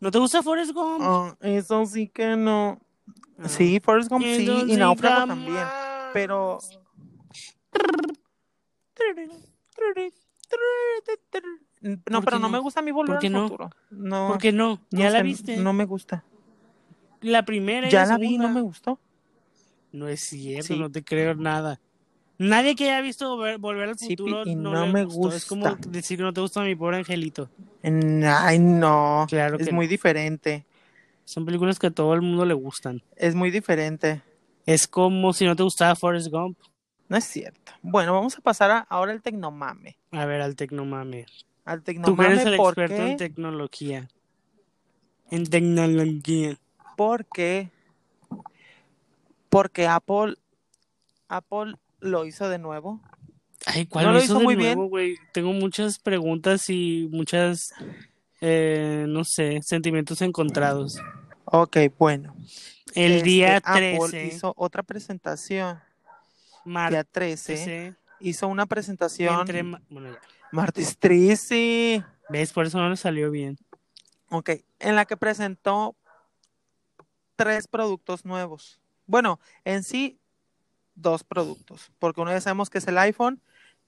¿No 0.00 0.10
te 0.10 0.18
gusta 0.18 0.42
Forrest 0.42 0.72
Gump? 0.72 1.00
ah, 1.02 1.36
eso 1.40 1.84
sí 1.86 2.08
que 2.08 2.36
no. 2.36 2.80
Ah. 3.38 3.48
Sí, 3.48 3.80
Forrest 3.82 4.10
Gump 4.10 4.24
sí, 4.24 4.34
Entonces, 4.40 4.68
y 4.70 4.76
Náufrago 4.78 5.26
también. 5.26 5.64
Pero. 6.12 6.58
No, 11.80 11.96
¿Por 12.20 12.24
pero 12.24 12.38
no 12.38 12.48
no? 12.48 12.48
me 12.50 12.58
gusta 12.58 12.80
a 12.80 12.82
mí 12.82 12.90
volver 12.90 13.14
¿Por 13.14 13.20
qué 13.20 13.26
al 13.28 13.32
no? 13.34 13.42
futuro. 13.48 13.70
No. 13.90 14.28
¿Por 14.28 14.38
qué 14.38 14.52
no? 14.52 14.80
no 14.90 14.98
¿Ya 14.98 15.10
la 15.10 15.18
sé, 15.18 15.22
viste? 15.24 15.56
No 15.58 15.72
me 15.72 15.84
gusta. 15.84 16.24
La 17.20 17.44
primera 17.44 17.86
y 17.86 17.90
Ya 17.90 18.02
la 18.06 18.12
la 18.12 18.18
vi, 18.18 18.38
no 18.38 18.48
me 18.48 18.60
gustó. 18.60 18.98
No 19.92 20.08
es 20.08 20.20
cierto, 20.20 20.66
Sí. 20.68 20.78
no 20.78 20.90
te 20.90 21.04
creo 21.04 21.34
nada. 21.34 21.80
Nadie 22.38 22.74
que 22.74 22.84
haya 22.90 23.00
visto 23.00 23.36
Volver, 23.36 23.58
Volver 23.58 23.88
al 23.90 23.98
Sí, 23.98 24.08
Futuro 24.10 24.42
y 24.44 24.54
no, 24.54 24.72
no 24.72 24.86
le 24.86 24.92
me 24.92 25.04
gustó. 25.04 25.34
Es 25.36 25.46
como 25.46 25.70
gusta. 25.70 25.88
decir 25.88 26.18
que 26.18 26.22
no 26.22 26.32
te 26.32 26.40
gusta 26.40 26.62
mi 26.62 26.74
pobre 26.74 26.98
angelito. 26.98 27.48
Ay, 27.82 28.58
no. 28.58 29.26
Claro 29.28 29.56
es 29.58 29.68
que 29.68 29.72
muy 29.72 29.86
diferente. 29.86 30.66
Son 31.26 31.44
películas 31.44 31.78
que 31.78 31.88
a 31.88 31.90
todo 31.90 32.14
el 32.14 32.22
mundo 32.22 32.46
le 32.46 32.54
gustan. 32.54 33.02
Es 33.16 33.34
muy 33.34 33.50
diferente. 33.50 34.22
Es 34.64 34.86
como 34.88 35.32
si 35.32 35.44
no 35.44 35.54
te 35.56 35.62
gustaba 35.64 35.94
Forrest 35.96 36.28
Gump. 36.30 36.56
No 37.08 37.16
es 37.16 37.24
cierto. 37.24 37.72
Bueno, 37.82 38.14
vamos 38.14 38.38
a 38.38 38.40
pasar 38.40 38.70
a- 38.70 38.78
ahora 38.88 39.12
al 39.12 39.20
tecnomame. 39.22 39.98
A 40.12 40.24
ver, 40.24 40.40
al 40.40 40.56
tecnomame. 40.56 41.26
Al 41.64 41.82
Tú 41.82 41.84
que 42.16 42.24
eres 42.24 42.38
tecnomame 42.38 42.42
el 42.42 42.56
¿por 42.56 42.68
experto 42.74 42.94
en 43.02 43.10
qué? 43.10 43.16
tecnología. 43.16 44.08
En 45.30 45.44
tecnología. 45.44 46.56
Porque 46.96 47.70
porque 49.48 49.86
Apple 49.86 50.36
Apple 51.28 51.74
lo 52.00 52.24
hizo 52.24 52.48
de 52.48 52.58
nuevo. 52.58 53.00
Ay, 53.66 53.86
¿cuál 53.86 54.06
No 54.06 54.12
lo 54.12 54.18
hizo 54.18 54.24
hizo 54.34 54.38
de 54.38 54.44
muy 54.44 54.56
nuevo, 54.56 54.86
güey? 54.88 55.16
Tengo 55.32 55.52
muchas 55.52 55.98
preguntas 55.98 56.70
y 56.70 57.08
muchas, 57.10 57.74
eh, 58.48 59.06
no 59.08 59.24
sé, 59.24 59.60
sentimientos 59.62 60.22
encontrados. 60.22 61.00
Ok, 61.46 61.78
bueno. 61.98 62.36
El 62.94 63.14
Este, 63.14 63.22
día 63.24 63.56
Apple 63.64 63.98
13, 63.98 64.26
hizo 64.28 64.52
otra 64.56 64.84
presentación. 64.84 65.76
Día 66.64 66.72
martes, 66.72 67.06
13 67.10 67.94
hizo 68.20 68.46
una 68.46 68.66
presentación. 68.66 69.40
entre... 69.40 69.62
ma- 69.64 69.82
Bueno, 69.90 70.12
ya. 70.12 70.20
Martes 70.52 70.96
13. 70.96 72.04
¿Ves? 72.28 72.52
Por 72.52 72.66
eso 72.66 72.78
no 72.78 72.88
le 72.88 72.96
salió 72.96 73.30
bien. 73.32 73.58
Ok, 74.30 74.50
en 74.78 74.94
la 74.94 75.04
que 75.06 75.16
presentó 75.16 75.96
tres 77.36 77.66
productos 77.66 78.24
nuevos. 78.24 78.80
Bueno, 79.06 79.40
en 79.64 79.82
sí, 79.82 80.18
dos 80.94 81.22
productos, 81.24 81.90
porque 81.98 82.20
uno 82.20 82.30
ya 82.30 82.40
sabemos 82.40 82.70
que 82.70 82.78
es 82.78 82.86
el 82.88 82.98
iPhone 82.98 83.40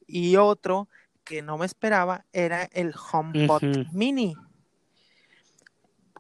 y 0.07 0.37
otro 0.37 0.89
que 1.25 1.43
no 1.43 1.59
me 1.59 1.67
esperaba 1.67 2.25
era 2.33 2.65
el 2.73 2.95
HomePod 3.13 3.63
Ujú. 3.65 3.85
Mini. 3.93 4.37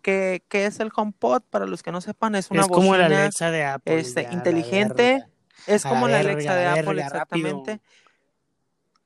¿Qué, 0.03 0.43
qué 0.49 0.67
es 0.67 0.81
el 0.81 0.91
HomePod? 0.95 1.43
Para 1.51 1.67
los 1.67 1.83
que 1.83 1.93
no 1.93 2.01
sepan, 2.01 2.35
es 2.35 2.51
una 2.51 2.63
es 2.63 2.69
como 2.69 2.97
la 2.97 3.07
Alexa 3.07 3.51
de 3.51 3.65
Apple. 3.65 3.99
este, 3.99 4.25
ya, 4.25 4.33
inteligente. 4.33 5.25
Es 5.67 5.85
como 5.85 6.09
la 6.09 6.23
la 6.23 6.23
verga, 6.23 6.33
Alexa 6.33 6.55
de 6.55 6.65
verga, 6.65 6.73
Apple, 6.73 7.03
rápido. 7.03 7.05
exactamente. 7.05 7.81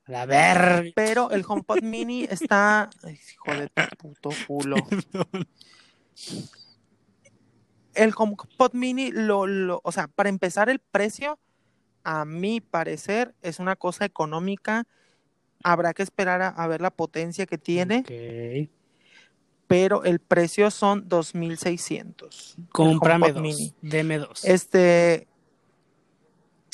La 0.05 0.25
verga. 0.25 0.91
Pero 0.95 1.31
el 1.31 1.43
HomePod 1.47 1.81
mini 1.83 2.23
está. 2.23 2.89
Ay, 3.03 3.19
hijo 3.31 3.59
de 3.59 3.69
puto 3.97 4.29
culo. 4.47 4.77
El 7.93 8.13
HomePod 8.15 8.73
mini, 8.73 9.11
lo, 9.11 9.45
lo, 9.45 9.81
o 9.83 9.91
sea, 9.91 10.07
para 10.07 10.29
empezar, 10.29 10.69
el 10.69 10.79
precio, 10.79 11.39
a 12.03 12.25
mi 12.25 12.59
parecer, 12.59 13.35
es 13.41 13.59
una 13.59 13.75
cosa 13.75 14.05
económica. 14.05 14.85
Habrá 15.63 15.93
que 15.93 16.03
esperar 16.03 16.41
a, 16.41 16.49
a 16.49 16.67
ver 16.67 16.81
la 16.81 16.91
potencia 16.91 17.45
que 17.45 17.57
tiene, 17.57 17.99
Ok. 17.99 18.69
Pero 19.67 20.03
el 20.03 20.19
precio 20.19 20.69
son 20.71 21.07
2600. 21.07 22.55
el 22.57 22.67
Cómprame 22.69 23.27
HomePod 23.27 23.33
dos. 23.33 23.41
mini. 23.41 23.73
Deme 23.81 24.17
dos. 24.19 24.45
Este, 24.45 25.27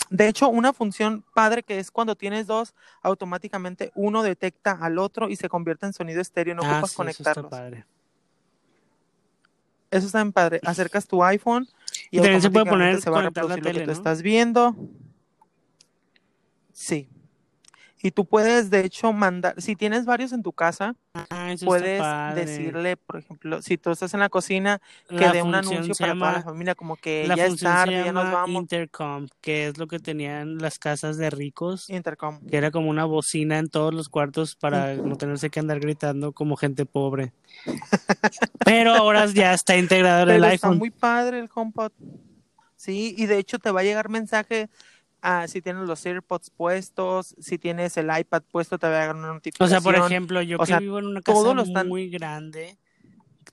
de 0.09 0.27
hecho, 0.27 0.49
una 0.49 0.73
función 0.73 1.23
padre 1.33 1.63
que 1.63 1.79
es 1.79 1.91
cuando 1.91 2.15
tienes 2.15 2.47
dos, 2.47 2.73
automáticamente 3.01 3.91
uno 3.95 4.23
detecta 4.23 4.71
al 4.71 4.97
otro 4.97 5.29
y 5.29 5.35
se 5.35 5.49
convierte 5.49 5.85
en 5.85 5.93
sonido 5.93 6.19
estéreo, 6.21 6.55
no 6.55 6.63
ah, 6.63 6.71
ocupas 6.71 6.89
sí, 6.89 6.93
eso 6.93 6.97
conectarlos. 6.97 7.45
está 7.45 7.49
padre. 7.49 7.85
Eso 9.91 10.05
está 10.05 10.19
bien 10.19 10.31
padre. 10.31 10.59
Acercas 10.63 11.07
tu 11.07 11.23
iPhone 11.23 11.67
y, 12.11 12.17
Y 12.17 12.21
también 12.21 12.41
se 12.41 12.49
puede 12.49 12.65
poner 12.65 13.01
se 13.01 13.09
va 13.09 13.19
a 13.19 13.23
la 13.23 13.29
reproducir 13.29 13.65
lo 13.65 13.71
que 13.71 13.85
tú 13.85 13.91
estás 13.91 14.21
viendo. 14.21 14.75
Sí. 16.73 17.09
Y 18.01 18.11
tú 18.11 18.25
puedes, 18.25 18.69
de 18.69 18.85
hecho, 18.85 19.11
mandar, 19.11 19.61
si 19.61 19.75
tienes 19.75 20.05
varios 20.05 20.31
en 20.31 20.41
tu 20.41 20.53
casa, 20.53 20.95
Ah, 21.13 21.53
puedes 21.65 22.01
decirle, 22.35 22.95
por 22.95 23.17
ejemplo, 23.17 23.61
si 23.61 23.77
tú 23.77 23.89
estás 23.91 24.13
en 24.13 24.21
la 24.21 24.29
cocina, 24.29 24.79
que 25.09 25.15
La 25.15 25.33
dé 25.33 25.41
un 25.41 25.53
anuncio 25.53 25.93
para 25.95 26.13
toda 26.13 26.31
la 26.33 26.41
familia, 26.43 26.75
como 26.75 26.95
que 26.95 27.27
La 27.27 27.35
ya 27.35 27.47
es 27.47 27.57
se 27.59 27.65
tarde, 27.65 28.05
ya 28.05 28.13
nos 28.13 28.31
vamos. 28.31 28.61
Intercom, 28.61 29.27
que 29.41 29.67
es 29.67 29.77
lo 29.77 29.87
que 29.87 29.99
tenían 29.99 30.59
las 30.59 30.79
casas 30.79 31.17
de 31.17 31.29
ricos, 31.29 31.89
Intercom. 31.89 32.39
que 32.47 32.55
era 32.55 32.71
como 32.71 32.89
una 32.89 33.03
bocina 33.05 33.57
en 33.57 33.67
todos 33.67 33.93
los 33.93 34.07
cuartos 34.07 34.55
para 34.55 34.93
no 34.95 35.17
tenerse 35.17 35.49
que 35.49 35.59
andar 35.59 35.79
gritando 35.79 36.31
como 36.31 36.55
gente 36.55 36.85
pobre. 36.85 37.33
Pero 38.65 38.93
ahora 38.95 39.25
ya 39.25 39.53
está 39.53 39.75
integrado 39.77 40.23
en 40.23 40.29
el 40.29 40.41
Pero 40.41 40.53
está 40.53 40.67
iPhone. 40.67 40.77
muy 40.77 40.91
padre 40.91 41.39
el 41.39 41.49
HomePod. 41.53 41.91
Sí, 42.75 43.13
y 43.17 43.25
de 43.25 43.39
hecho 43.39 43.59
te 43.59 43.71
va 43.71 43.81
a 43.81 43.83
llegar 43.83 44.07
mensaje 44.09 44.69
ah, 45.21 45.47
si 45.47 45.61
tienes 45.61 45.87
los 45.87 46.05
AirPods 46.05 46.49
puestos, 46.51 47.35
si 47.39 47.57
tienes 47.57 47.97
el 47.97 48.09
iPad 48.15 48.43
puesto, 48.51 48.77
te 48.77 48.87
va 48.87 48.97
a 48.97 49.01
llegar 49.01 49.15
una 49.15 49.31
O 49.31 49.33
notificación. 49.33 49.69
sea, 49.69 49.81
por 49.81 49.95
ejemplo, 49.95 50.41
yo 50.41 50.57
O 50.57 50.59
que 50.61 50.67
sea, 50.67 50.79
vivo 50.79 50.99
en 50.99 51.05
una 51.05 51.21
casa 51.21 51.83
muy 51.85 52.09
grande, 52.09 52.77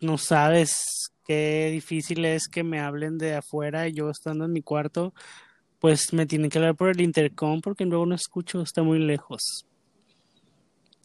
no 0.01 0.19
sabes 0.19 1.11
qué 1.25 1.71
difícil 1.73 2.25
es 2.25 2.49
que 2.49 2.63
me 2.63 2.81
hablen 2.81 3.19
de 3.19 3.35
afuera 3.35 3.89
y 3.89 3.93
yo 3.93 4.11
estando 4.11 4.45
en 4.45 4.53
mi 4.53 4.63
cuarto, 4.63 5.13
pues 5.79 6.13
me 6.13 6.27
tienen 6.27 6.51
que 6.51 6.59
hablar 6.59 6.75
por 6.75 6.89
el 6.89 7.01
intercom 7.01 7.61
porque 7.61 7.85
luego 7.85 8.07
no 8.07 8.15
escucho, 8.15 8.63
está 8.63 8.83
muy 8.83 8.99
lejos. 8.99 9.67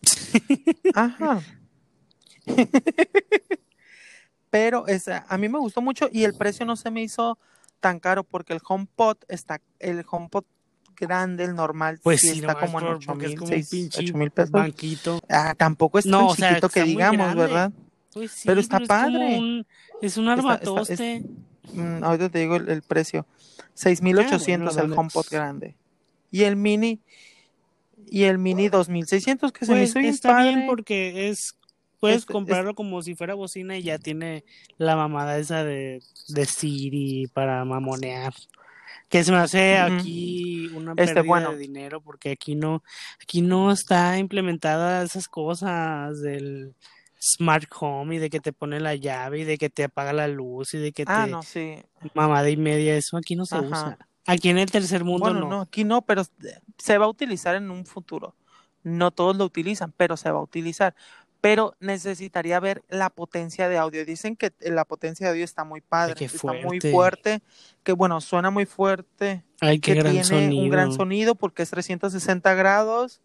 Ajá. 0.94 1.42
Pero 4.50 4.88
esa, 4.88 5.26
a 5.30 5.38
mí 5.38 5.48
me 5.48 5.60
gustó 5.60 5.82
mucho 5.82 6.10
y 6.12 6.24
el 6.24 6.34
precio 6.34 6.66
no 6.66 6.76
se 6.76 6.92
me 6.92 7.02
hizo 7.02 7.38
tan 7.82 8.00
caro 8.00 8.24
porque 8.24 8.54
el 8.54 8.62
HomePod 8.66 9.18
está, 9.28 9.60
el 9.80 10.06
HomePod 10.10 10.46
grande, 10.96 11.44
el 11.46 11.56
normal, 11.56 12.00
Pues 12.04 12.22
sí, 12.22 12.30
sí, 12.30 12.40
está 12.40 12.54
como 12.54 12.80
en 12.80 12.86
por- 12.86 12.96
8 12.98 13.08
porque 13.08 13.26
es 13.26 13.32
mil, 13.32 13.40
como 13.40 13.52
un 13.56 13.66
pinche 13.66 14.14
mil 14.14 14.32
pesos. 14.32 14.52
banquito. 14.52 15.20
Ah, 15.28 15.56
tampoco 15.58 15.98
es 16.00 16.06
No, 16.06 16.20
tan 16.20 16.28
o 16.28 16.36
sea, 16.36 16.50
chiquito 16.50 16.70
que 16.70 16.84
digamos. 16.84 17.36
¿verdad? 17.36 17.72
Pues 18.14 18.32
sí, 18.32 18.42
Pero 18.46 18.60
está 18.62 18.78
es 18.78 18.88
como 18.88 18.88
padre. 18.88 19.38
un- 19.40 19.66
es 20.02 20.18
un 20.18 20.30
Está- 20.30 20.36
está- 20.36 20.54
armatoste. 20.54 21.24
Mm, 21.74 22.04
ahorita 22.04 22.30
te 22.30 22.40
digo 22.40 22.56
el, 22.58 22.70
el 22.70 22.82
precio. 22.84 23.26
6.800 23.74 24.78
Ah, 24.78 24.82
bueno, 24.82 24.94
el. 24.94 25.00
HomePod 25.00 25.26
grande. 25.32 25.76
Y 26.30 26.44
el 26.44 26.56
mini, 26.56 27.00
y 28.08 28.24
el 28.24 28.38
mini 28.38 28.70
2.600 28.70 29.52
que 29.52 29.66
se 29.66 29.72
me 29.72 29.80
Pues 29.80 29.90
hizo 29.92 30.00
bien 30.00 30.14
está 30.14 30.30
padre. 30.30 30.50
bien 30.56 30.66
porque 30.68 31.30
es 31.30 31.56
puedes 32.02 32.18
Este- 32.18 32.34
comprarlo 32.34 32.76
como 32.76 33.02
si 33.02 33.16
fuera 33.16 33.34
bocina 33.36 33.78
y 33.78 33.84
ya 33.84 33.98
tiene 33.98 34.44
la 34.78 34.98
mamada 34.98 35.38
esa 35.38 35.64
de, 35.64 36.02
de 36.28 36.46
Siri 36.46 37.28
para 37.34 37.64
mamonear. 37.64 38.34
Que 39.08 39.24
se 39.24 39.32
me 39.32 39.38
hace 39.38 39.78
aquí 39.78 40.70
una 40.74 40.92
Este, 40.92 41.06
pérdida 41.16 41.22
bueno. 41.24 41.52
de 41.52 41.58
dinero 41.58 42.02
porque 42.02 42.32
aquí 42.32 42.56
no 42.56 42.82
aquí 43.22 43.42
no 43.42 43.72
está 43.72 44.18
implementada 44.18 45.04
esas 45.04 45.28
cosas 45.28 46.20
del 46.22 46.76
smart 47.20 47.66
home 47.80 48.16
y 48.16 48.20
de 48.20 48.30
que 48.30 48.40
te 48.40 48.52
pone 48.54 48.80
la 48.80 48.96
llave 48.96 49.40
y 49.40 49.44
de 49.44 49.58
que 49.58 49.70
te 49.70 49.84
apaga 49.84 50.12
la 50.14 50.28
luz 50.28 50.74
y 50.74 50.78
de 50.80 50.92
que 50.92 51.04
Ah, 51.08 51.26
te 51.26 51.32
no, 51.32 51.44
sí. 51.44 51.76
mamada 52.16 52.50
y 52.50 52.58
media 52.58 52.96
eso 52.96 53.16
aquí 53.18 53.36
no 53.36 53.46
se 53.46 53.56
Ajá. 53.56 53.66
usa. 53.68 53.98
Aquí 54.26 54.50
en 54.50 54.58
el 54.58 54.72
tercer 54.72 55.04
mundo 55.04 55.26
Bueno, 55.26 55.40
no. 55.42 55.50
no, 55.50 55.62
aquí 55.62 55.84
no, 55.84 56.02
pero 56.04 56.24
se 56.78 56.98
va 56.98 57.06
a 57.06 57.10
utilizar 57.10 57.56
en 57.56 57.70
un 57.70 57.86
futuro. 57.86 58.36
No 58.84 59.12
todos 59.12 59.36
lo 59.36 59.46
utilizan, 59.46 59.94
pero 59.96 60.16
se 60.18 60.32
va 60.32 60.40
a 60.40 60.44
utilizar. 60.44 60.96
Pero 61.42 61.74
necesitaría 61.80 62.60
ver 62.60 62.84
la 62.88 63.10
potencia 63.10 63.68
de 63.68 63.78
audio. 63.78 64.06
Dicen 64.06 64.36
que 64.36 64.54
la 64.60 64.86
potencia 64.86 65.26
de 65.26 65.32
audio 65.32 65.44
está 65.44 65.64
muy 65.64 65.82
padre, 65.82 66.14
qué 66.16 66.26
está 66.26 66.54
muy 66.54 66.80
fuerte. 66.80 67.42
que 67.84 67.94
bueno, 67.94 68.22
suena 68.22 68.52
muy 68.52 68.66
fuerte, 68.68 69.44
Ay, 69.60 69.80
qué 69.80 69.94
que 69.94 70.00
gran 70.00 70.12
tiene 70.12 70.24
sonido. 70.24 70.62
un 70.64 70.70
gran 70.70 70.94
sonido 70.94 71.34
porque 71.36 71.64
es 71.64 71.72
360 71.72 72.54
grados 72.54 73.22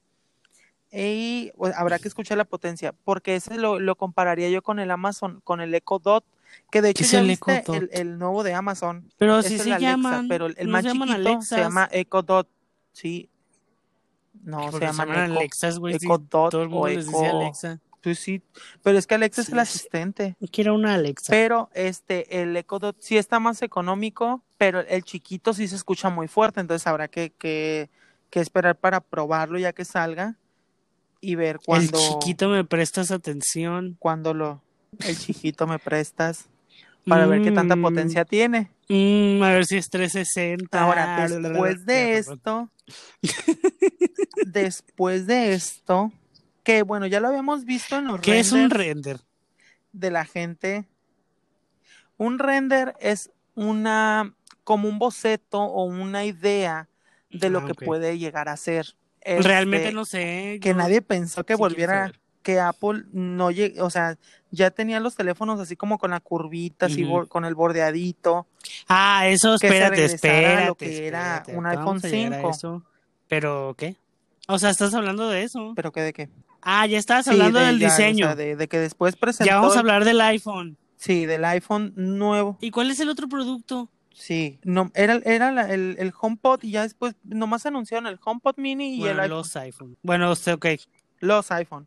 y 0.90 1.52
habrá 1.76 1.98
que 1.98 2.08
escuchar 2.08 2.38
la 2.38 2.44
potencia, 2.46 2.94
porque 3.04 3.36
ese 3.36 3.56
lo, 3.58 3.78
lo 3.80 3.96
compararía 3.96 4.48
yo 4.48 4.62
con 4.62 4.78
el 4.78 4.90
Amazon, 4.90 5.40
con 5.44 5.60
el 5.60 5.74
Echo 5.74 5.98
Dot, 5.98 6.24
que 6.70 6.80
de 6.80 6.90
hecho 6.90 7.04
es 7.04 7.10
ya 7.10 7.20
el 7.20 7.26
viste 7.26 7.64
el, 7.68 7.90
el 7.92 8.18
nuevo 8.18 8.42
de 8.44 8.54
Amazon. 8.54 9.10
Pero 9.18 9.40
Ese 9.40 9.48
si 9.50 9.54
es 9.56 9.62
se 9.62 9.72
Alexa, 9.74 9.90
llaman, 9.90 10.28
pero 10.28 10.46
el, 10.46 10.68
más 10.68 10.84
se 10.84 10.92
chiquito 10.92 11.06
se 11.06 11.14
Alexas. 11.14 11.58
llama 11.58 11.88
Echo 11.92 12.22
Dot, 12.22 12.48
sí. 12.92 13.28
No, 14.42 14.58
Ay, 14.60 14.64
se 14.66 14.70
¿por 14.70 14.80
qué 14.80 14.86
llaman 14.86 15.08
Echo, 15.10 15.38
Alexas? 15.38 15.74
Si 15.74 15.92
Echo 15.92 16.18
Dot 16.18 16.50
todo 16.50 16.62
el 16.62 16.68
mundo 16.68 16.84
o 16.84 16.88
les 16.88 17.06
dice 17.06 17.26
Alexa. 17.26 17.80
Pues 18.06 18.20
sí, 18.20 18.40
pero 18.84 18.96
es 18.98 19.06
que 19.08 19.16
Alexa 19.16 19.40
es 19.40 19.48
Sí, 19.48 19.52
el 19.52 19.58
sí. 19.58 19.62
asistente. 19.62 20.36
Quiero 20.52 20.76
una 20.76 20.94
Alexa. 20.94 21.32
Pero 21.32 21.70
este, 21.74 22.40
el 22.40 22.56
Echo 22.56 22.78
Dot 22.78 22.94
sí 23.00 23.16
está 23.16 23.40
más 23.40 23.62
económico, 23.62 24.44
pero 24.58 24.78
el 24.78 25.02
chiquito 25.02 25.52
sí 25.52 25.66
se 25.66 25.74
escucha 25.74 26.08
muy 26.08 26.28
fuerte, 26.28 26.60
entonces 26.60 26.86
habrá 26.86 27.08
que, 27.08 27.30
que, 27.30 27.90
que 28.30 28.38
esperar 28.38 28.76
para 28.78 29.00
probarlo 29.00 29.58
ya 29.58 29.72
que 29.72 29.84
salga 29.84 30.36
y 31.20 31.34
ver 31.34 31.56
El 31.56 31.66
cuando, 31.66 31.98
chiquito 31.98 32.48
me 32.48 32.64
prestas 32.64 33.10
atención. 33.10 33.96
cuando 33.98 34.34
lo, 34.34 34.62
el 35.02 35.18
chiquito 35.18 35.66
me 35.66 35.80
prestas 35.80 36.46
para 37.08 37.26
ver 37.26 37.42
qué 37.42 37.50
tanta 37.50 37.74
Mm, 37.74 37.82
potencia 37.82 38.24
tiene. 38.24 38.70
mm, 38.88 39.42
a 39.42 39.50
ver 39.50 39.66
si 39.66 39.78
es 39.78 39.90
360. 39.90 40.80
Ahora, 40.80 41.26
después 41.28 41.84
de 41.84 42.18
esto, 42.18 42.70
después 44.46 45.26
de 45.26 45.54
esto, 45.54 46.12
que 46.66 46.82
bueno, 46.82 47.06
ya 47.06 47.20
lo 47.20 47.28
habíamos 47.28 47.64
visto 47.64 47.96
en 47.96 48.06
los 48.08 48.20
¿Qué 48.20 48.40
es 48.40 48.50
un 48.50 48.70
render? 48.70 49.20
de 49.92 50.10
la 50.10 50.24
gente. 50.24 50.84
Un 52.16 52.40
render 52.40 52.94
es 52.98 53.30
una 53.54 54.34
como 54.64 54.88
un 54.88 54.98
boceto 54.98 55.60
o 55.62 55.84
una 55.84 56.24
idea 56.24 56.88
de 57.30 57.50
lo 57.50 57.60
Ah, 57.60 57.66
que 57.68 57.74
puede 57.74 58.18
llegar 58.18 58.48
a 58.48 58.56
ser. 58.56 58.96
Realmente 59.24 59.84
Este, 59.86 59.94
no 59.94 60.04
sé. 60.04 60.58
que 60.60 60.74
nadie 60.74 61.02
pensó 61.02 61.46
que 61.46 61.54
sí 61.54 61.58
volviera, 61.58 62.12
que 62.42 62.58
Apple 62.58 63.04
no 63.12 63.52
llegue, 63.52 63.80
o 63.80 63.90
sea, 63.90 64.18
ya 64.50 64.72
tenía 64.72 64.98
los 64.98 65.14
teléfonos 65.14 65.60
así 65.60 65.76
como 65.76 65.98
con 65.98 66.10
la 66.10 66.18
curvita, 66.20 66.88
con 67.28 67.44
el 67.44 67.54
bordeadito. 67.54 68.48
Ah, 68.88 69.28
eso, 69.28 69.52
que 69.60 69.68
se 69.68 69.74
espérate, 69.74 70.02
a 70.02 70.04
espérate. 70.06 70.66
lo 70.66 70.74
que 70.74 71.06
era 71.06 71.44
un 71.54 71.64
iPhone 71.66 71.98
a 72.02 72.08
llegar 72.08 72.32
a 72.32 72.36
5. 72.38 72.50
eso. 72.50 72.82
Pero, 73.28 73.74
¿qué? 73.78 73.96
O 74.48 74.58
sea, 74.58 74.70
estás 74.70 74.94
hablando 74.94 75.28
de 75.28 75.44
eso. 75.44 75.72
Pero 75.76 75.92
que 75.92 76.00
de 76.02 76.12
qué? 76.12 76.28
Ah, 76.68 76.84
ya 76.86 76.98
estabas 76.98 77.24
Sí, 77.26 77.30
hablando 77.30 77.60
de- 77.60 77.66
del 77.66 77.78
ya, 77.78 77.86
o 77.86 77.90
sea, 77.90 78.06
diseño. 78.08 78.34
de, 78.36 78.56
de 78.56 78.68
que 78.68 78.80
después 78.80 79.14
presentó. 79.14 79.46
Ya 79.48 79.60
vamos 79.60 79.76
a 79.76 79.78
hablar 79.78 80.04
del 80.04 80.20
iPhone. 80.20 80.76
Sí, 80.96 81.24
del 81.24 81.44
iPhone 81.44 81.92
nuevo. 81.94 82.58
¿Y 82.60 82.72
cuál 82.72 82.90
es 82.90 82.98
el 82.98 83.08
otro 83.08 83.28
producto? 83.28 83.88
Sí, 84.12 84.58
no, 84.64 84.90
era, 84.94 85.20
era 85.24 85.52
la- 85.52 85.72
el, 85.72 85.94
el 86.00 86.12
HomePod 86.18 86.64
y 86.64 86.72
ya 86.72 86.82
después 86.82 87.14
nomás 87.22 87.66
anunciaron 87.66 88.06
el 88.08 88.18
HomePod 88.22 88.56
mini 88.56 88.96
y 88.96 88.98
Bueno, 88.98 89.12
el 89.14 89.20
iPhone, 89.20 89.36
los 89.38 89.56
iPhone. 89.56 89.96
Bueno, 90.02 90.32
ok. 90.32 90.66
los 91.20 91.50
iPhone. 91.52 91.86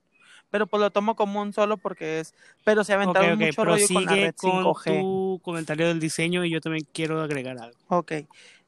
Pero 0.52 0.66
pues 0.66 0.80
lo 0.80 0.90
tomo 0.92 1.16
como 1.16 1.42
un 1.42 1.52
solo 1.54 1.78
porque 1.78 2.22
es, 2.22 2.34
pero 2.64 2.84
se 2.84 2.94
aventaron 2.94 3.34
ok. 3.34 3.40
mucho 3.40 3.66
rollo 3.66 3.86
con 3.86 4.06
la 4.06 4.12
Prosigue 4.12 4.26
red 4.28 4.36
con 4.36 4.64
5G. 4.64 5.02
tu 5.02 5.40
comentario 5.44 5.88
del 5.90 6.00
diseño 6.00 6.46
y 6.46 6.52
yo 6.52 6.62
también 6.62 6.88
quiero 6.94 7.22
agregar 7.22 7.58
algo. 7.60 7.78
Ok. 7.90 8.14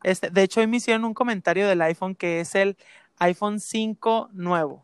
Este, 0.04 0.30
de 0.30 0.44
hecho, 0.44 0.60
hoy 0.60 0.68
me 0.68 0.78
hicieron 0.78 1.06
un 1.06 1.14
comentario 1.14 1.68
del 1.68 1.82
iPhone 1.84 2.16
que 2.16 2.42
es 2.42 2.54
el 2.56 2.76
iPhone 3.20 3.60
5 3.62 4.30
nuevo. 4.34 4.84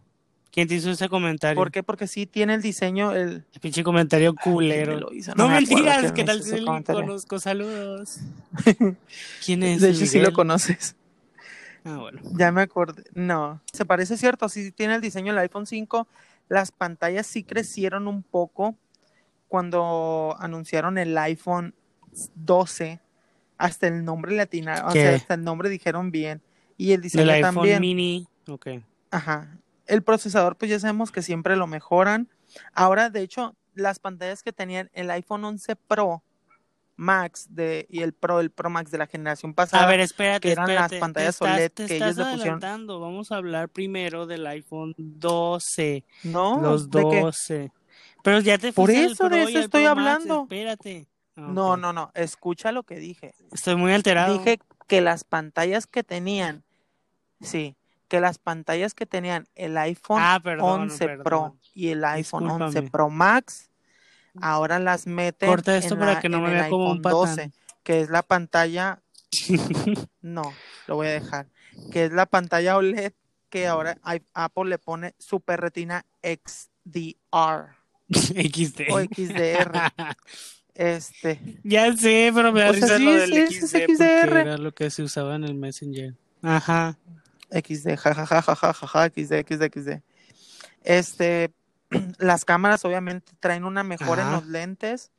¿Quién 0.57 0.67
te 0.67 0.73
hizo 0.73 0.89
ese 0.89 1.07
comentario? 1.07 1.55
¿Por 1.55 1.69
qué? 1.69 1.83
Porque 1.83 2.07
sí 2.07 2.25
tiene 2.25 2.55
el 2.55 2.63
diseño, 2.63 3.11
el... 3.11 3.45
El 3.53 3.59
pinche 3.61 3.83
comentario 3.83 4.33
¿quién 4.33 4.49
me 4.49 4.53
culero. 4.55 4.99
lo 4.99 5.13
hizo? 5.13 5.35
No, 5.35 5.49
me 5.49 5.59
digas, 5.59 6.11
¿qué 6.13 6.23
tal 6.23 6.41
si 6.41 6.65
comentario. 6.65 7.03
conozco? 7.03 7.37
Saludos. 7.39 8.21
¿Quién 9.45 9.61
es? 9.61 9.81
De 9.81 9.89
hecho, 9.91 10.07
sí 10.07 10.17
lo 10.17 10.21
Miguel? 10.21 10.33
conoces. 10.33 10.95
Ah, 11.83 11.97
bueno. 11.97 12.19
Ya 12.33 12.51
me 12.51 12.63
acordé. 12.63 13.03
No, 13.13 13.61
se 13.71 13.85
parece 13.85 14.17
cierto, 14.17 14.49
sí 14.49 14.71
tiene 14.71 14.95
el 14.95 15.01
diseño 15.01 15.31
del 15.31 15.43
iPhone 15.43 15.67
5. 15.67 16.07
Las 16.49 16.71
pantallas 16.71 17.27
sí 17.27 17.43
crecieron 17.43 18.07
un 18.07 18.23
poco, 18.23 18.75
cuando 19.49 20.35
anunciaron 20.39 20.97
el 20.97 21.15
iPhone 21.19 21.75
12, 22.33 22.99
hasta 23.59 23.85
el 23.85 24.03
nombre 24.03 24.35
latinaron, 24.35 24.89
o 24.89 24.91
sea, 24.91 25.13
hasta 25.17 25.35
el 25.35 25.43
nombre 25.43 25.69
dijeron 25.69 26.09
bien. 26.09 26.41
Y 26.77 26.93
el 26.93 27.01
diseño 27.01 27.31
iPhone 27.31 27.53
también. 27.57 27.79
mini. 27.79 28.27
Ok. 28.47 28.69
Ajá. 29.11 29.55
El 29.87 30.03
procesador, 30.03 30.57
pues 30.57 30.69
ya 30.71 30.79
sabemos 30.79 31.11
que 31.11 31.21
siempre 31.21 31.55
lo 31.55 31.67
mejoran. 31.67 32.29
Ahora, 32.73 33.09
de 33.09 33.21
hecho, 33.21 33.55
las 33.73 33.99
pantallas 33.99 34.43
que 34.43 34.53
tenían 34.53 34.89
el 34.93 35.09
iPhone 35.11 35.43
11 35.45 35.75
Pro 35.75 36.23
Max 36.97 37.47
de, 37.49 37.85
y 37.89 38.01
el 38.01 38.13
Pro, 38.13 38.39
el 38.39 38.49
Pro 38.49 38.69
Max 38.69 38.91
de 38.91 38.97
la 38.97 39.05
generación 39.05 39.53
pasada, 39.53 39.83
A 39.83 39.87
ver, 39.87 39.99
espérate, 39.99 40.41
que 40.41 40.51
eran 40.51 40.73
las 40.73 40.91
pantallas 40.95 41.35
estás, 41.35 41.53
OLED 41.53 41.71
que 41.71 41.95
ellos 41.95 42.17
le 42.17 42.25
pusieron. 42.25 42.87
Vamos 42.87 43.31
a 43.31 43.35
hablar 43.37 43.69
primero 43.69 44.25
del 44.25 44.45
iPhone 44.47 44.93
12. 44.97 46.03
¿no? 46.23 46.59
los 46.59 46.89
¿De 46.89 47.07
qué? 47.09 47.21
12. 47.21 47.71
Pero 48.23 48.39
ya 48.41 48.57
te 48.57 48.73
Por 48.73 48.89
eso, 48.89 49.29
de 49.29 49.43
eso 49.43 49.59
estoy 49.59 49.83
Pro 49.83 49.95
Max, 49.95 50.07
hablando. 50.07 50.41
Espérate. 50.43 51.07
Ah, 51.35 51.41
No, 51.53 51.77
no, 51.77 51.93
no, 51.93 52.11
escucha 52.15 52.71
lo 52.71 52.83
que 52.83 52.95
dije. 52.95 53.35
Estoy 53.51 53.75
muy 53.75 53.93
alterado. 53.93 54.39
Dije 54.39 54.59
que 54.87 55.01
las 55.01 55.23
pantallas 55.23 55.85
que 55.85 56.03
tenían, 56.03 56.63
sí, 57.41 57.75
que 58.07 58.19
las 58.21 58.37
pantallas 58.37 58.93
que 58.93 59.05
tenían 59.05 59.47
el 59.55 59.77
iPhone 59.77 60.19
Ah, 60.21 60.39
perdón, 60.43 60.81
11 60.83 61.05
perdón. 61.05 61.23
Pro 61.23 61.57
y 61.73 61.89
el 61.89 62.03
iPhone 62.05 62.49
11 62.49 62.65
Discúlpame. 62.65 62.89
Pro 62.91 63.09
Max, 63.09 63.69
ahora 64.41 64.79
las 64.79 65.07
meten 65.07 65.49
Corta 65.49 65.75
esto 65.77 65.95
en, 65.95 65.99
para 65.99 66.13
la- 66.13 66.21
que 66.21 66.29
no 66.29 66.39
me 66.41 66.47
el 66.47 66.53
vea 66.53 66.69
como 66.69 66.85
un 66.91 66.97
iPhone 66.97 67.01
patán. 67.01 67.35
12, 67.35 67.51
que 67.83 68.01
es 68.01 68.09
la 68.09 68.21
pantalla, 68.23 68.99
no, 70.21 70.53
lo 70.87 70.95
voy 70.95 71.07
a 71.07 71.11
dejar, 71.11 71.47
que 71.91 72.05
es 72.05 72.11
la 72.11 72.25
pantalla 72.25 72.77
OLED 72.77 73.13
que 73.49 73.65
ahora 73.67 73.97
Apple 74.33 74.65
le 74.65 74.77
pone 74.77 75.15
Super 75.19 75.59
Retina 75.61 76.05
XDR 76.21 77.75
XD. 78.09 78.81
o 78.91 78.99
XDR. 78.99 79.91
Este, 80.75 81.39
Ya 81.63 81.91
sé, 81.95 82.31
pero 82.35 82.51
me 82.51 82.61
da 82.61 82.69
O 82.69 82.73
sea, 82.73 82.97
sí, 82.97 83.03
lo 83.05 83.11
del 83.13 83.47
sí, 83.49 83.59
XD, 83.61 83.85
XDR. 83.95 84.37
era 84.41 84.57
lo 84.57 84.73
que 84.73 84.89
se 84.91 85.01
usaba 85.03 85.35
en 85.35 85.43
el 85.43 85.55
Messenger. 85.55 86.13
Ajá. 86.43 86.97
XD, 87.51 87.97
jajajajajaja, 87.97 89.09
XD, 89.09 89.33
XD, 89.47 89.63
XD. 89.73 89.89
Este, 90.83 91.51
las 92.17 92.45
cámaras 92.45 92.83
obviamente 92.85 93.33
traen 93.39 93.63
una 93.65 93.83
mejora 93.83 94.23
en 94.23 94.31
los 94.31 94.47
lentes, 94.47 95.11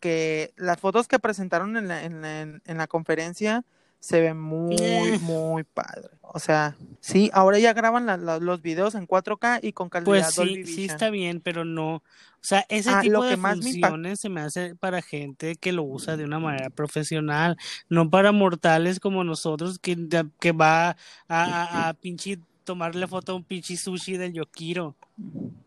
que 0.00 0.52
las 0.56 0.78
fotos 0.80 1.08
que 1.08 1.18
presentaron 1.18 1.76
en 1.76 1.88
la, 1.88 2.04
en 2.04 2.20
la- 2.22 2.40
en 2.42 2.76
la 2.78 2.86
conferencia 2.86 3.64
se 4.04 4.20
ven 4.20 4.38
muy, 4.38 5.18
muy 5.20 5.64
padre. 5.64 6.10
O 6.20 6.38
sea, 6.38 6.76
sí, 7.00 7.30
ahora 7.32 7.58
ya 7.58 7.72
graban 7.72 8.04
la- 8.04 8.18
la- 8.18 8.38
los 8.38 8.60
videos 8.60 8.94
en 8.94 9.06
4K 9.06 9.60
y 9.62 9.72
con 9.72 9.88
calidad 9.88 10.04
Pues 10.04 10.34
Dolby 10.34 10.66
sí, 10.66 10.74
sí 10.74 10.84
está 10.84 11.08
bien, 11.08 11.40
pero 11.40 11.64
no. 11.64 11.94
O 11.96 12.02
sea, 12.42 12.66
ese 12.68 12.90
Ah, 12.90 13.00
tipo 13.00 13.12
lo 13.14 13.22
de 13.22 13.30
que 13.30 13.36
más 13.38 13.56
me 13.58 13.70
impacta- 13.70 13.88
funciones 13.88 14.20
se 14.20 14.28
me 14.28 14.42
hace 14.42 14.74
para 14.76 15.00
gente 15.00 15.56
que 15.56 15.72
lo 15.72 15.84
usa 15.84 16.18
de 16.18 16.24
una 16.24 16.38
manera 16.38 16.68
profesional, 16.68 17.56
no 17.88 18.10
para 18.10 18.30
mortales 18.32 19.00
como 19.00 19.24
nosotros 19.24 19.78
que, 19.78 19.96
que 20.38 20.52
va 20.52 20.90
a, 20.90 20.96
a, 21.28 21.88
a 21.88 21.94
pinche 21.94 22.38
tomarle 22.64 23.06
foto 23.06 23.32
a 23.32 23.36
un 23.36 23.44
pinche 23.44 23.74
sushi 23.78 24.18
del 24.18 24.34
Yokiro. 24.34 24.94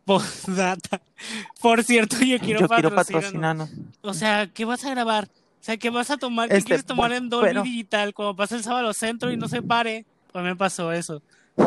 Por 0.06 0.22
cierto, 1.84 2.18
Yokiro 2.20 2.60
Yo 2.60 2.68
quiero 2.68 2.94
patrocinarnos. 2.94 3.70
O 4.02 4.14
sea, 4.14 4.46
¿qué 4.54 4.64
vas 4.66 4.86
a 4.86 4.92
grabar? 4.92 5.28
O 5.60 5.64
sea, 5.68 5.78
¿qué 5.78 5.90
vas 5.90 6.10
a 6.12 6.18
tomar? 6.18 6.50
¿Qué 6.50 6.58
Este, 6.58 6.68
quieres 6.68 6.86
tomar 6.86 7.10
bueno, 7.12 7.24
en 7.26 7.30
Dolby 7.30 7.62
Digital 7.70 8.14
cuando 8.14 8.36
pasa 8.36 8.56
el 8.56 8.64
sábado 8.64 8.94
centro 8.94 9.32
y 9.32 9.38
no 9.38 9.48
se 9.48 9.62
pare? 9.62 10.06
Pues 10.32 10.44
me 10.44 10.56
pasó 10.56 10.92
eso. 10.92 11.22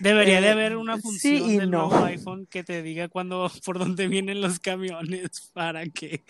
Debería 0.00 0.40
de 0.40 0.48
Eh, 0.48 0.50
haber 0.50 0.76
una 0.76 0.96
sí 0.96 1.02
función 1.02 1.50
y 1.50 1.56
del 1.58 1.70
no. 1.70 1.88
nuevo 1.88 2.04
iPhone 2.06 2.46
que 2.46 2.64
te 2.64 2.82
diga 2.82 3.08
cuando 3.08 3.48
por 3.64 3.78
dónde 3.78 4.08
vienen 4.08 4.40
los 4.40 4.58
camiones 4.58 5.28
para 5.52 5.86
que 5.86 6.22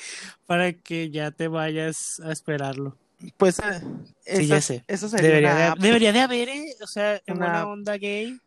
para 0.46 0.72
que 0.72 1.10
ya 1.10 1.30
te 1.30 1.48
vayas 1.48 2.20
a 2.20 2.30
esperarlo. 2.32 2.96
Pues 3.38 3.58
eh, 3.60 3.80
Sí, 4.26 4.46
ya 4.46 4.58
eso- 4.58 4.66
sé. 4.66 4.84
Eso 4.86 5.08
sería 5.08 5.28
Debería 5.28 5.54
de, 5.54 5.62
app. 5.64 5.78
debería 5.78 6.12
de 6.12 6.20
haber, 6.20 6.48
¿eh? 6.50 6.66
o 6.82 6.86
sea, 6.86 7.20
en 7.26 7.38
Una 7.38 7.66
onda 7.66 7.96
gay, 7.96 8.38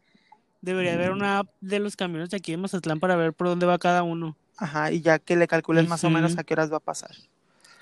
debería 0.62 0.94
haber 0.94 1.12
una 1.12 1.40
app 1.40 1.48
de 1.62 1.80
los 1.80 1.96
camiones 1.96 2.30
de 2.30 2.38
aquí 2.38 2.52
de 2.52 2.58
Mazatlán 2.58 3.00
para 3.00 3.16
ver 3.16 3.34
por 3.34 3.48
dónde 3.48 3.66
va 3.66 3.80
cada 3.80 4.04
uno. 4.04 4.38
Ajá, 4.58 4.92
y 4.92 5.02
ya 5.02 5.18
que 5.20 5.36
le 5.36 5.48
calcules 5.48 5.88
más 5.88 6.04
o 6.04 6.10
menos 6.12 6.38
a 6.38 6.44
qué 6.44 6.54
horas 6.54 6.72
va 6.72 6.78
a 6.78 6.82
pasar. 6.82 7.12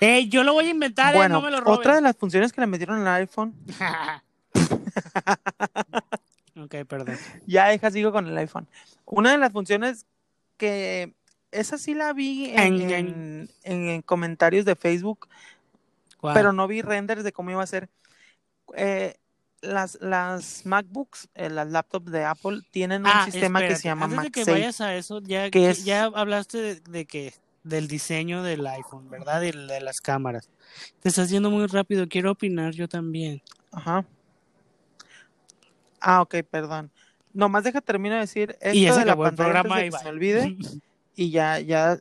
¡Ey, 0.00 0.28
yo 0.28 0.42
lo 0.44 0.52
voy 0.52 0.66
a 0.66 0.70
inventar, 0.70 1.14
eh! 1.14 1.18
Bueno, 1.18 1.36
No 1.36 1.42
me 1.42 1.50
lo 1.50 1.60
robes. 1.60 1.78
otra 1.78 1.94
de 1.94 2.00
las 2.02 2.16
funciones 2.16 2.52
que 2.52 2.60
le 2.60 2.66
metieron 2.66 3.06
al 3.06 3.20
iPhone, 3.22 3.54
ok, 6.56 6.74
perdón. 6.88 7.18
ya 7.46 7.68
deja, 7.68 7.90
sigo 7.90 8.12
con 8.12 8.26
el 8.26 8.36
iPhone. 8.38 8.66
Una 9.04 9.32
de 9.32 9.38
las 9.38 9.52
funciones 9.52 10.06
que 10.56 11.14
esa 11.50 11.78
sí 11.78 11.94
la 11.94 12.12
vi 12.12 12.50
en, 12.50 12.58
En- 12.58 12.90
en- 12.90 13.50
en- 13.62 13.88
en 13.88 14.02
comentarios 14.02 14.64
de 14.64 14.76
Facebook, 14.76 15.28
pero 16.34 16.52
no 16.52 16.66
vi 16.66 16.82
renders 16.82 17.24
de 17.24 17.32
cómo 17.32 17.50
iba 17.50 17.62
a 17.62 17.66
ser. 17.66 17.88
Eh, 18.76 19.16
las, 19.62 19.98
las 20.00 20.66
MacBooks, 20.66 21.28
eh, 21.34 21.50
las 21.50 21.68
laptops 21.68 22.10
de 22.10 22.24
Apple, 22.24 22.60
tienen 22.70 23.02
un 23.02 23.08
Ah, 23.12 23.24
sistema 23.24 23.60
que 23.60 23.76
se 23.76 23.84
llama 23.84 24.04
Antes 24.06 24.22
de 24.22 24.30
que 24.30 24.44
vayas 24.50 24.80
a 24.80 24.94
eso, 24.94 25.20
ya, 25.22 25.44
que 25.44 25.50
que- 25.52 25.70
es- 25.70 25.84
ya 25.84 26.04
hablaste 26.04 26.58
de, 26.58 26.80
de 26.80 27.04
que 27.06 27.34
del 27.66 27.88
diseño 27.88 28.42
del 28.42 28.66
iPhone, 28.66 29.10
¿verdad? 29.10 29.42
Y 29.42 29.50
de 29.50 29.80
las 29.80 30.00
cámaras. 30.00 30.48
Te 31.00 31.08
estás 31.08 31.30
yendo 31.30 31.50
muy 31.50 31.66
rápido, 31.66 32.06
quiero 32.08 32.30
opinar 32.32 32.72
yo 32.72 32.88
también. 32.88 33.42
Ajá. 33.72 34.04
Ah, 36.00 36.22
ok, 36.22 36.36
perdón. 36.48 36.90
Nomás 37.32 37.64
deja 37.64 37.80
termino 37.80 38.14
de 38.14 38.22
decir 38.22 38.56
esto 38.60 38.76
Y 38.76 38.82
ya 38.82 38.92
se 38.92 39.00
de 39.00 39.06
la 39.06 39.12
acabó 39.12 39.26
el 39.26 39.34
pantalla 39.34 39.60
antes 39.60 39.62
programa 39.62 39.80
de 39.80 39.86
y 39.86 39.90
que 39.90 39.98
se 39.98 40.08
olvide. 40.08 40.56
y 41.16 41.30
ya, 41.30 41.58
ya, 41.60 41.98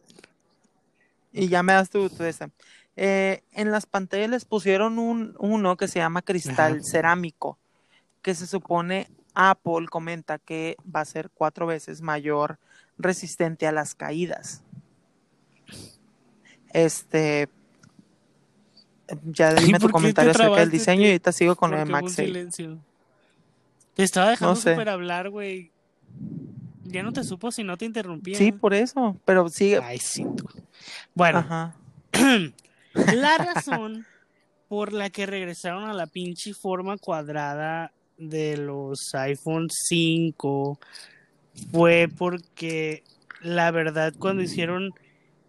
y 1.31 1.47
ya 1.47 1.63
me 1.63 1.73
das 1.73 1.89
tu, 1.89 2.09
tu 2.09 2.23
esa. 2.23 2.49
Eh, 2.95 3.43
en 3.51 3.71
las 3.71 3.85
pantallas 3.85 4.29
les 4.29 4.45
pusieron 4.45 4.99
un, 4.99 5.35
uno 5.39 5.75
que 5.75 5.87
se 5.87 5.99
llama 5.99 6.21
cristal 6.21 6.73
Ajá. 6.73 6.83
cerámico, 6.83 7.57
que 8.21 8.35
se 8.35 8.47
supone 8.47 9.07
Apple 9.33 9.87
comenta 9.89 10.39
que 10.39 10.77
va 10.83 11.01
a 11.01 11.05
ser 11.05 11.29
cuatro 11.29 11.67
veces 11.67 12.01
mayor 12.01 12.57
resistente 12.97 13.67
a 13.67 13.71
las 13.71 13.95
caídas. 13.95 14.61
Este, 16.75 17.47
ya 19.23 19.53
dime 19.53 19.79
tu 19.79 19.83
¿por 19.83 19.87
qué 19.87 19.87
te 19.87 19.91
comentario 19.93 20.31
acerca 20.31 20.59
del 20.59 20.71
diseño 20.71 21.03
y 21.03 21.05
ahorita 21.05 21.31
sigo 21.31 21.55
con 21.55 21.71
lo 21.71 21.77
de 21.77 22.09
silencio. 22.09 22.77
Te 23.93 24.03
estaba 24.03 24.31
dejando 24.31 24.55
No 24.55 24.59
sé. 24.59 24.73
súper 24.73 24.89
hablar, 24.89 25.29
güey. 25.29 25.71
Ya 26.83 27.01
no 27.01 27.13
te 27.13 27.23
supo 27.23 27.53
si 27.53 27.63
no 27.63 27.77
te 27.77 27.85
interrumpía. 27.85 28.37
Sí, 28.37 28.51
por 28.51 28.73
eso, 28.73 29.15
pero 29.23 29.47
sigue. 29.47 29.79
Ay, 29.81 29.99
sí. 29.99 30.25
Bueno, 31.13 31.39
Ajá. 31.39 31.75
La 32.93 33.37
razón 33.37 34.05
por 34.67 34.91
la 34.91 35.09
que 35.09 35.25
regresaron 35.25 35.85
a 35.85 35.93
la 35.93 36.07
pinche 36.07 36.53
forma 36.53 36.97
cuadrada 36.97 37.93
de 38.17 38.57
los 38.57 39.15
iPhone 39.15 39.69
5 39.69 40.77
fue 41.71 42.09
porque 42.17 43.03
la 43.41 43.71
verdad 43.71 44.13
cuando 44.19 44.43
hicieron 44.43 44.93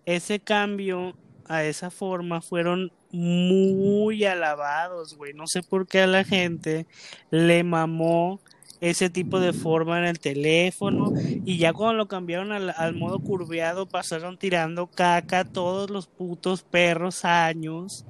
ese 0.07 0.41
cambio 0.41 1.15
a 1.49 1.65
esa 1.65 1.91
forma 1.91 2.41
fueron 2.41 2.93
muy 3.13 4.25
alabados, 4.25 5.17
güey. 5.17 5.35
No 5.35 5.47
sé 5.47 5.63
por 5.63 5.87
qué 5.87 6.01
a 6.01 6.07
la 6.07 6.25
gente 6.25 6.87
le 7.31 7.63
mamó 7.65 8.41
ese 8.81 9.11
tipo 9.11 9.41
de 9.41 9.53
forma 9.53 9.99
en 9.99 10.05
el 10.05 10.19
teléfono 10.19 11.13
y 11.45 11.59
ya 11.59 11.73
cuando 11.73 11.95
lo 11.95 12.09
cambiaron 12.09 12.53
al, 12.53 12.95
modo 12.95 13.21
curveado 13.21 13.87
pasaron 13.87 14.39
tirando 14.39 14.87
caca 14.87 15.45
todos 15.45 15.89
los 15.89 16.07
putos 16.07 16.63
perros 16.63 17.25
años 17.25 18.05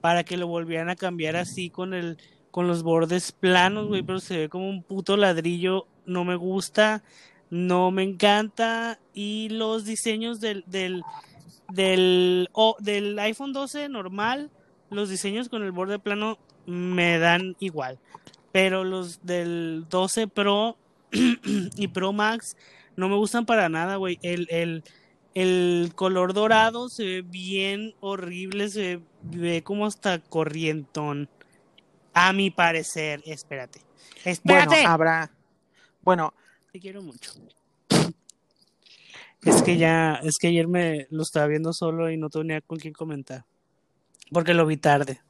para 0.00 0.24
que 0.24 0.38
lo 0.38 0.46
volvieran 0.46 0.88
a 0.88 0.96
cambiar 0.96 1.36
así 1.36 1.68
con 1.68 1.92
el 1.92 2.16
con 2.50 2.66
los 2.66 2.82
bordes 2.82 3.30
planos, 3.30 3.86
güey, 3.86 4.02
pero 4.02 4.18
se 4.18 4.36
ve 4.36 4.48
como 4.48 4.68
un 4.68 4.82
puto 4.82 5.16
ladrillo, 5.16 5.86
no 6.04 6.24
me 6.24 6.34
gusta, 6.34 7.04
no 7.50 7.90
me 7.90 8.04
encanta 8.04 8.98
y 9.12 9.48
los 9.50 9.84
diseños 9.84 10.40
del 10.40 10.64
del 10.66 11.02
del, 11.72 12.48
del 12.80 13.18
iPhone 13.18 13.52
12 13.52 13.88
normal, 13.88 14.50
los 14.90 15.08
diseños 15.08 15.48
con 15.48 15.62
el 15.62 15.72
borde 15.72 15.98
plano 15.98 16.38
me 16.66 17.18
dan 17.18 17.56
igual. 17.60 17.98
Pero 18.52 18.84
los 18.84 19.24
del 19.24 19.86
12 19.88 20.26
Pro 20.28 20.76
y 21.76 21.88
Pro 21.88 22.12
Max 22.12 22.56
no 22.96 23.08
me 23.08 23.16
gustan 23.16 23.46
para 23.46 23.68
nada, 23.68 23.96
güey. 23.96 24.18
El, 24.22 24.48
el, 24.50 24.84
el 25.34 25.92
color 25.94 26.34
dorado 26.34 26.88
se 26.88 27.04
ve 27.04 27.22
bien 27.22 27.94
horrible, 28.00 28.68
se 28.68 29.00
ve 29.22 29.62
como 29.62 29.86
hasta 29.86 30.18
corrientón. 30.18 31.28
A 32.12 32.32
mi 32.32 32.50
parecer, 32.50 33.22
espérate. 33.24 33.80
Bueno, 33.80 34.30
Espérate. 34.32 34.84
habrá. 34.84 35.30
Bueno, 36.02 36.34
Te 36.72 36.80
quiero 36.80 37.02
mucho. 37.02 37.32
Es 39.42 39.62
que 39.62 39.78
ya, 39.78 40.20
es 40.22 40.38
que 40.38 40.48
ayer 40.48 40.68
me 40.68 41.06
lo 41.10 41.22
estaba 41.22 41.46
viendo 41.46 41.72
solo 41.72 42.10
y 42.10 42.16
no 42.16 42.28
tenía 42.28 42.60
con 42.60 42.78
quién 42.78 42.92
comentar. 42.92 43.44
Porque 44.30 44.54
lo 44.54 44.66
vi 44.66 44.76
tarde. 44.76 45.20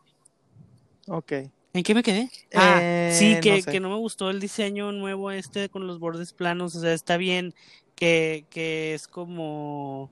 ok. 1.07 1.33
¿En 1.73 1.85
qué 1.85 1.95
me 1.95 2.03
quedé? 2.03 2.29
Ah, 2.53 2.81
Eh, 2.83 3.15
sí, 3.17 3.35
no 3.37 3.41
que, 3.41 3.63
sé. 3.63 3.71
que 3.71 3.79
no 3.81 3.91
me 3.91 3.97
gustó 3.97 4.29
el 4.29 4.41
diseño 4.41 4.91
nuevo 4.91 5.31
este 5.31 5.69
con 5.69 5.87
los 5.87 6.01
bordes 6.01 6.33
planos. 6.33 6.75
O 6.75 6.81
sea, 6.81 6.93
está 6.93 7.17
bien 7.17 7.55
que, 7.95 8.45
que 8.51 8.95
es 8.95 9.07
como 9.07 10.11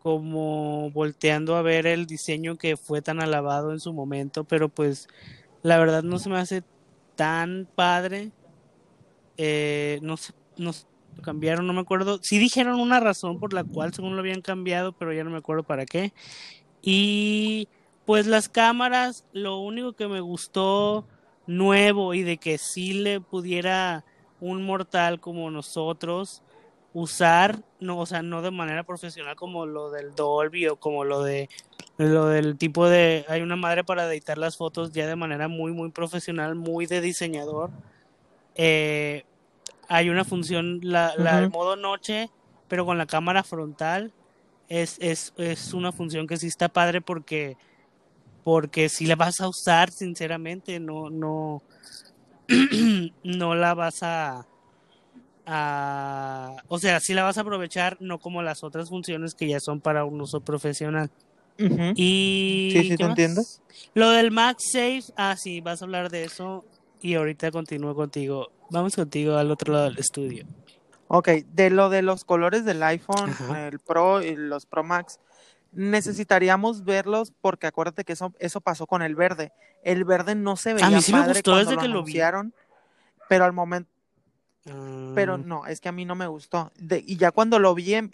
como 0.00 0.90
volteando 0.90 1.56
a 1.56 1.62
ver 1.62 1.86
el 1.86 2.04
diseño 2.04 2.56
que 2.56 2.76
fue 2.76 3.00
tan 3.00 3.22
alabado 3.22 3.72
en 3.72 3.80
su 3.80 3.94
momento, 3.94 4.44
pero 4.44 4.68
pues 4.68 5.08
la 5.62 5.78
verdad 5.78 6.02
no 6.02 6.18
se 6.18 6.28
me 6.28 6.36
hace 6.36 6.62
tan 7.16 7.66
padre. 7.74 8.30
Eh, 9.38 10.00
no 10.02 10.18
sé, 10.18 10.34
no 10.56 10.72
sé, 10.72 10.86
lo 11.16 11.22
cambiaron, 11.22 11.66
no 11.66 11.72
me 11.72 11.80
acuerdo. 11.80 12.18
Sí 12.22 12.38
dijeron 12.38 12.80
una 12.80 13.00
razón 13.00 13.38
por 13.38 13.52
la 13.52 13.64
cual 13.64 13.94
según 13.94 14.14
lo 14.16 14.20
habían 14.20 14.40
cambiado, 14.40 14.92
pero 14.92 15.12
ya 15.12 15.24
no 15.24 15.30
me 15.30 15.38
acuerdo 15.38 15.62
para 15.62 15.86
qué. 15.86 16.12
Y 16.82 17.68
pues 18.04 18.26
las 18.26 18.48
cámaras, 18.48 19.24
lo 19.32 19.58
único 19.58 19.94
que 19.94 20.08
me 20.08 20.20
gustó 20.20 21.06
nuevo 21.46 22.14
y 22.14 22.22
de 22.22 22.38
que 22.38 22.58
sí 22.58 22.94
le 22.94 23.20
pudiera 23.20 24.04
un 24.40 24.62
mortal 24.62 25.20
como 25.20 25.50
nosotros 25.50 26.42
usar, 26.92 27.62
no, 27.80 27.98
o 27.98 28.06
sea, 28.06 28.22
no 28.22 28.40
de 28.42 28.50
manera 28.50 28.84
profesional 28.84 29.34
como 29.36 29.66
lo 29.66 29.90
del 29.90 30.14
Dolby 30.14 30.68
o 30.68 30.76
como 30.76 31.04
lo 31.04 31.22
de 31.22 31.48
lo 31.96 32.26
del 32.26 32.56
tipo 32.56 32.88
de 32.88 33.24
hay 33.28 33.40
una 33.42 33.56
madre 33.56 33.84
para 33.84 34.12
editar 34.12 34.36
las 34.36 34.56
fotos 34.56 34.92
ya 34.92 35.06
de 35.06 35.16
manera 35.16 35.48
muy 35.48 35.72
muy 35.72 35.90
profesional, 35.90 36.54
muy 36.54 36.86
de 36.86 37.00
diseñador. 37.00 37.70
Eh, 38.54 39.24
hay 39.88 40.10
una 40.10 40.24
función 40.24 40.80
la, 40.82 41.14
la 41.16 41.38
el 41.40 41.50
modo 41.50 41.76
noche, 41.76 42.30
pero 42.68 42.84
con 42.84 42.98
la 42.98 43.06
cámara 43.06 43.42
frontal 43.42 44.12
es, 44.68 44.96
es, 45.00 45.32
es 45.36 45.74
una 45.74 45.92
función 45.92 46.26
que 46.26 46.36
sí 46.36 46.46
está 46.46 46.68
padre 46.68 47.00
porque 47.00 47.56
porque 48.42 48.88
si 48.88 49.06
la 49.06 49.16
vas 49.16 49.40
a 49.40 49.48
usar 49.48 49.90
sinceramente 49.90 50.80
no 50.80 51.10
no 51.10 51.62
no 53.24 53.54
la 53.54 53.74
vas 53.74 54.02
a 54.02 54.46
o 55.46 56.78
sea, 56.78 57.00
si 57.00 57.14
la 57.14 57.22
vas 57.22 57.38
a 57.38 57.42
aprovechar, 57.42 57.96
no 58.00 58.18
como 58.18 58.42
las 58.42 58.64
otras 58.64 58.88
funciones 58.88 59.34
que 59.34 59.48
ya 59.48 59.60
son 59.60 59.80
para 59.80 60.04
un 60.04 60.20
uso 60.20 60.40
profesional. 60.40 61.10
Y. 61.94 62.70
Sí, 62.72 62.88
sí, 62.90 62.96
te 62.96 63.04
entiendo. 63.04 63.42
Lo 63.94 64.10
del 64.10 64.30
MagSafe, 64.30 65.04
ah, 65.16 65.36
sí, 65.36 65.60
vas 65.60 65.82
a 65.82 65.84
hablar 65.84 66.10
de 66.10 66.24
eso. 66.24 66.64
Y 67.00 67.14
ahorita 67.14 67.50
continúo 67.50 67.94
contigo. 67.94 68.50
Vamos 68.70 68.96
contigo 68.96 69.36
al 69.36 69.50
otro 69.50 69.72
lado 69.72 69.84
del 69.84 69.98
estudio. 69.98 70.46
Ok, 71.08 71.28
de 71.52 71.70
lo 71.70 71.90
de 71.90 72.02
los 72.02 72.24
colores 72.24 72.64
del 72.64 72.82
iPhone, 72.82 73.34
el 73.56 73.78
Pro 73.78 74.22
y 74.22 74.34
los 74.36 74.66
Pro 74.66 74.82
Max, 74.82 75.20
necesitaríamos 75.72 76.84
verlos 76.84 77.32
porque 77.40 77.66
acuérdate 77.66 78.04
que 78.04 78.14
eso, 78.14 78.32
eso 78.38 78.60
pasó 78.60 78.86
con 78.86 79.02
el 79.02 79.14
verde. 79.14 79.52
El 79.82 80.04
verde 80.04 80.34
no 80.34 80.56
se 80.56 80.74
veía 80.74 80.86
a 80.86 80.90
mí 80.90 81.02
sí 81.02 81.12
me 81.12 81.26
gustó 81.26 81.56
desde 81.56 81.76
que 81.76 81.88
lo 81.88 81.98
anunciaron, 81.98 82.54
pero 83.28 83.44
al 83.44 83.52
momento 83.52 83.90
pero 85.14 85.36
mm. 85.36 85.46
no, 85.46 85.66
es 85.66 85.80
que 85.80 85.90
a 85.90 85.92
mí 85.92 86.06
no 86.06 86.14
me 86.14 86.26
gustó. 86.26 86.72
y 86.78 87.16
ya 87.16 87.32
cuando 87.32 87.58
lo 87.58 87.74
vi 87.74 87.94
en, 87.94 88.10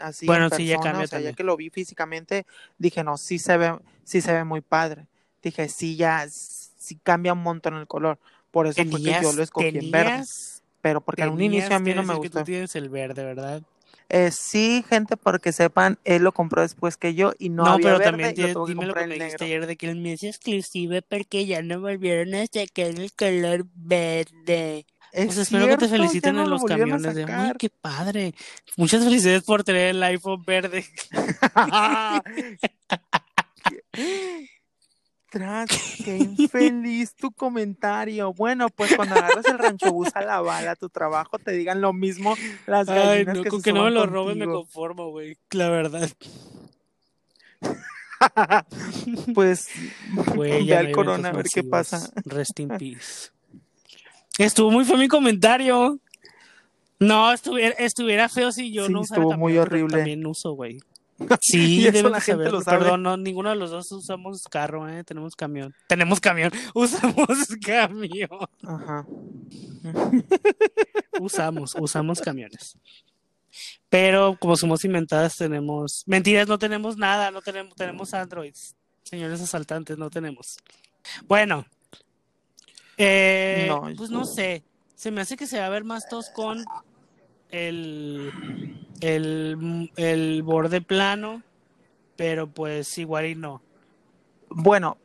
así 0.00 0.26
bueno, 0.26 0.44
en 0.44 0.50
persona, 0.50 0.64
sí, 0.64 0.66
ya 0.66 0.78
cambia 0.78 1.04
o 1.04 1.06
sea, 1.06 1.20
ya 1.20 1.32
que 1.32 1.44
lo 1.44 1.56
vi 1.56 1.70
físicamente, 1.70 2.46
dije, 2.76 3.02
no, 3.02 3.16
sí 3.16 3.38
se 3.38 3.56
ve, 3.56 3.78
sí 4.04 4.20
se 4.20 4.32
ve 4.32 4.44
muy 4.44 4.60
padre. 4.60 5.06
Dije, 5.42 5.68
sí, 5.68 5.96
ya, 5.96 6.26
sí 6.28 6.98
cambia 7.02 7.32
un 7.32 7.42
montón 7.42 7.74
el 7.74 7.86
color. 7.86 8.18
Por 8.54 8.68
eso 8.68 8.84
fue 8.84 9.02
que 9.02 9.18
yo 9.20 9.32
lo 9.32 9.42
escogí 9.42 9.66
en 9.66 9.90
verde. 9.90 10.22
Pero 10.80 11.00
porque 11.00 11.22
en 11.22 11.30
un 11.30 11.42
inicio 11.42 11.74
a 11.74 11.80
mí 11.80 11.92
no 11.92 12.04
me 12.04 12.14
gustó. 12.14 12.22
Que 12.22 12.38
tú 12.38 12.44
tienes 12.44 12.76
el 12.76 12.88
verde, 12.88 13.24
¿verdad? 13.24 13.62
Eh, 14.10 14.30
sí, 14.30 14.84
gente, 14.88 15.16
porque 15.16 15.50
sepan, 15.50 15.98
él 16.04 16.22
lo 16.22 16.30
compró 16.30 16.62
después 16.62 16.96
que 16.96 17.14
yo 17.14 17.32
y 17.36 17.48
no, 17.48 17.64
no 17.64 17.70
había 17.70 17.84
pero 17.84 17.98
verde, 17.98 18.10
también 18.10 18.34
tienes, 18.34 18.56
dime 18.66 18.86
lo 18.86 18.94
que 18.94 19.06
me 19.08 19.14
dijiste 19.14 19.46
ayer 19.46 19.66
de 19.66 19.76
que 19.76 19.90
el 19.90 19.96
mío 19.96 20.14
es 20.14 20.22
exclusivo 20.22 20.94
porque 21.08 21.46
ya 21.46 21.62
no 21.62 21.80
volvieron 21.80 22.32
a 22.34 22.46
sacar 22.46 22.90
el 22.90 23.12
color 23.12 23.66
verde. 23.74 24.86
Pues 25.12 25.36
espero 25.36 25.66
que 25.66 25.76
te 25.78 25.88
feliciten 25.88 26.38
en 26.38 26.48
los 26.48 26.62
camiones 26.62 27.14
de 27.14 27.24
¡Ay, 27.24 27.52
qué 27.58 27.70
padre! 27.70 28.34
Muchas 28.76 29.02
felicidades 29.02 29.42
por 29.42 29.64
tener 29.64 29.88
el 29.88 30.02
iPhone 30.02 30.44
verde. 30.44 30.84
Qué 36.04 36.16
infeliz 36.16 37.14
tu 37.16 37.32
comentario. 37.32 38.32
Bueno, 38.32 38.68
pues 38.68 38.94
cuando 38.94 39.16
agarras 39.16 39.44
el 39.46 39.58
rancho 39.58 39.92
bus 39.92 40.10
a 40.14 40.22
la 40.22 40.40
bala 40.40 40.72
a 40.72 40.76
tu 40.76 40.88
trabajo, 40.88 41.38
te 41.38 41.52
digan 41.52 41.80
lo 41.80 41.92
mismo 41.92 42.36
las 42.66 42.86
gallinas 42.86 43.28
Ay, 43.28 43.36
no, 43.38 43.42
que 43.42 43.48
con 43.48 43.62
que 43.62 43.72
no 43.72 43.84
me 43.84 43.90
lo 43.90 44.06
roben 44.06 44.38
me 44.38 44.46
conformo, 44.46 45.10
güey. 45.10 45.36
La 45.50 45.70
verdad. 45.70 46.08
pues, 49.34 49.68
güey, 50.34 50.66
ya 50.66 50.78
al 50.78 50.92
corona 50.92 51.30
a 51.30 51.32
ver 51.32 51.46
qué 51.52 51.64
pasa. 51.64 52.12
Rest 52.24 52.60
in 52.60 52.68
peace. 52.68 53.30
Estuvo 54.38 54.70
muy 54.70 54.84
feo 54.84 54.96
mi 54.96 55.08
comentario. 55.08 55.98
No, 57.00 57.32
estuviera, 57.32 57.74
estuviera 57.78 58.28
feo 58.28 58.52
si 58.52 58.72
yo 58.72 58.88
no 58.88 59.00
usara 59.00 59.22
estuvo 59.22 59.36
muy 59.36 59.58
horrible. 59.58 59.96
También 59.96 60.24
uso, 60.26 60.52
güey. 60.52 60.80
Sí, 61.40 61.84
deben 61.84 62.12
la 62.12 62.20
gente 62.20 62.50
lo 62.50 62.60
sabe. 62.60 62.78
Perdón, 62.78 63.02
no, 63.02 63.16
ninguno 63.16 63.50
de 63.50 63.56
los 63.56 63.70
dos 63.70 63.90
usamos 63.92 64.44
carro, 64.50 64.88
¿eh? 64.88 65.04
Tenemos 65.04 65.36
camión. 65.36 65.74
Tenemos 65.86 66.20
camión. 66.20 66.50
Usamos 66.74 67.56
camión. 67.64 68.48
Ajá. 68.62 69.06
usamos, 71.20 71.74
usamos 71.78 72.20
camiones. 72.20 72.78
Pero 73.88 74.36
como 74.40 74.56
somos 74.56 74.84
inventadas, 74.84 75.36
tenemos. 75.36 76.02
Mentiras, 76.06 76.48
no 76.48 76.58
tenemos 76.58 76.96
nada, 76.96 77.30
no 77.30 77.40
tenemos, 77.42 77.74
tenemos 77.76 78.12
androids. 78.14 78.74
Señores 79.04 79.40
asaltantes, 79.40 79.98
no 79.98 80.10
tenemos. 80.10 80.56
Bueno, 81.26 81.64
eh, 82.96 83.70
pues 83.96 84.10
no 84.10 84.24
sé. 84.24 84.64
Se 84.96 85.10
me 85.10 85.20
hace 85.20 85.36
que 85.36 85.46
se 85.46 85.58
va 85.58 85.66
a 85.66 85.70
ver 85.70 85.84
más 85.84 86.08
toscón 86.08 86.64
el, 87.50 88.32
el, 89.00 89.90
el 89.96 90.42
borde 90.42 90.80
plano, 90.80 91.42
pero 92.16 92.48
pues 92.48 92.96
igual 92.98 93.26
y 93.26 93.34
no. 93.34 93.62
Bueno, 94.48 94.98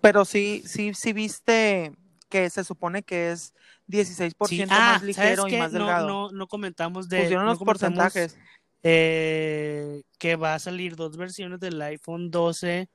pero 0.00 0.24
sí, 0.24 0.62
sí, 0.66 0.92
sí 0.94 1.12
viste 1.12 1.92
que 2.28 2.48
se 2.50 2.64
supone 2.64 3.02
que 3.02 3.32
es 3.32 3.54
16% 3.88 4.68
ah, 4.70 4.92
más 4.94 5.02
ligero 5.02 5.48
y 5.48 5.56
más 5.56 5.72
delgado. 5.72 6.06
No, 6.06 6.30
no, 6.30 6.46
comentamos 6.46 7.08
de. 7.08 7.22
Pusieron 7.22 7.46
los 7.46 7.58
porcentajes. 7.58 8.38
Eh, 8.82 10.04
que 10.18 10.36
va 10.36 10.54
a 10.54 10.58
salir 10.58 10.96
dos 10.96 11.18
versiones 11.18 11.60
del 11.60 11.82
iPhone 11.82 12.30
12 12.30 12.88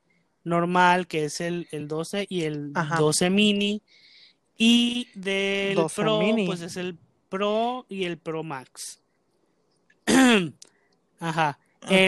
normal, 0.44 1.06
que 1.06 1.26
es 1.26 1.42
el, 1.42 1.68
el 1.72 1.88
12 1.88 2.26
y 2.28 2.42
el 2.44 2.74
12 2.74 3.30
mini 3.30 3.84
y 4.58 5.10
del 5.16 5.78
Pro, 5.96 6.22
pues 6.46 6.62
es 6.62 6.78
el 6.78 6.98
Pro 7.30 7.86
y 7.90 8.06
el 8.06 8.18
Pro 8.18 8.44
Max. 8.44 9.02
Ajá. 11.20 11.60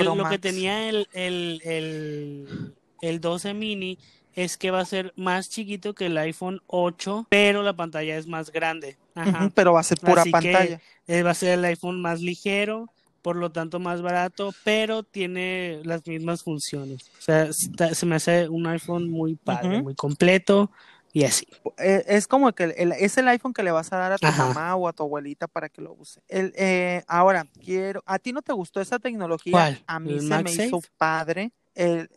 lo 0.04 0.30
que 0.30 0.40
tenía 0.40 0.90
el, 0.90 1.08
el, 1.14 1.62
el, 1.64 2.76
el 3.02 3.22
12 3.22 3.54
mini 3.54 3.98
es 4.38 4.56
que 4.56 4.70
va 4.70 4.82
a 4.82 4.86
ser 4.86 5.14
más 5.16 5.50
chiquito 5.50 5.96
que 5.96 6.06
el 6.06 6.18
iPhone 6.20 6.62
8, 6.68 7.26
pero 7.28 7.64
la 7.64 7.76
pantalla 7.76 8.18
es 8.18 8.28
más 8.28 8.52
grande. 8.52 8.96
Ajá. 9.16 9.52
pero 9.56 9.74
va 9.74 9.80
a 9.80 9.84
ser 9.84 10.00
pura 10.00 10.24
pantalla. 10.26 10.80
Eh, 11.08 11.24
va 11.24 11.32
a 11.32 11.34
ser 11.34 11.58
el 11.58 11.66
iPhone 11.66 12.00
más 12.02 12.22
ligero, 12.22 12.92
por 13.24 13.36
lo 13.36 13.52
tanto 13.52 13.80
más 13.80 14.04
barato, 14.04 14.54
pero 14.64 15.02
tiene 15.02 15.82
las 15.84 16.06
mismas 16.06 16.44
funciones. 16.44 17.10
O 17.18 17.22
sea, 17.22 17.50
se 17.52 18.06
me 18.06 18.16
hace 18.16 18.48
un 18.48 18.68
iPhone 18.68 19.10
muy 19.10 19.36
padre, 19.36 19.82
muy 19.82 19.96
completo, 19.96 20.70
y 21.18 21.24
así. 21.24 21.48
Eh, 21.80 22.04
es 22.08 22.28
como 22.28 22.52
que 22.54 22.76
es 23.00 23.18
el 23.18 23.28
iPhone 23.28 23.52
que 23.52 23.64
le 23.64 23.72
vas 23.72 23.92
a 23.92 23.98
dar 23.98 24.12
a 24.12 24.18
tu 24.20 24.28
mamá 24.28 24.76
o 24.76 24.88
a 24.88 24.94
tu 24.94 25.02
abuelita 25.02 25.48
para 25.48 25.68
que 25.68 25.82
lo 25.82 25.94
use. 25.94 26.22
El, 26.28 26.54
eh, 26.56 27.04
ahora, 27.08 27.48
quiero, 27.64 28.04
¿a 28.06 28.20
ti 28.20 28.32
no 28.34 28.44
te 28.44 28.54
gustó 28.54 28.82
esa 28.82 29.00
tecnología? 29.00 29.82
A 29.88 30.00
mí 30.00 30.20
se 30.20 30.44
me 30.44 30.52
hizo 30.52 30.80
padre. 30.96 31.52
El, 31.74 32.08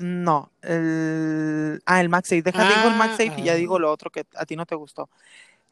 no, 0.00 0.50
el, 0.62 1.82
ah, 1.84 2.00
el 2.00 2.08
MagSafe. 2.08 2.40
Deja, 2.40 2.66
digo 2.66 2.88
el 2.88 2.96
MagSafe 2.96 3.34
y 3.36 3.42
ya 3.44 3.54
digo 3.54 3.76
ah. 3.76 3.80
lo 3.80 3.92
otro 3.92 4.10
que 4.10 4.24
a 4.34 4.46
ti 4.46 4.56
no 4.56 4.64
te 4.64 4.76
gustó. 4.76 5.10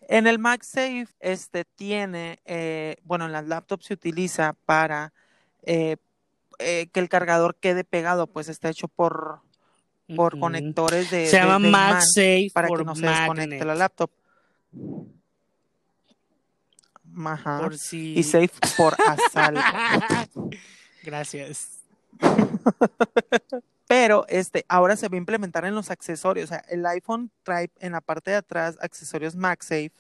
En 0.07 0.27
el 0.27 0.39
MagSafe, 0.39 1.09
este 1.21 1.65
tiene, 1.65 2.41
eh, 2.45 2.97
bueno, 3.05 3.25
en 3.25 3.33
las 3.33 3.47
laptops 3.47 3.87
se 3.87 3.95
utiliza 3.95 4.55
para 4.67 5.15
que 5.65 5.99
el 6.59 7.09
cargador 7.09 7.57
quede 7.57 7.85
pegado, 7.85 8.27
pues 8.27 8.51
está 8.51 8.69
hecho 8.69 8.87
por, 8.87 9.41
por 10.15 10.39
conectores 10.39 11.11
de. 11.11 11.27
Se 11.27 11.37
llama 11.37 11.59
MagSafe 11.59 12.51
para 12.53 12.69
que 12.69 12.85
no 12.85 12.95
se 12.95 13.07
desconecte 13.07 13.65
la 13.65 13.75
laptop. 13.75 14.11
Ajá. 17.25 17.69
Y 17.93 18.23
safe 18.23 18.51
por 18.77 18.95
asalto. 19.01 20.51
Gracias. 21.03 21.81
Pero 23.89 24.27
este, 24.29 24.65
ahora 24.69 24.97
se 24.97 25.09
va 25.09 25.15
a 25.15 25.19
implementar 25.19 25.65
en 25.65 25.75
los 25.75 25.91
accesorios. 25.91 26.47
O 26.47 26.55
sea, 26.55 26.65
el 26.69 26.85
iPhone 26.87 27.31
trae 27.43 27.71
en 27.79 27.93
la 27.93 28.01
parte 28.01 28.33
de 28.33 28.39
atrás 28.39 28.77
accesorios 28.81 29.37
MagSafe. 29.37 29.93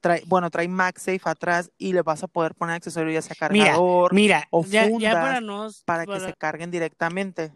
Trae, 0.00 0.22
bueno, 0.26 0.50
trae 0.50 0.66
MagSafe 0.66 1.20
atrás 1.24 1.70
y 1.78 1.92
le 1.92 2.02
vas 2.02 2.22
a 2.22 2.26
poder 2.26 2.54
poner 2.54 2.74
accesorios 2.74 3.14
ya 3.14 3.22
sea 3.22 3.36
cargador 3.36 4.12
mira, 4.12 4.48
o 4.50 4.64
ya, 4.64 4.88
fundas 4.88 5.14
para, 5.14 5.40
nos, 5.40 5.84
para, 5.84 6.06
que 6.06 6.18
se 6.18 6.32
carguen 6.32 6.72
directamente 6.72 7.52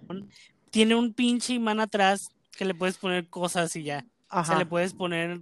tiene 0.76 0.94
un 0.94 1.14
pinche 1.14 1.54
imán 1.54 1.80
atrás 1.80 2.28
que 2.54 2.66
le 2.66 2.74
puedes 2.74 2.98
poner 2.98 3.26
cosas 3.28 3.74
y 3.76 3.82
ya. 3.82 4.04
O 4.30 4.44
sea, 4.44 4.58
le 4.58 4.66
puedes 4.66 4.92
poner 4.92 5.40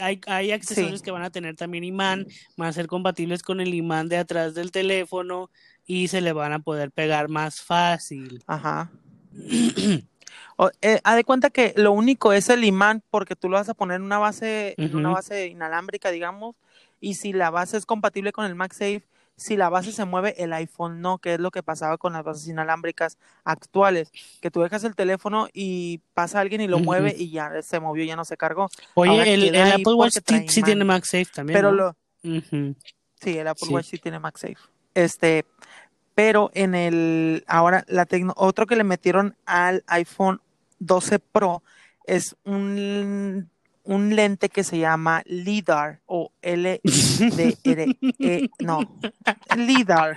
hay, 0.00 0.20
hay 0.28 0.52
accesorios 0.52 1.00
Sí. 1.00 1.04
que 1.04 1.10
van 1.10 1.24
a 1.24 1.30
tener 1.30 1.56
también 1.56 1.82
imán, 1.82 2.24
van 2.56 2.68
a 2.68 2.72
ser 2.72 2.86
compatibles 2.86 3.42
con 3.42 3.60
el 3.60 3.74
imán 3.74 4.08
de 4.08 4.16
atrás 4.18 4.54
del 4.54 4.70
teléfono 4.70 5.50
y 5.86 6.06
se 6.06 6.20
le 6.20 6.32
van 6.32 6.52
a 6.52 6.60
poder 6.60 6.92
pegar 6.92 7.28
más 7.28 7.60
fácil. 7.62 8.44
Ajá. 8.46 8.92
O- 10.58 10.70
eh, 10.80 11.00
haz 11.04 11.16
de 11.16 11.24
cuenta 11.24 11.50
que 11.50 11.74
lo 11.76 11.92
único 11.92 12.32
es 12.32 12.48
el 12.48 12.62
imán 12.64 13.02
porque 13.10 13.34
tú 13.36 13.48
lo 13.50 13.56
vas 13.56 13.68
a 13.68 13.74
poner 13.74 13.96
en 13.96 14.02
una 14.02 14.18
base, 14.18 14.74
en 14.78 14.94
una 14.96 15.10
base 15.10 15.48
inalámbrica, 15.48 16.10
digamos, 16.10 16.54
y 17.00 17.14
si 17.14 17.32
la 17.34 17.50
base 17.50 17.76
es 17.76 17.84
compatible 17.84 18.32
con 18.32 18.46
el 18.46 18.54
MagSafe, 18.54 19.02
si 19.36 19.56
la 19.56 19.68
base 19.68 19.92
se 19.92 20.04
mueve, 20.04 20.42
el 20.42 20.52
iPhone 20.54 21.00
no, 21.00 21.18
que 21.18 21.34
es 21.34 21.40
lo 21.40 21.50
que 21.50 21.62
pasaba 21.62 21.98
con 21.98 22.12
las 22.14 22.24
bases 22.24 22.48
inalámbricas 22.48 23.18
actuales, 23.44 24.10
que 24.40 24.50
tú 24.50 24.62
dejas 24.62 24.84
el 24.84 24.94
teléfono 24.94 25.48
y 25.52 25.98
pasa 26.14 26.40
alguien 26.40 26.62
y 26.62 26.68
lo 26.68 26.78
mueve 26.78 27.14
y 27.16 27.30
ya 27.30 27.62
se 27.62 27.78
movió, 27.80 28.04
ya 28.04 28.16
no 28.16 28.24
se 28.24 28.36
cargó. 28.36 28.68
Oye, 28.94 29.10
Ahora 29.10 29.24
el, 29.24 29.54
Apple 29.72 29.94
Watch 29.94 30.14
sí, 30.48 30.62
tiene. 30.62 30.84
MagSafe 30.84 31.26
también, 31.26 31.56
Pero 31.58 31.72
¿no? 31.72 31.76
lo. 31.76 31.96
Sí, 33.20 33.38
el 33.38 33.48
Apple 33.48 33.66
Sí. 33.68 33.74
Watch 33.74 33.86
sí 33.86 33.98
tiene 33.98 34.18
MagSafe. 34.18 34.56
Este, 34.94 35.44
pero 36.14 36.50
en 36.54 36.74
el, 36.74 37.44
ahora, 37.46 37.84
la 37.88 38.06
tecno, 38.06 38.32
otro 38.36 38.66
que 38.66 38.76
le 38.76 38.84
metieron 38.84 39.36
al 39.44 39.84
iPhone 39.86 40.40
12 40.78 41.18
Pro 41.18 41.62
es 42.06 42.36
un, 42.44 43.50
un 43.86 44.14
lente 44.14 44.48
que 44.48 44.64
se 44.64 44.78
llama 44.78 45.22
LIDAR 45.26 46.00
o 46.06 46.32
L-D-R-E, 46.42 47.96
E, 48.18 48.48
no, 48.60 48.80
LIDAR, 49.56 50.16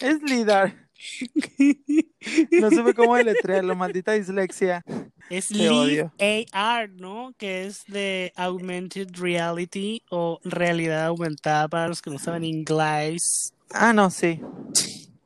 es 0.00 0.22
LIDAR. 0.22 0.74
No 2.52 2.70
supe 2.70 2.94
cómo 2.94 3.16
deletrearlo, 3.16 3.74
maldita 3.74 4.12
dislexia. 4.12 4.84
Es 5.28 5.48
Te 5.48 5.54
Live 5.54 5.70
odio. 5.70 6.12
AR, 6.52 6.90
¿no? 6.90 7.34
Que 7.36 7.66
es 7.66 7.84
de 7.86 8.32
Augmented 8.36 9.08
Reality 9.18 10.02
o 10.10 10.38
realidad 10.44 11.06
aumentada 11.06 11.66
para 11.66 11.88
los 11.88 12.00
que 12.00 12.10
no 12.10 12.20
saben 12.20 12.44
inglés. 12.44 13.52
Ah, 13.72 13.92
no, 13.92 14.10
sí. 14.10 14.40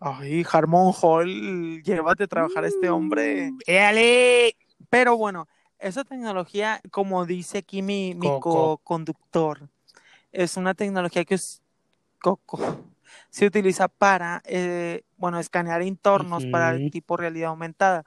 Ay, 0.00 0.44
Harmon 0.50 0.94
Hall, 0.98 1.82
llévate 1.82 2.24
a 2.24 2.26
trabajar 2.26 2.64
a 2.64 2.68
este 2.68 2.88
hombre. 2.88 3.52
¡Éale! 3.66 4.56
Pero 4.88 5.16
bueno, 5.16 5.48
esa 5.78 6.04
tecnología, 6.04 6.80
como 6.90 7.26
dice 7.26 7.58
aquí 7.58 7.82
mi, 7.82 8.14
mi 8.14 8.28
Coco. 8.28 8.78
co-conductor, 8.78 9.68
es 10.32 10.56
una 10.56 10.74
tecnología 10.74 11.24
que 11.24 11.34
es 11.34 11.62
Coco. 12.20 12.58
Se 13.30 13.46
utiliza 13.46 13.88
para, 13.88 14.42
eh, 14.44 15.04
bueno, 15.16 15.38
escanear 15.38 15.82
entornos 15.82 16.44
para 16.46 16.70
el 16.70 16.90
tipo 16.90 17.16
realidad 17.16 17.50
aumentada. 17.50 18.04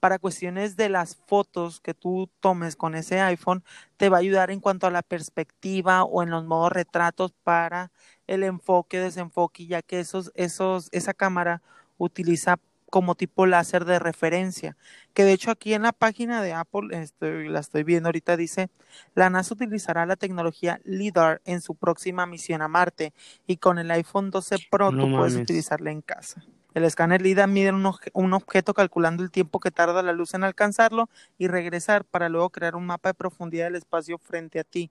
Para 0.00 0.18
cuestiones 0.18 0.76
de 0.76 0.88
las 0.88 1.14
fotos 1.14 1.80
que 1.80 1.94
tú 1.94 2.28
tomes 2.40 2.74
con 2.74 2.96
ese 2.96 3.20
iPhone, 3.20 3.62
te 3.96 4.08
va 4.08 4.16
a 4.16 4.20
ayudar 4.20 4.50
en 4.50 4.58
cuanto 4.60 4.86
a 4.86 4.90
la 4.90 5.02
perspectiva 5.02 6.02
o 6.02 6.22
en 6.22 6.30
los 6.30 6.44
modos 6.44 6.72
retratos 6.72 7.32
para 7.44 7.92
el 8.26 8.42
enfoque, 8.42 8.98
desenfoque, 8.98 9.66
ya 9.66 9.80
que 9.80 10.00
esos, 10.00 10.32
esos, 10.34 10.88
esa 10.90 11.14
cámara 11.14 11.62
utiliza 11.98 12.58
como 12.92 13.14
tipo 13.14 13.46
láser 13.46 13.86
de 13.86 13.98
referencia. 13.98 14.76
Que 15.14 15.24
de 15.24 15.32
hecho 15.32 15.50
aquí 15.50 15.72
en 15.72 15.80
la 15.80 15.92
página 15.92 16.42
de 16.42 16.52
Apple, 16.52 16.88
estoy, 17.02 17.48
la 17.48 17.60
estoy 17.60 17.84
viendo 17.84 18.08
ahorita, 18.08 18.36
dice, 18.36 18.68
la 19.14 19.30
NASA 19.30 19.54
utilizará 19.54 20.04
la 20.04 20.16
tecnología 20.16 20.78
LIDAR 20.84 21.40
en 21.46 21.62
su 21.62 21.74
próxima 21.74 22.26
misión 22.26 22.60
a 22.60 22.68
Marte 22.68 23.14
y 23.46 23.56
con 23.56 23.78
el 23.78 23.90
iPhone 23.90 24.30
12 24.30 24.58
Pro 24.70 24.90
No 24.90 25.04
tú 25.06 25.10
puedes 25.16 25.32
mames. 25.32 25.44
utilizarla 25.44 25.90
en 25.90 26.02
casa. 26.02 26.44
El 26.74 26.84
escáner 26.84 27.22
LIDAR 27.22 27.48
mide 27.48 27.72
un 27.72 28.32
objeto 28.34 28.74
calculando 28.74 29.22
el 29.22 29.30
tiempo 29.30 29.58
que 29.58 29.70
tarda 29.70 30.02
la 30.02 30.12
luz 30.12 30.34
en 30.34 30.44
alcanzarlo 30.44 31.08
y 31.38 31.48
regresar 31.48 32.04
para 32.04 32.28
luego 32.28 32.50
crear 32.50 32.76
un 32.76 32.84
mapa 32.84 33.08
de 33.08 33.14
profundidad 33.14 33.64
del 33.66 33.76
espacio 33.76 34.18
frente 34.18 34.60
a 34.60 34.64
ti. 34.64 34.90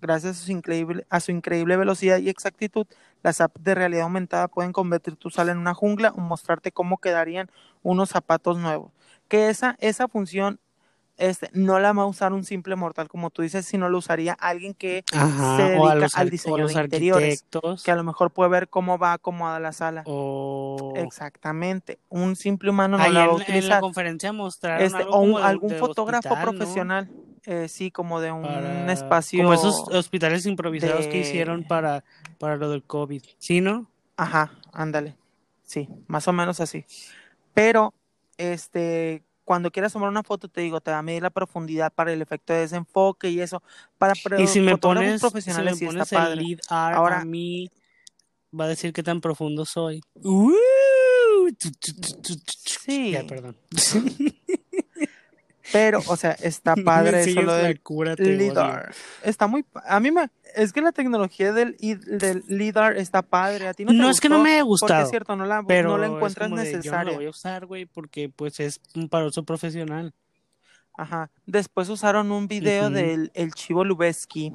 Gracias 0.00 0.40
a 0.40 0.44
su 0.46 0.52
increíble, 0.52 1.06
a 1.10 1.20
su 1.20 1.30
increíble 1.30 1.76
velocidad 1.76 2.18
y 2.18 2.28
exactitud, 2.28 2.86
las 3.22 3.40
apps 3.40 3.62
de 3.62 3.74
realidad 3.74 4.04
aumentada 4.04 4.48
pueden 4.48 4.72
convertir 4.72 5.16
tu 5.16 5.30
sala 5.30 5.52
en 5.52 5.58
una 5.58 5.74
jungla 5.74 6.10
o 6.16 6.20
mostrarte 6.20 6.72
cómo 6.72 6.98
quedarían 6.98 7.50
unos 7.82 8.08
zapatos 8.10 8.58
nuevos. 8.58 8.92
Que 9.28 9.48
esa, 9.50 9.76
esa 9.80 10.08
función 10.08 10.58
este, 11.18 11.50
no 11.52 11.78
la 11.80 11.92
va 11.92 12.04
a 12.04 12.06
usar 12.06 12.32
un 12.32 12.44
simple 12.44 12.76
mortal, 12.76 13.08
como 13.08 13.28
tú 13.28 13.42
dices, 13.42 13.66
sino 13.66 13.90
lo 13.90 13.98
usaría 13.98 14.32
alguien 14.32 14.72
que 14.72 15.04
Ajá, 15.12 15.56
se 15.58 15.62
dedica 15.64 15.94
los, 15.96 16.14
al 16.14 16.30
diseño 16.30 16.56
los 16.56 16.72
de 16.74 16.80
interiores, 16.82 17.44
que 17.84 17.90
a 17.90 17.94
lo 17.96 18.04
mejor 18.04 18.30
puede 18.30 18.48
ver 18.48 18.68
cómo 18.70 18.96
va 18.96 19.12
acomodada 19.12 19.60
la 19.60 19.72
sala. 19.72 20.02
Exactamente. 20.96 21.98
Un 22.08 22.36
simple 22.36 22.70
humano 22.70 22.96
no 22.96 23.04
ahí 23.04 23.12
la 23.12 23.26
va 23.26 23.26
a 23.26 23.28
en, 23.28 23.32
en 23.34 23.36
la 23.38 23.42
utilizar. 23.52 23.80
conferencia 23.80 24.32
mostraron 24.32 24.82
Este, 24.86 24.96
algo 24.98 25.10
o 25.14 25.20
un- 25.20 25.42
algún 25.42 25.68
de 25.70 25.78
fotógrafo 25.78 26.28
hospital, 26.30 26.54
¿no? 26.56 26.60
Eh, 27.46 27.68
sí, 27.68 27.90
como 27.90 28.20
de 28.20 28.32
un 28.32 28.42
Para- 28.42 28.92
espacio. 28.92 29.42
Como 29.42 29.54
esos 29.54 29.88
hospitales 29.88 30.46
improvisados 30.46 31.06
que 31.06 31.18
hicieron 31.20 31.64
para, 31.64 32.04
para 32.38 32.56
lo 32.56 32.70
del 32.70 32.82
COVID. 32.82 33.22
¿Sí, 33.38 33.60
no? 33.60 33.90
Ajá, 34.16 34.52
ándale. 34.72 35.16
Sí, 35.62 35.88
más 36.06 36.26
o 36.28 36.32
menos 36.32 36.60
así. 36.60 36.84
Pero, 37.54 37.94
este, 38.38 39.22
cuando 39.44 39.70
quieras 39.70 39.92
tomar 39.92 40.08
una 40.08 40.22
foto, 40.22 40.48
te 40.48 40.60
digo, 40.60 40.80
te 40.80 40.90
va 40.90 40.98
a 40.98 41.02
medir 41.02 41.22
la 41.22 41.30
profundidad 41.30 41.92
para 41.92 42.12
el 42.12 42.20
efecto 42.22 42.52
de 42.52 42.60
desenfoque 42.60 43.30
y 43.30 43.40
eso. 43.40 43.62
Para 43.98 44.14
Y 44.38 44.46
si 44.46 44.60
me 44.60 44.76
pones, 44.76 45.06
si 45.06 45.12
me 45.14 45.18
profesionales 45.20 45.78
sí 45.78 45.84
está 45.86 45.92
pones 45.98 46.12
el 46.12 46.18
padre. 46.18 46.36
lead 46.42 46.58
art 46.68 46.96
Ahora- 46.96 47.20
a 47.20 47.24
mí, 47.24 47.68
va 48.58 48.64
a 48.64 48.68
decir 48.68 48.92
qué 48.92 49.02
tan 49.02 49.20
profundo 49.20 49.64
soy. 49.64 50.00
¡Uh! 50.22 50.52
Sí. 52.84 53.12
Ya, 53.12 53.24
perdón. 53.26 53.56
Pero, 55.72 56.00
o 56.06 56.16
sea, 56.16 56.32
está 56.32 56.74
padre 56.84 57.22
eso 57.22 57.42
lo 57.42 57.54
del. 57.54 57.80
LIDAR. 58.18 58.92
Está 59.22 59.46
muy, 59.46 59.64
a 59.86 60.00
mí 60.00 60.10
me, 60.10 60.28
es 60.54 60.72
que 60.72 60.80
la 60.80 60.92
tecnología 60.92 61.52
del, 61.52 61.76
del 61.78 62.44
LIDAR 62.48 62.96
está 62.96 63.22
padre. 63.22 63.68
A 63.68 63.74
ti 63.74 63.84
no 63.84 63.92
te 63.92 63.98
No, 63.98 64.10
es 64.10 64.20
que 64.20 64.28
no 64.28 64.38
me 64.42 64.50
haya 64.50 64.60
Porque 64.60 64.68
gustado. 64.68 65.04
es 65.04 65.10
cierto, 65.10 65.36
no 65.36 65.46
la, 65.46 65.62
Pero 65.62 65.90
no 65.90 65.98
la 65.98 66.06
encuentras 66.06 66.48
como 66.48 66.60
de, 66.60 66.66
yo 66.66 66.72
no 66.72 66.76
necesaria. 66.78 67.12
la 67.12 67.16
voy 67.18 67.26
a 67.26 67.30
usar, 67.30 67.66
güey, 67.66 67.86
porque 67.86 68.28
pues 68.28 68.60
es 68.60 68.80
un 68.94 69.08
para 69.08 69.26
uso 69.26 69.44
profesional. 69.44 70.12
Ajá. 70.96 71.30
Después 71.46 71.88
usaron 71.88 72.30
un 72.30 72.46
video 72.48 72.90
del 72.90 73.30
el 73.34 73.54
Chivo 73.54 73.84
Lubeski, 73.84 74.52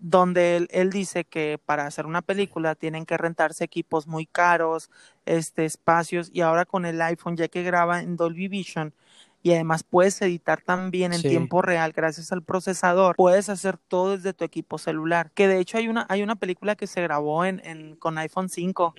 donde 0.00 0.56
él, 0.56 0.68
él 0.70 0.90
dice 0.90 1.24
que 1.24 1.58
para 1.64 1.86
hacer 1.86 2.06
una 2.06 2.22
película 2.22 2.74
tienen 2.74 3.06
que 3.06 3.16
rentarse 3.16 3.64
equipos 3.64 4.06
muy 4.06 4.26
caros, 4.26 4.90
este, 5.26 5.64
espacios, 5.64 6.30
y 6.32 6.40
ahora 6.40 6.64
con 6.64 6.86
el 6.86 7.00
iPhone, 7.00 7.36
ya 7.36 7.48
que 7.48 7.62
graba 7.62 8.00
en 8.00 8.16
Dolby 8.16 8.48
Vision, 8.48 8.92
y 9.44 9.52
además 9.52 9.84
puedes 9.84 10.20
editar 10.22 10.60
también 10.62 11.12
en 11.12 11.20
Sí. 11.20 11.28
tiempo 11.28 11.60
real 11.62 11.92
gracias 11.92 12.32
al 12.32 12.42
procesador, 12.42 13.14
puedes 13.14 13.48
hacer 13.50 13.76
todo 13.76 14.16
desde 14.16 14.32
tu 14.32 14.42
equipo 14.44 14.78
celular. 14.78 15.30
Que 15.34 15.46
de 15.46 15.58
hecho 15.60 15.76
hay 15.78 15.86
una, 15.86 16.06
hay 16.08 16.22
una 16.22 16.34
película 16.34 16.74
que 16.74 16.86
se 16.88 17.02
grabó 17.02 17.44
en, 17.44 17.60
en 17.64 17.94
con 17.96 18.16
iPhone 18.18 18.48
5. 18.48 18.94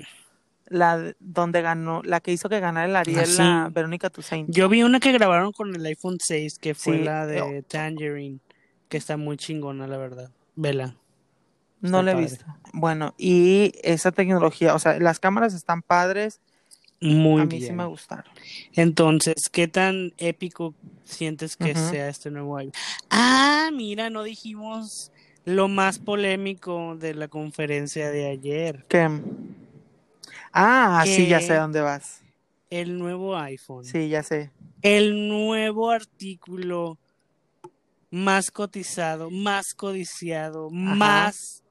La 0.67 0.97
de- 0.97 1.15
donde 1.19 1.61
ganó, 1.61 2.01
la 2.03 2.21
que 2.21 2.31
hizo 2.31 2.47
que 2.49 2.59
ganara 2.59 2.87
el 2.87 2.95
Ariel, 2.95 3.19
Ah, 3.19 3.25
sí. 3.25 3.37
la 3.37 3.69
Verónica 3.73 4.09
Toussaint. 4.09 4.49
Yo 4.49 4.69
vi 4.69 4.81
una 4.83 4.99
que 4.99 5.11
grabaron 5.11 5.51
con 5.51 5.75
el 5.75 5.85
iPhone 5.85 6.17
6, 6.19 6.57
que 6.59 6.73
fue 6.75 6.97
Sí, 6.99 7.03
la 7.03 7.25
de 7.27 7.61
Tangerine, 7.63 8.39
que 8.87 8.97
está 8.97 9.15
muy 9.17 9.37
chingona, 9.37 9.85
la 9.87 9.97
verdad. 9.97 10.31
Vela. 10.55 10.95
No 11.81 11.99
Está 11.99 12.03
la 12.03 12.11
he 12.13 12.15
visto. 12.15 12.45
Bueno, 12.73 13.13
y 13.17 13.73
esa 13.83 14.11
tecnología, 14.11 14.73
o 14.73 14.79
sea, 14.79 14.99
las 14.99 15.19
cámaras 15.19 15.53
están 15.53 15.81
padres, 15.83 16.39
Muy 17.01 17.41
a 17.41 17.45
mí 17.45 17.57
bien. 17.57 17.67
sí 17.67 17.73
me 17.73 17.85
gustaron. 17.85 18.25
Entonces, 18.73 19.35
¿qué 19.51 19.67
tan 19.67 20.13
épico 20.17 20.73
sientes 21.03 21.55
que 21.55 21.75
sea 21.75 22.09
este 22.09 22.31
nuevo 22.31 22.57
iPhone? 22.57 22.73
Ah, 23.09 23.69
mira, 23.73 24.09
no 24.09 24.23
dijimos 24.23 25.11
lo 25.43 25.67
más 25.67 25.99
polémico 25.99 26.95
de 26.95 27.13
la 27.13 27.27
conferencia 27.27 28.09
de 28.09 28.27
ayer. 28.29 28.85
Que... 28.87 29.07
Ah, 30.51 31.03
sí, 31.05 31.27
ya 31.27 31.39
Que- 31.39 31.45
sé 31.47 31.53
a 31.53 31.61
dónde 31.61 31.81
vas. 31.81 32.21
El 32.69 32.97
nuevo 32.97 33.37
iPhone. 33.37 33.85
Sí, 33.85 34.09
ya 34.09 34.23
sé. 34.23 34.51
El 34.81 35.27
nuevo 35.27 35.91
artículo 35.91 36.97
más 38.09 38.49
cotizado, 38.51 39.29
más 39.29 39.73
codiciado, 39.73 40.69
más 40.71 41.63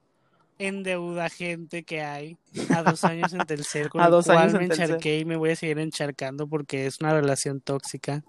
endeuda 0.58 1.28
gente 1.28 1.82
que 1.82 2.02
hay 2.02 2.38
a 2.70 2.82
dos 2.82 3.04
años 3.04 3.32
en 3.32 3.40
Telcel, 3.46 3.88
con 3.88 4.00
A 4.00 4.06
el 4.06 4.10
cual 4.24 4.38
años 4.38 4.54
me 4.54 4.64
encharqué 4.64 5.18
y 5.18 5.24
me 5.24 5.36
voy 5.36 5.50
a 5.50 5.56
seguir 5.56 5.78
encharcando 5.78 6.46
porque 6.46 6.86
es 6.86 7.00
una 7.00 7.12
relación 7.12 7.60
tóxica. 7.60 8.22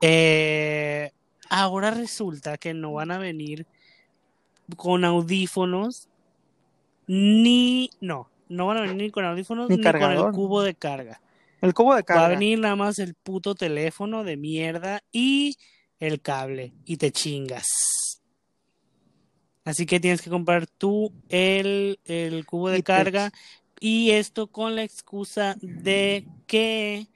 Eh, 0.00 1.12
ahora 1.48 1.90
resulta 1.90 2.58
que 2.58 2.74
no 2.74 2.92
van 2.92 3.10
a 3.10 3.18
venir 3.18 3.66
con 4.76 5.04
audífonos 5.04 6.08
ni 7.06 7.90
no, 8.00 8.30
no 8.48 8.66
van 8.66 8.78
a 8.78 8.80
venir 8.82 9.12
con 9.12 9.24
audífonos 9.24 9.68
Ni 9.68 9.76
ni, 9.76 9.82
con 9.82 10.12
el 10.12 10.32
cubo 10.32 10.62
de 10.62 10.74
carga. 10.74 11.20
El 11.60 11.74
cubo 11.74 11.90
de 11.94 11.96
Va 11.96 12.00
a 12.00 12.02
carga. 12.02 12.28
venir 12.28 12.58
nada 12.58 12.76
más 12.76 12.98
el 12.98 13.14
puto 13.14 13.54
teléfono 13.54 14.24
de 14.24 14.36
mierda 14.36 15.02
y 15.12 15.56
el 16.00 16.20
cable 16.20 16.72
y 16.84 16.96
te 16.96 17.12
chingas. 17.12 17.68
Así 19.64 19.86
que 19.86 20.00
tienes 20.00 20.22
que 20.22 20.30
comprar 20.30 20.66
tú 20.66 21.12
el, 21.28 21.98
el 22.04 22.44
cubo 22.46 22.68
de 22.70 22.78
Y 22.78 22.82
carga 22.82 23.30
y 23.78 24.10
esto 24.10 24.46
con 24.48 24.74
la 24.76 24.82
excusa 24.82 25.56
de 25.60 26.24
que 26.46 27.06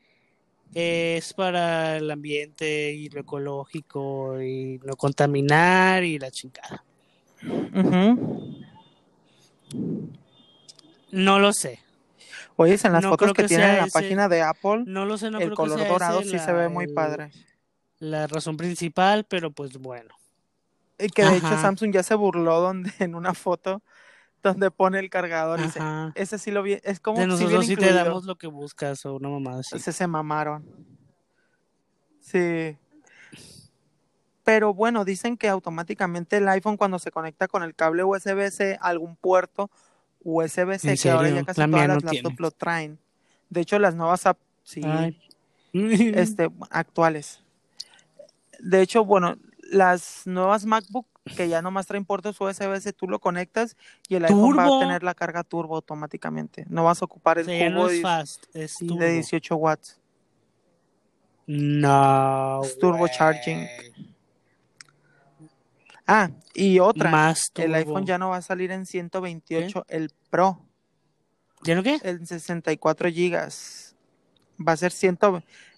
es 0.75 1.33
para 1.33 1.97
el 1.97 2.11
ambiente 2.11 2.93
y 2.93 3.09
lo 3.09 3.21
ecológico 3.21 4.41
y 4.43 4.79
no 4.85 4.95
contaminar 4.97 6.05
y 6.05 6.19
la 6.19 6.31
chingada. 6.31 6.85
No 11.11 11.39
lo 11.39 11.53
sé. 11.53 11.81
Oyes, 12.57 12.85
en 12.85 12.93
las 12.93 13.03
No 13.03 13.11
fotos 13.11 13.33
que, 13.33 13.43
que 13.43 13.49
tienen 13.49 13.71
en 13.71 13.77
la 13.79 13.85
ese- 13.85 13.93
página 13.93 14.29
de 14.29 14.43
Apple, 14.43 14.85
No 14.87 15.05
lo 15.05 15.19
sé, 15.19 15.31
no 15.31 15.39
el 15.39 15.45
creo 15.45 15.51
que 15.51 15.57
color 15.57 15.79
sea 15.81 15.89
dorado 15.89 16.21
ese 16.21 16.31
sí 16.31 16.39
se 16.39 16.53
ve 16.53 16.69
muy 16.69 16.85
el- 16.87 16.95
padre. 16.95 17.31
La 17.99 18.27
razón 18.27 18.57
principal, 18.57 19.25
pero 19.25 19.51
pues 19.51 19.79
bueno. 19.79 20.15
Y 20.99 21.09
que 21.09 21.25
de 21.25 21.37
hecho. 21.37 21.49
Samsung 21.61 21.93
ya 21.93 22.03
se 22.03 22.15
burló 22.15 22.61
donde 22.61 22.91
en 22.99 23.15
una 23.15 23.35
foto 23.35 23.83
donde 24.43 24.71
pone 24.71 24.99
el 25.01 25.11
cargador 25.11 25.59
y 25.59 25.65
dice, 25.65 25.81
ese 26.15 26.39
sí 26.39 26.51
lo 26.51 26.63
vi, 26.63 26.79
es 26.85 27.01
como 27.01 27.19
De 27.19 27.25
si 27.25 27.31
nosotros 27.31 27.67
sí 27.67 27.75
te 27.75 27.87
incluido. 27.87 28.05
damos 28.05 28.25
lo 28.27 28.37
que 28.37 28.47
buscas 28.47 29.05
o 29.05 29.17
una 29.17 29.29
mamada 29.29 29.61
así. 29.61 29.77
Ese 29.77 29.93
se 29.93 30.07
mamaron. 30.07 30.65
Sí. 32.21 32.77
Pero 34.45 34.73
bueno, 34.73 35.05
dicen 35.05 35.37
que 35.37 35.49
automáticamente 35.49 36.37
el 36.37 36.49
iPhone 36.49 36.77
cuando 36.77 37.01
se 37.01 37.11
conecta 37.11 37.49
con 37.49 37.65
el 37.65 37.75
cable 37.75 38.05
USB-C 38.05 38.79
a 38.81 38.87
algún 38.87 39.17
puerto 39.17 39.71
USB-C, 40.23 40.91
¿En 40.91 40.97
que 40.97 41.11
ahora 41.11 41.31
ya 41.31 41.45
casi 41.45 41.61
La 41.61 41.69
todas 41.69 41.89
las 41.89 42.05
laptops 42.05 42.41
lo 42.41 42.51
traen. 42.53 42.99
De 43.51 43.61
hecho, 43.61 43.79
las 43.79 43.95
nuevas 43.95 44.27
apps, 44.27 44.41
sí, 44.63 44.83
este, 45.73 46.49
actuales. 46.71 47.43
De 48.61 48.81
hecho, 48.83 49.05
bueno, 49.05 49.37
las 49.71 50.23
nuevas 50.27 50.65
MacBook 50.65 51.07
que 51.35 51.49
ya 51.49 51.61
nomás 51.61 51.87
traen 51.87 52.05
puertos 52.05 52.41
USB-C, 52.41 52.93
tú 52.93 53.09
lo 53.09 53.19
conectas 53.19 53.77
y 54.09 54.15
el 54.15 54.25
iPhone 54.25 54.57
va 54.57 54.77
a 54.77 54.81
tener 54.81 55.03
la 55.03 55.15
carga 55.15 55.43
turbo 55.43 55.77
automáticamente. 55.77 56.65
No 56.69 56.85
vas 56.85 57.03
a 57.03 57.05
ocupar 57.05 57.39
el 57.39 57.47
cubo 57.47 57.71
no 57.71 57.89
de, 57.89 57.97
es 57.97 58.03
fast, 58.03 58.45
es 58.55 58.75
sí, 58.75 58.87
turbo. 58.87 59.01
de 59.01 59.13
18 59.13 59.57
watts. 59.57 60.01
No. 61.47 62.63
Es 62.63 62.79
turbo 62.79 63.09
charging. 63.09 63.67
Ah, 66.07 66.31
y 66.55 66.79
otra, 66.79 67.11
Más 67.11 67.51
el 67.57 67.75
iPhone 67.75 68.07
ya 68.07 68.19
no 68.19 68.31
va 68.31 68.37
a 68.37 68.43
salir 68.43 68.71
en 68.71 68.87
128, 68.87 69.87
el 69.89 70.11
Pro, 70.31 70.61
¿Ya 71.65 71.75
no 71.75 71.83
qué? 71.83 71.99
en 72.03 72.25
64 72.27 73.11
gigas. 73.11 73.86
Va 74.67 74.73
a 74.73 74.77
ser 74.77 74.93
100, 74.93 75.19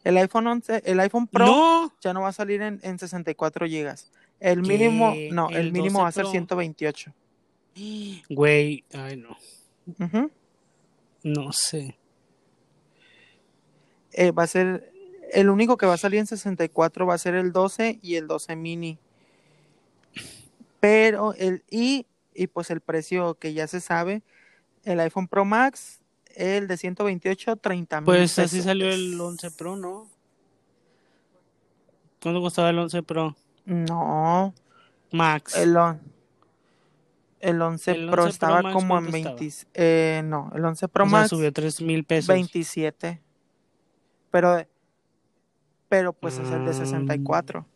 el 0.05 0.17
iPhone 0.19 0.47
11, 0.47 0.83
el 0.85 1.01
iPhone 1.01 1.27
Pro 1.27 1.47
No. 1.47 1.93
ya 2.01 2.13
no 2.13 2.23
va 2.23 2.29
a 2.29 2.33
salir 2.33 2.63
en, 2.63 2.79
en 2.83 2.99
64 2.99 3.67
gigas. 3.67 4.11
El 4.41 4.63
mínimo, 4.63 5.13
¿Qué? 5.13 5.31
no, 5.33 5.51
el, 5.51 5.57
¿El 5.57 5.73
mínimo 5.73 5.99
12 5.99 6.03
va 6.03 6.09
a 6.09 6.13
ser 6.13 6.23
Pro? 6.25 6.31
128. 6.31 7.15
Güey, 8.31 8.85
ay 8.93 9.17
no. 9.17 9.37
Ujú. 9.99 10.31
No 11.25 11.53
sé. 11.53 11.97
Eh, 14.13 14.31
va 14.31 14.45
a 14.45 14.47
ser, 14.47 14.93
el 15.33 15.51
único 15.51 15.77
que 15.77 15.87
va 15.87 15.95
a 15.95 15.99
salir 15.99 16.21
en 16.21 16.27
64 16.27 17.07
va 17.07 17.15
a 17.15 17.19
ser 17.19 17.35
el 17.35 17.53
12 17.53 17.99
y 18.03 18.15
el 18.17 18.27
12 18.27 18.57
mini. 18.57 18.99
Pero 20.81 21.35
el, 21.35 21.65
y, 21.71 22.07
y 22.35 22.47
pues 22.47 22.71
el 22.71 22.81
precio 22.81 23.35
que 23.35 23.53
ya 23.53 23.67
se 23.67 23.81
sabe, 23.81 24.23
el 24.85 25.01
iPhone 25.01 25.27
Pro 25.29 25.45
Max, 25.45 25.98
el 26.39 26.69
de 26.69 26.77
128, 26.77 27.57
30 27.57 28.01
mil 28.01 28.05
Pues 28.07 28.39
así 28.39 28.57
pesos. 28.57 28.65
salió 28.65 28.89
el 28.91 29.21
11 29.21 29.51
Pro, 29.51 29.77
¿no? 29.77 30.07
¿Cuánto 32.23 32.41
costaba 32.41 32.71
el 32.71 32.79
11 32.79 33.03
Pro? 33.03 33.37
No, 33.65 34.55
Max. 35.13 35.55
el, 35.57 35.77
on- 35.77 36.01
el 37.41 37.61
11 37.63 37.91
El 37.93 38.11
Pro 38.11 38.23
11 38.25 38.27
Pro 38.27 38.27
estaba 38.27 38.63
Max, 38.63 38.73
como 38.75 38.99
en 38.99 39.11
¿cuánto 39.11 39.37
20, 39.37 39.67
eh, 39.75 40.23
no, 40.25 40.51
el 40.55 40.65
11 40.65 40.89
Pro 40.89 41.05
o 41.05 41.09
sea, 41.09 41.19
Max 41.19 41.31
subió 41.31 41.53
3 41.53 41.81
mil 41.83 42.05
pesos. 42.05 42.29
27. 42.29 43.21
Pero, 44.31 44.67
pero 45.89 46.13
pues 46.13 46.35
es 46.39 46.51
el 46.51 46.65
de 46.65 46.71
Ah. 46.71 46.75
64. 46.75 47.67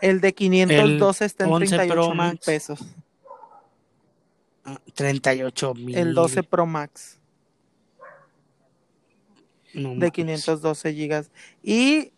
El 0.00 0.20
de 0.20 0.34
512 0.34 1.24
está 1.24 1.44
en 1.44 1.52
11 1.52 1.66
Pro 1.88 2.10
38 2.10 2.14
mil 2.14 2.38
pesos. 2.44 2.80
Ah, 4.64 4.80
38 4.94 5.74
mil. 5.74 5.96
El 5.96 6.14
12 6.14 6.42
Pro 6.42 6.66
Max 6.66 7.20
No 9.74 9.90
de 9.90 9.94
mames. 9.94 10.12
512 10.12 10.94
gigas. 10.94 11.30
Y 11.62 12.12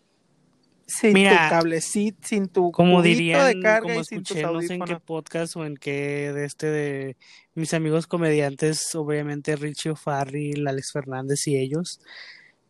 sin 0.85 1.13
Mira, 1.13 1.31
tu 1.31 1.55
cablecito, 1.55 2.17
sin 2.25 2.47
tu 2.47 2.71
Como 2.71 3.01
dirían, 3.01 3.45
de 3.45 3.59
carga 3.59 3.81
como 3.81 3.99
y 3.99 4.05
sin 4.05 4.23
tus 4.23 4.37
escuché, 4.37 4.53
no 4.53 4.61
sé 4.61 4.73
en 4.75 4.85
qué 4.85 4.99
podcast 4.99 5.57
o 5.57 5.65
en 5.65 5.75
qué 5.75 6.31
de 6.33 6.45
este 6.45 6.67
de 6.67 7.17
mis 7.55 7.73
amigos 7.73 8.07
comediantes, 8.07 8.95
obviamente 8.95 9.57
Richie 9.57 9.91
O'Farrill, 9.91 10.65
Alex 10.67 10.91
Fernández 10.93 11.45
y 11.47 11.57
ellos. 11.57 11.99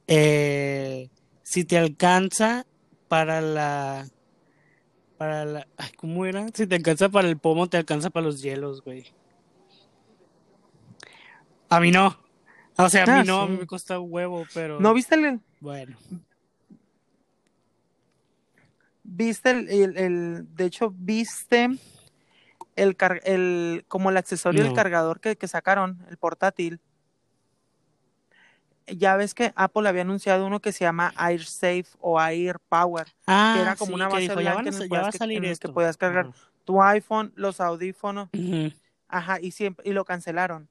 eh, 0.07 1.09
si 1.43 1.63
te 1.63 1.77
alcanza 1.77 2.65
para 3.07 3.39
la 3.39 4.07
para 5.17 5.45
la 5.45 5.67
ay, 5.77 5.91
¿cómo 5.97 6.25
era? 6.25 6.47
Si 6.53 6.65
te 6.67 6.75
alcanza 6.75 7.09
para 7.09 7.29
el 7.29 7.37
pomo, 7.37 7.69
te 7.69 7.77
alcanza 7.77 8.09
para 8.09 8.25
los 8.25 8.41
hielos, 8.41 8.81
güey. 8.81 9.05
A 11.69 11.79
mí 11.79 11.91
no. 11.91 12.17
O 12.77 12.89
sea, 12.89 13.03
a 13.03 13.07
mí 13.07 13.11
Ah, 13.19 13.23
no, 13.25 13.41
a 13.41 13.47
mí 13.47 13.57
me 13.57 13.67
cuesta 13.67 13.99
un 13.99 14.07
huevo, 14.11 14.45
pero 14.53 14.79
¿No 14.79 14.93
viste 14.93 15.15
el, 15.15 15.41
bueno. 15.59 15.97
viste 19.03 19.49
el, 19.51 19.69
el- 19.69 19.97
el- 19.97 20.55
de 20.55 20.65
hecho, 20.65 20.93
viste 20.95 21.69
el, 22.75 22.95
car- 22.95 23.21
el 23.23 23.83
como 23.87 24.09
el 24.09 24.17
accesorio 24.17 24.61
del 24.61 24.69
No. 24.71 24.75
cargador 24.75 25.19
que, 25.19 25.35
que 25.37 25.47
sacaron, 25.47 26.05
el 26.09 26.17
portátil? 26.17 26.79
Ya 28.85 29.17
ves 29.17 29.33
que 29.33 29.51
Apple 29.55 29.89
había 29.89 30.03
anunciado 30.03 30.45
uno 30.45 30.61
que 30.61 30.71
se 30.71 30.85
llama 30.85 31.13
AirSafe 31.17 31.87
o 31.99 32.21
Air 32.21 32.57
Power, 32.69 33.07
Ah, 33.25 33.53
que 33.55 33.61
era 33.61 33.75
como 33.75 33.89
sí, 33.89 33.95
una 33.95 34.07
que 34.07 34.13
base 34.13 34.21
dijo, 34.21 34.41
ya, 34.41 34.53
van 34.53 34.63
que 34.63 34.87
va 34.87 35.07
a 35.07 35.11
que- 35.11 35.17
salir 35.17 35.41
que 35.41 35.51
esto. 35.51 35.73
podías 35.73 35.97
cargar 35.97 36.31
tu 36.63 36.81
iPhone, 36.81 37.33
los 37.35 37.59
audífonos, 37.59 38.29
ajá, 39.09 39.39
y 39.41 39.51
siempre, 39.51 39.89
y 39.89 39.93
lo 39.93 40.05
cancelaron. 40.05 40.69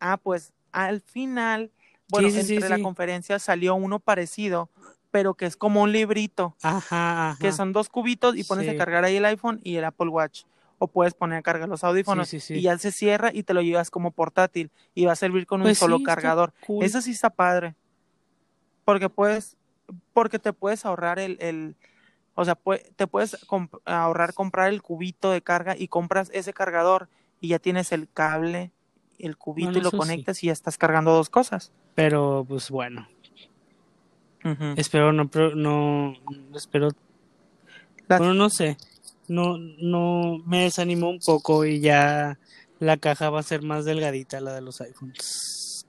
Ah, 0.00 0.16
pues 0.16 0.52
al 0.72 1.00
final, 1.00 1.70
bueno, 2.08 2.28
sí, 2.30 2.42
sí, 2.42 2.54
entre 2.54 2.68
la 2.68 2.80
conferencia 2.80 3.38
salió 3.38 3.74
uno 3.74 3.98
parecido, 3.98 4.70
pero 5.10 5.34
que 5.34 5.46
es 5.46 5.56
como 5.56 5.82
un 5.82 5.92
librito, 5.92 6.56
Ajá, 6.62 7.30
ajá. 7.30 7.38
que 7.40 7.52
son 7.52 7.72
dos 7.72 7.88
cubitos 7.88 8.36
y 8.36 8.44
pones 8.44 8.68
a 8.68 8.76
cargar 8.76 9.04
ahí 9.04 9.16
el 9.16 9.24
iPhone 9.24 9.60
y 9.64 9.76
el 9.76 9.84
Apple 9.84 10.08
Watch. 10.08 10.44
O 10.80 10.86
puedes 10.86 11.12
poner 11.14 11.38
a 11.38 11.42
cargar 11.42 11.68
los 11.68 11.82
audífonos 11.82 12.32
y 12.32 12.62
ya 12.62 12.78
se 12.78 12.92
cierra 12.92 13.30
y 13.32 13.42
te 13.42 13.52
lo 13.52 13.62
llevas 13.62 13.90
como 13.90 14.12
portátil 14.12 14.70
y 14.94 15.06
va 15.06 15.12
a 15.12 15.16
servir 15.16 15.44
con 15.44 15.60
un 15.60 15.64
Pues 15.64 15.78
solo 15.78 16.00
cargador. 16.04 16.52
cool. 16.64 16.84
Eso 16.84 17.00
sí 17.02 17.10
está 17.10 17.30
padre. 17.30 17.74
Porque 18.84 19.08
puedes, 19.08 19.56
porque 20.12 20.38
te 20.38 20.52
puedes 20.52 20.84
ahorrar 20.86 21.18
el, 21.18 21.36
el 21.40 21.76
o 22.34 22.44
sea, 22.44 22.56
te 22.96 23.06
puedes 23.08 23.44
comp- 23.48 23.80
ahorrar 23.84 24.34
comprar 24.34 24.68
el 24.68 24.80
cubito 24.82 25.30
de 25.32 25.42
carga 25.42 25.74
y 25.76 25.88
compras 25.88 26.30
ese 26.32 26.52
cargador 26.52 27.08
y 27.40 27.48
ya 27.48 27.58
tienes 27.58 27.90
el 27.90 28.08
cable, 28.08 28.70
el 29.18 29.36
cubito 29.36 29.66
Bueno, 29.66 29.78
y 29.78 29.82
lo 29.82 29.90
sí. 29.90 29.96
conectas 29.96 30.42
y 30.42 30.46
ya 30.48 30.52
estás 30.52 30.78
cargando 30.78 31.12
dos 31.12 31.30
cosas. 31.30 31.72
Pero 31.94 32.44
pues 32.48 32.70
bueno, 32.70 33.08
espero 34.76 35.12
no, 35.12 35.28
no, 35.54 36.14
espero, 36.54 36.90
bueno, 38.08 38.34
no 38.34 38.50
sé, 38.50 38.76
no, 39.26 39.58
no, 39.58 40.38
me 40.46 40.64
desanimó 40.64 41.10
un 41.10 41.18
poco 41.18 41.64
y 41.64 41.80
ya 41.80 42.38
la 42.78 42.96
caja 42.96 43.30
va 43.30 43.40
a 43.40 43.42
ser 43.42 43.62
más 43.62 43.84
delgadita 43.84 44.40
la 44.40 44.54
de 44.54 44.60
los 44.60 44.80
iPhones. 44.80 45.86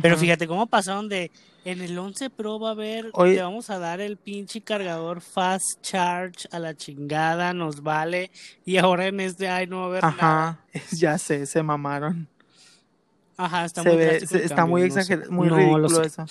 Pero 0.00 0.16
fíjate 0.16 0.46
cómo 0.46 0.66
pasaron 0.66 1.08
de, 1.08 1.30
en 1.64 1.82
el 1.82 1.98
11 1.98 2.30
Pro 2.30 2.58
va 2.58 2.70
a 2.70 2.72
haber, 2.72 3.12
te 3.12 3.42
vamos 3.42 3.70
a 3.70 3.78
dar 3.78 4.00
el 4.00 4.16
pinche 4.16 4.62
cargador 4.62 5.20
fast 5.20 5.80
charge 5.82 6.48
a 6.50 6.58
la 6.58 6.74
chingada, 6.74 7.52
nos 7.52 7.82
vale, 7.82 8.30
y 8.64 8.78
ahora 8.78 9.06
en 9.06 9.20
este, 9.20 9.48
ay, 9.48 9.66
no 9.66 9.80
va 9.80 9.84
a 9.84 9.88
haber 9.88 10.02
nada. 10.02 10.16
Ajá, 10.16 10.60
ya 10.92 11.18
sé, 11.18 11.44
se 11.46 11.62
mamaron. 11.62 12.28
Ajá, 13.36 13.64
está 13.64 13.82
se 13.82 13.88
muy 13.90 13.98
ve, 13.98 14.26
se- 14.26 14.42
está 14.44 14.56
cambio, 14.56 14.70
muy 14.72 14.82
exagerado, 14.82 15.30
muy 15.30 15.48
No, 15.48 15.56
lo 15.56 15.78
ridículo 15.88 16.02
eso. 16.02 16.24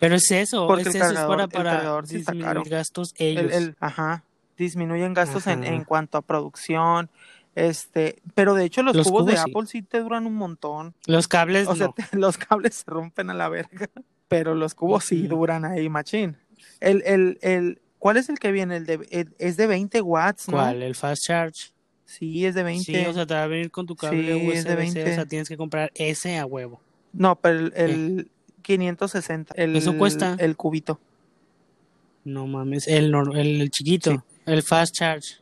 Pero 0.00 0.14
es 0.14 0.30
eso, 0.30 0.66
Porque 0.66 0.82
es 0.82 0.94
el 0.94 1.02
eso, 1.02 1.10
es 1.12 1.18
para, 1.20 1.42
el 1.44 1.48
para 1.50 1.70
cargador 1.72 2.06
sí 2.06 2.16
está 2.16 2.32
disminuir 2.32 2.56
caro. 2.64 2.70
gastos 2.70 3.14
El- 3.18 3.38
ellos. 3.38 3.52
el- 3.52 3.76
ajá, 3.80 4.24
disminuyen 4.56 5.12
gastos 5.14 5.46
en, 5.46 5.64
Ajá. 5.64 5.72
en 5.74 5.84
cuanto 5.84 6.18
a 6.18 6.22
producción, 6.22 7.10
este, 7.54 8.20
pero 8.34 8.54
de 8.54 8.64
hecho 8.64 8.82
los, 8.82 8.94
Los 8.94 9.08
cubos, 9.08 9.26
de 9.26 9.32
sí. 9.36 9.38
Apple 9.40 9.66
sí 9.66 9.82
te 9.82 10.00
duran 10.00 10.26
un 10.26 10.34
montón. 10.36 10.94
Los 11.06 11.26
cables 11.28 11.66
O 11.66 11.74
sea, 11.74 11.88
no. 11.88 11.92
te- 11.94 12.04
los 12.16 12.38
cables 12.38 12.76
se 12.76 12.84
rompen 12.90 13.30
a 13.30 13.34
la 13.34 13.48
verga, 13.48 13.88
pero 14.28 14.54
los 14.54 14.74
cubos 14.74 15.04
sí 15.04 15.26
duran 15.26 15.64
ahí, 15.64 15.88
machín. 15.88 16.36
El, 16.80 17.02
el, 17.04 17.38
el, 17.42 17.80
¿cuál 17.98 18.16
es 18.18 18.28
el 18.28 18.38
que 18.38 18.52
viene? 18.52 18.76
El 18.76 18.86
de, 18.86 19.06
el- 19.10 19.34
es 19.38 19.56
de 19.56 19.66
20 19.66 20.00
watts, 20.00 20.46
¿no? 20.48 20.54
¿Cuál? 20.58 20.82
El 20.82 20.94
fast 20.94 21.22
charge. 21.24 21.72
Sí, 22.08 22.46
es 22.46 22.54
de 22.54 22.62
20. 22.62 22.84
Sí, 22.84 23.04
o 23.06 23.12
sea, 23.12 23.26
te 23.26 23.34
va 23.34 23.42
a 23.42 23.46
venir 23.46 23.70
con 23.70 23.84
tu 23.84 23.94
cable 23.94 24.22
Sí, 24.22 24.50
es 24.50 24.64
de 24.64 24.72
USB-C, 24.72 24.72
o 24.72 24.76
20. 24.78 25.14
sea, 25.14 25.26
tienes 25.26 25.46
que 25.48 25.58
comprar 25.58 25.92
ese 25.94 26.38
a 26.38 26.46
huevo. 26.46 26.80
No, 27.12 27.36
pero 27.36 27.58
el, 27.58 27.72
el 27.76 28.30
560, 28.62 29.52
el, 29.56 29.76
¿Eso 29.76 29.96
cuesta? 29.98 30.34
el 30.38 30.56
cubito. 30.56 30.98
No 32.24 32.46
mames, 32.46 32.88
el, 32.88 33.14
el, 33.34 33.60
el 33.60 33.70
chiquito, 33.70 34.10
Sí. 34.12 34.18
el 34.46 34.62
fast 34.62 34.94
charge. 34.94 35.36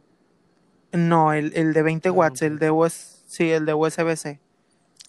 No, 0.92 1.32
el, 1.32 1.52
el 1.54 1.72
de 1.72 1.82
20 1.82 2.08
Ah, 2.08 2.12
watts, 2.12 2.42
el 2.42 2.58
de 2.58 2.70
US, 2.72 3.22
sí, 3.28 3.50
el 3.50 3.64
de 3.64 3.72
USB-C. 3.74 4.40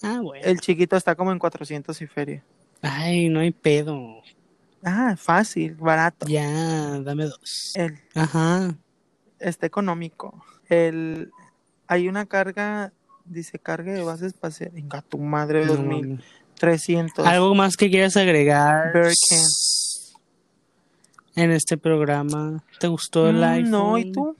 Ah, 0.04 0.20
bueno. 0.22 0.46
El 0.46 0.60
chiquito 0.60 0.96
está 0.96 1.16
como 1.16 1.32
en 1.32 1.40
400 1.40 2.00
y 2.02 2.08
feria. 2.08 2.44
Ay, 2.84 3.30
no 3.30 3.40
hay 3.40 3.50
pedo. 3.52 4.22
Ah, 4.84 5.16
fácil, 5.18 5.74
barato. 5.74 6.28
Ya, 6.28 7.00
dame 7.00 7.26
dos. 7.26 7.74
El, 7.76 7.98
Ajá. 8.14 8.76
está 9.40 9.66
económico. 9.66 10.44
El, 10.70 11.32
hay 11.88 12.08
una 12.08 12.26
carga, 12.26 12.92
dice 13.26 13.60
carga 13.60 13.94
de 13.94 14.04
base 14.04 14.26
espacial. 14.28 14.72
Venga, 14.74 15.02
tu 15.02 15.18
madre, 15.18 15.66
No 15.66 15.74
2300. 15.76 17.26
mames. 17.26 17.34
¿Algo 17.34 17.56
más 17.56 17.78
que 17.78 17.90
quieras 17.90 18.18
agregar 18.18 18.94
Birkin. 18.94 19.44
en 21.36 21.52
este 21.52 21.78
programa? 21.78 22.64
¿Te 22.80 22.88
gustó 22.88 23.30
el 23.30 23.38
Mm, 23.38 23.44
iPhone? 23.44 23.72
No, 23.72 23.98
¿y 23.98 24.12
tú? 24.12 24.36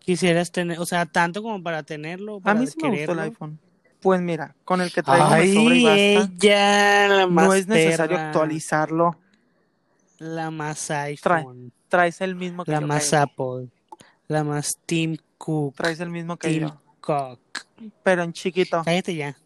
Quisieras 0.00 0.50
tener, 0.50 0.80
o 0.80 0.86
sea, 0.86 1.06
tanto 1.06 1.42
como 1.42 1.62
para 1.62 1.82
tenerlo, 1.84 2.38
A 2.38 2.40
para 2.40 2.58
mí 2.60 2.66
sí 2.66 2.74
me 2.82 2.90
gustó 2.90 3.12
el 3.12 3.20
iPhone. 3.20 3.58
Pues 4.00 4.20
mira, 4.20 4.56
con 4.64 4.80
el 4.80 4.92
que 4.92 5.00
traigo 5.04 5.30
me 5.30 5.54
sobra 5.54 5.74
y 5.76 5.86
Ay, 5.86 6.14
basta. 6.16 6.32
ella, 6.44 7.08
la 7.08 7.26
más 7.28 7.46
No 7.46 7.54
es 7.54 7.68
necesario 7.68 8.16
actualizarlo. 8.18 9.16
La 10.18 10.50
más 10.50 10.90
iPhone, 10.90 11.72
Traes 11.88 12.20
el 12.20 12.34
mismo 12.34 12.64
que 12.64 12.72
la 12.72 12.80
yo. 12.80 12.86
más. 12.86 13.12
Apple, 13.12 13.68
la 14.26 14.42
más 14.42 14.72
Tim 14.86 15.16
Cook, 15.42 15.74
Traes 15.76 15.98
el 16.00 16.10
mismo 16.10 16.36
que 16.36 16.48
Tim 16.48 16.62
yo. 16.68 16.80
Cook. 17.00 17.40
Pero 18.04 18.22
en 18.22 18.32
chiquito. 18.32 18.82
Cállate 18.84 19.14
ya. 19.16 19.36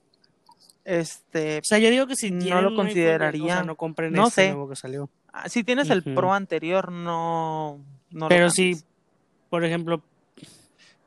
Este, 0.85 1.59
O 1.59 1.65
sea, 1.65 1.79
yo 1.79 1.91
digo 1.91 2.07
que 2.07 2.15
si 2.17 2.31
No 2.31 2.61
lo 2.63 2.75
consideraría. 2.77 3.43
o 3.45 3.57
sea, 3.57 3.63
no 3.65 3.77
compren 3.77 4.13
No 4.13 4.29
este 4.29 4.43
sé. 4.43 4.49
nuevo 4.53 4.69
que 4.69 4.77
salió. 4.77 5.09
ah, 5.33 5.49
si 5.49 5.65
tienes 5.65 5.91
el. 5.91 6.03
Pro 6.03 6.33
anterior, 6.33 6.93
no, 6.93 7.81
no 8.11 8.29
Pero 8.29 8.51
si, 8.51 8.77
por 9.51 9.65
ejemplo, 9.65 10.03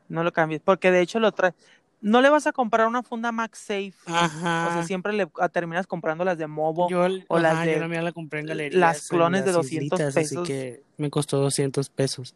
No 0.10 0.24
lo 0.24 0.34
cambies, 0.34 0.62
porque 0.64 0.92
de 0.92 1.02
hecho 1.02 1.20
lo 1.20 1.32
trae. 1.32 1.54
No 2.02 2.22
le 2.22 2.30
vas 2.30 2.48
a 2.48 2.52
comprar 2.54 2.88
una 2.88 3.04
funda 3.04 3.32
MagSafe. 3.32 3.94
ajá, 4.08 4.68
O 4.70 4.74
sea, 4.74 4.84
siempre 4.84 5.14
le 5.14 5.30
ah, 5.40 5.50
terminas 5.50 5.86
comprando 5.86 6.24
las 6.26 6.38
de 6.38 6.48
Movo. 6.48 6.90
yo, 6.90 7.02
o 7.28 7.38
ajá, 7.38 7.42
las 7.44 7.66
yo 7.66 7.72
de- 7.74 7.80
la 7.80 7.88
mía 7.88 8.02
la 8.02 8.12
compré 8.12 8.40
en 8.40 8.46
galerías. 8.48 8.80
las 8.80 9.08
clones 9.08 9.42
de 9.46 9.48
las 9.52 9.56
200 9.58 10.00
islitas, 10.00 10.14
pesos. 10.16 10.38
Así 10.44 10.48
que 10.52 10.84
me 10.98 11.10
costó 11.10 11.38
200 11.40 11.90
pesos. 11.90 12.34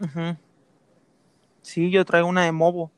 Ujú. 0.00 0.36
Sí, 1.62 1.90
yo 1.90 2.04
traigo 2.04 2.28
una 2.28 2.44
de 2.44 2.52
Movo. 2.52 2.90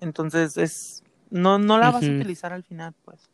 Entonces 0.00 0.56
es 0.56 1.02
no 1.30 1.58
no 1.58 1.78
la 1.78 1.90
vas 1.90 2.04
a 2.04 2.10
utilizar 2.10 2.52
al 2.52 2.64
final, 2.64 2.94
pues. 3.04 3.28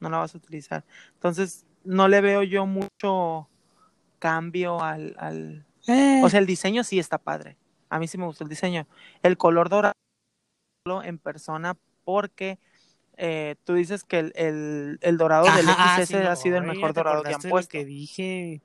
No 0.00 0.10
la 0.10 0.18
vas 0.18 0.34
a 0.34 0.38
utilizar. 0.38 0.84
Entonces 1.14 1.64
no 1.84 2.08
le 2.08 2.20
veo 2.20 2.42
yo 2.42 2.66
mucho 2.66 3.48
cambio 4.18 4.82
al, 4.82 5.14
al... 5.18 5.64
Eh, 5.86 6.20
o 6.22 6.28
sea, 6.28 6.40
el 6.40 6.46
diseño 6.46 6.84
sí 6.84 6.98
está 6.98 7.18
padre. 7.18 7.56
A 7.88 7.98
mí 7.98 8.08
sí 8.08 8.18
me 8.18 8.26
gustó 8.26 8.44
el 8.44 8.50
diseño. 8.50 8.86
El 9.22 9.36
color 9.38 9.68
dorado 9.68 9.94
en 11.04 11.18
persona 11.18 11.76
porque 12.04 12.58
eh, 13.16 13.56
tú 13.64 13.74
dices 13.74 14.04
que 14.04 14.18
el, 14.18 14.32
el, 14.36 14.98
el 15.00 15.16
dorado 15.16 15.46
del 15.46 15.66
XS 15.66 16.06
sí, 16.06 16.16
no, 16.16 16.30
ha 16.30 16.36
sido 16.36 16.58
el 16.58 16.64
mejor 16.64 16.92
¿te 16.92 17.00
dorado 17.00 17.22
que 17.22 17.34
han 17.34 17.40
puesto. 17.42 17.70
que 17.70 17.84
dije. 17.84 18.60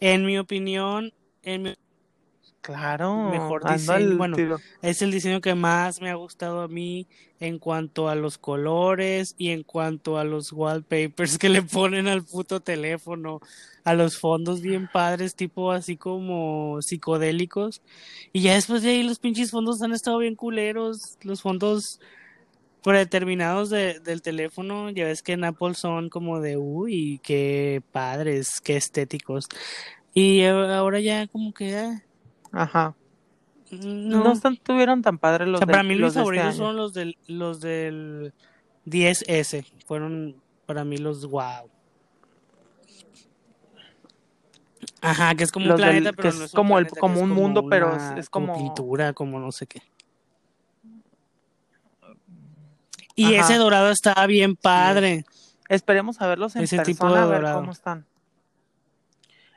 En 0.00 0.26
mi 0.26 0.38
opinión, 0.38 1.12
en 1.42 1.62
mi- 1.62 1.74
Claro, 2.62 3.28
Mejor 3.30 3.64
diseño, 3.72 4.16
bueno, 4.16 4.36
tiro. 4.36 4.58
es 4.82 5.02
el 5.02 5.10
diseño 5.10 5.40
que 5.40 5.56
más 5.56 6.00
me 6.00 6.10
ha 6.10 6.14
gustado 6.14 6.62
a 6.62 6.68
mí 6.68 7.08
en 7.40 7.58
cuanto 7.58 8.08
a 8.08 8.14
los 8.14 8.38
colores 8.38 9.34
y 9.36 9.50
en 9.50 9.64
cuanto 9.64 10.16
a 10.16 10.22
los 10.22 10.52
wallpapers 10.52 11.38
que 11.38 11.48
le 11.48 11.62
ponen 11.62 12.06
al 12.06 12.22
puto 12.22 12.60
teléfono, 12.60 13.40
a 13.82 13.94
los 13.94 14.16
fondos 14.16 14.60
bien 14.60 14.88
padres, 14.92 15.34
tipo 15.34 15.72
así 15.72 15.96
como 15.96 16.80
psicodélicos. 16.82 17.82
Y 18.32 18.42
ya 18.42 18.54
después 18.54 18.82
de 18.82 18.90
ahí 18.90 19.02
los 19.02 19.18
pinches 19.18 19.50
fondos 19.50 19.82
han 19.82 19.90
estado 19.90 20.18
bien 20.18 20.36
culeros, 20.36 21.18
los 21.22 21.42
fondos 21.42 21.98
predeterminados 22.84 23.70
de, 23.70 23.98
del 23.98 24.22
teléfono, 24.22 24.88
ya 24.90 25.04
ves 25.06 25.22
que 25.22 25.32
en 25.32 25.42
Apple 25.42 25.74
son 25.74 26.10
como 26.10 26.40
de, 26.40 26.56
uy, 26.58 27.20
qué 27.24 27.82
padres, 27.90 28.60
qué 28.62 28.76
estéticos. 28.76 29.48
Y 30.14 30.44
ahora 30.44 31.00
ya 31.00 31.26
como 31.26 31.52
que... 31.52 31.76
ah, 31.76 32.02
Ajá. 32.52 32.94
no, 33.70 34.24
No, 34.24 34.32
están- 34.32 34.56
tuvieron 34.58 35.00
tan 35.02 35.16
padres 35.18 35.48
o 35.48 35.52
los 35.52 35.58
sea, 35.60 35.66
de- 35.66 35.70
para 35.72 35.82
mí 35.82 35.94
los 35.94 36.00
de 36.00 36.06
este 36.08 36.20
favoritos 36.20 36.46
año. 36.48 36.56
son 36.56 36.76
los 36.76 36.92
del, 36.92 37.16
los 37.26 37.60
del 37.60 38.34
10S. 38.84 39.64
Fueron 39.86 40.36
para 40.66 40.84
mí 40.84 40.98
los 40.98 41.24
wow. 41.26 41.70
Ajá, 45.00 45.34
que 45.34 45.44
es 45.44 45.50
como 45.52 45.64
un 45.64 45.70
Los 45.70 45.80
del- 45.80 45.88
planeta, 45.88 46.10
que 46.10 46.16
pero 46.16 46.28
es 46.28 46.38
no 46.38 46.44
es 46.44 46.52
un 46.52 46.56
como 46.56 46.78
el- 46.78 46.84
planeta, 46.86 46.94
que 46.94 47.00
como 47.00 47.20
un 47.20 47.30
mundo, 47.30 47.68
pero 47.68 47.94
una- 47.94 48.12
es- 48.14 48.18
es 48.20 48.30
como- 48.30 48.56
pintura, 48.56 49.12
como 49.14 49.40
no 49.40 49.50
sé 49.52 49.66
qué. 49.66 49.82
Y 53.14 53.34
Ajá. 53.36 53.44
ese 53.46 53.58
dorado 53.58 53.90
estaba 53.90 54.26
bien 54.26 54.56
padre. 54.56 55.24
Esperemos 55.68 56.20
a 56.20 56.26
verlos 56.26 56.56
en 56.56 56.62
Ese 56.64 56.78
tipo 56.78 57.04
persona 57.06 57.20
de 57.20 57.26
a 57.26 57.26
ver 57.26 57.40
dorado. 57.40 57.60
cómo 57.60 57.72
están. 57.72 58.06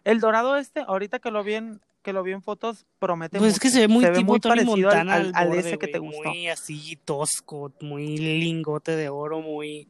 El 0.03 0.19
dorado 0.19 0.55
este, 0.57 0.81
ahorita 0.81 1.19
que 1.19 1.31
lo 1.31 1.43
vi 1.43 1.55
en, 1.55 1.81
que 2.05 2.13
lo 2.13 2.23
vi 2.23 2.31
en 2.31 2.41
fotos, 2.41 2.85
promete 2.99 3.37
Pues 3.39 3.53
es 3.55 3.59
que 3.59 3.69
se 3.69 3.79
ve 3.81 3.87
muy 3.87 4.03
se 4.05 4.11
ve 4.11 4.17
tipo 4.19 4.31
muy 4.31 4.39
Tony 4.39 4.63
parecido 4.63 4.89
al, 4.91 4.97
Montana 4.97 5.13
al- 5.15 5.21
al 5.27 5.35
al 5.35 5.47
borde, 5.47 5.59
ese 5.61 5.77
que 5.77 5.87
te 5.87 5.99
gustó. 5.99 6.29
Muy 6.29 6.47
así 6.47 6.95
tosco, 7.03 7.71
muy 7.81 8.17
lingote 8.17 8.95
de 8.95 9.09
oro, 9.09 9.41
muy, 9.41 9.87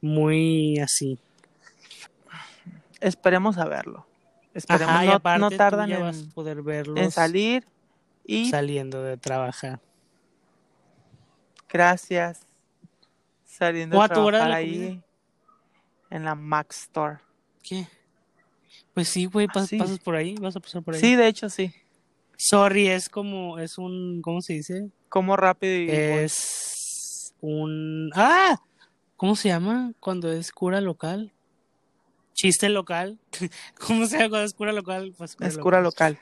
muy 0.00 0.78
así. 0.80 1.18
Esperemos 3.00 3.56
a 3.58 3.64
verlo. 3.64 4.06
Esperemos, 4.54 4.94
Ajá, 4.96 5.04
no, 5.38 5.38
no 5.48 5.50
tardan 5.56 5.90
en, 5.90 6.00
vas 6.02 6.26
a 6.30 6.34
poder 6.34 6.62
verlos 6.62 6.98
en 6.98 7.10
salir. 7.10 7.66
Y 8.26 8.50
saliendo 8.50 9.02
de 9.02 9.16
trabajar. 9.16 9.80
gracias. 11.68 12.40
Saliendo 13.46 14.00
de 14.00 14.08
trabajar 14.08 14.52
ahí 14.52 15.00
en 16.10 16.24
la 16.24 16.34
Mac 16.34 16.70
Store. 16.72 17.18
¿Qué? 17.62 17.86
Pues 18.94 19.08
sí, 19.08 19.26
güey, 19.26 19.46
pas- 19.48 19.66
Sí. 19.68 19.78
pasas 19.78 19.98
por 19.98 20.16
ahí, 20.16 20.34
vas 20.36 20.56
a 20.56 20.60
pasar 20.60 20.82
por 20.82 20.94
ahí. 20.94 21.00
Sí, 21.00 21.16
de 21.16 21.26
hecho 21.28 21.48
sí. 21.48 21.72
Sorry, 22.36 22.88
es 22.88 23.08
como, 23.08 23.58
es 23.58 23.78
un, 23.78 24.20
¿cómo 24.22 24.40
se 24.42 24.54
dice? 24.54 24.90
Como 25.08 25.36
rápido 25.36 25.74
y 25.76 25.90
Es 25.90 27.34
un, 27.40 28.10
¡ah! 28.14 28.60
¿Cómo 29.16 29.36
se 29.36 29.48
llama 29.48 29.92
cuando 30.00 30.30
es 30.32 30.50
cura 30.52 30.80
local? 30.80 31.32
Chiste 32.34 32.68
local. 32.68 33.18
¿Cómo 33.86 34.06
se 34.06 34.16
llama 34.18 34.30
cuando 34.30 34.44
es 34.46 34.54
cura 34.54 34.72
local? 34.72 35.14
Pues 35.16 35.36
es 35.40 35.58
cura 35.58 35.80
local. 35.80 36.18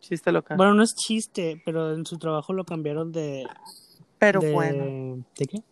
Chiste 0.00 0.32
local. 0.32 0.56
Bueno, 0.56 0.74
no 0.74 0.82
es 0.82 0.94
chiste, 0.96 1.62
pero 1.64 1.94
en 1.94 2.04
su 2.04 2.18
trabajo 2.18 2.52
lo 2.52 2.64
cambiaron 2.64 3.12
de, 3.12 3.46
Pero 4.18 4.40
de, 4.40 4.52
bueno, 4.52 5.24
¿de 5.38 5.46
qué? 5.46 5.62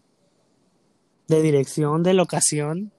De 1.26 1.42
dirección, 1.42 2.02
de 2.04 2.14
locación. 2.14 2.92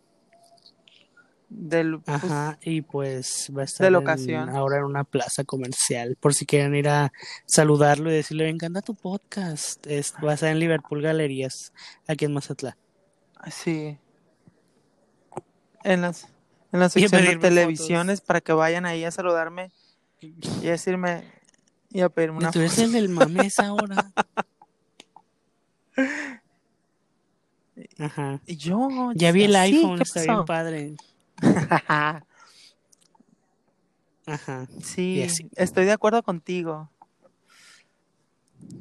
Del, 1.53 1.99
pues, 1.99 2.23
Ajá, 2.23 2.57
y 2.63 2.81
pues 2.81 3.51
va 3.55 3.63
a 3.63 3.65
estar 3.65 3.87
en- 3.87 3.93
locación. 3.93 4.49
ahora 4.49 4.77
en 4.77 4.85
una 4.85 5.03
plaza 5.03 5.43
comercial, 5.43 6.15
por 6.19 6.33
si 6.33 6.45
quieren 6.45 6.73
ir 6.75 6.87
a 6.87 7.11
saludarlo 7.45 8.09
y 8.09 8.13
decirle, 8.15 8.45
me 8.45 8.51
encanta 8.51 8.81
tu 8.81 8.95
podcast. 8.95 9.85
Es, 9.85 10.13
va 10.25 10.31
a 10.31 10.33
estar 10.35 10.49
en 10.49 10.59
Liverpool 10.59 11.01
Galerías, 11.01 11.73
aquí 12.07 12.25
en 12.25 12.33
Mazatlán. 12.33 12.75
sí. 13.51 13.97
En 15.83 16.01
las 16.01 16.27
en 16.71 16.79
la 16.79 16.89
sección 16.89 17.25
de 17.25 17.35
televisiones 17.37 18.21
para 18.21 18.39
que 18.39 18.53
vayan 18.53 18.85
ahí 18.85 19.03
a 19.03 19.09
saludarme 19.11 19.71
y 20.21 20.67
a 20.67 20.71
decirme 20.71 21.23
y 21.89 21.99
a 22.01 22.07
pedirme 22.09 22.37
una 22.37 22.51
Tú 22.51 22.59
eres 22.59 22.77
el 22.77 22.91
del 22.93 23.09
mame 23.09 23.47
esa 23.47 23.73
hora. 23.73 24.11
Ajá. 27.99 28.39
Y 28.45 28.55
Yo, 28.57 29.11
Ya 29.15 29.31
vi 29.31 29.43
el 29.45 29.55
iPhone, 29.55 29.97
¿qué 29.97 30.03
está 30.03 30.21
bien 30.23 30.45
padre. 30.45 30.95
Ajá. 34.27 34.67
sí, 34.81 35.25
estoy 35.55 35.85
de 35.85 35.91
acuerdo 35.91 36.21
contigo. 36.23 36.89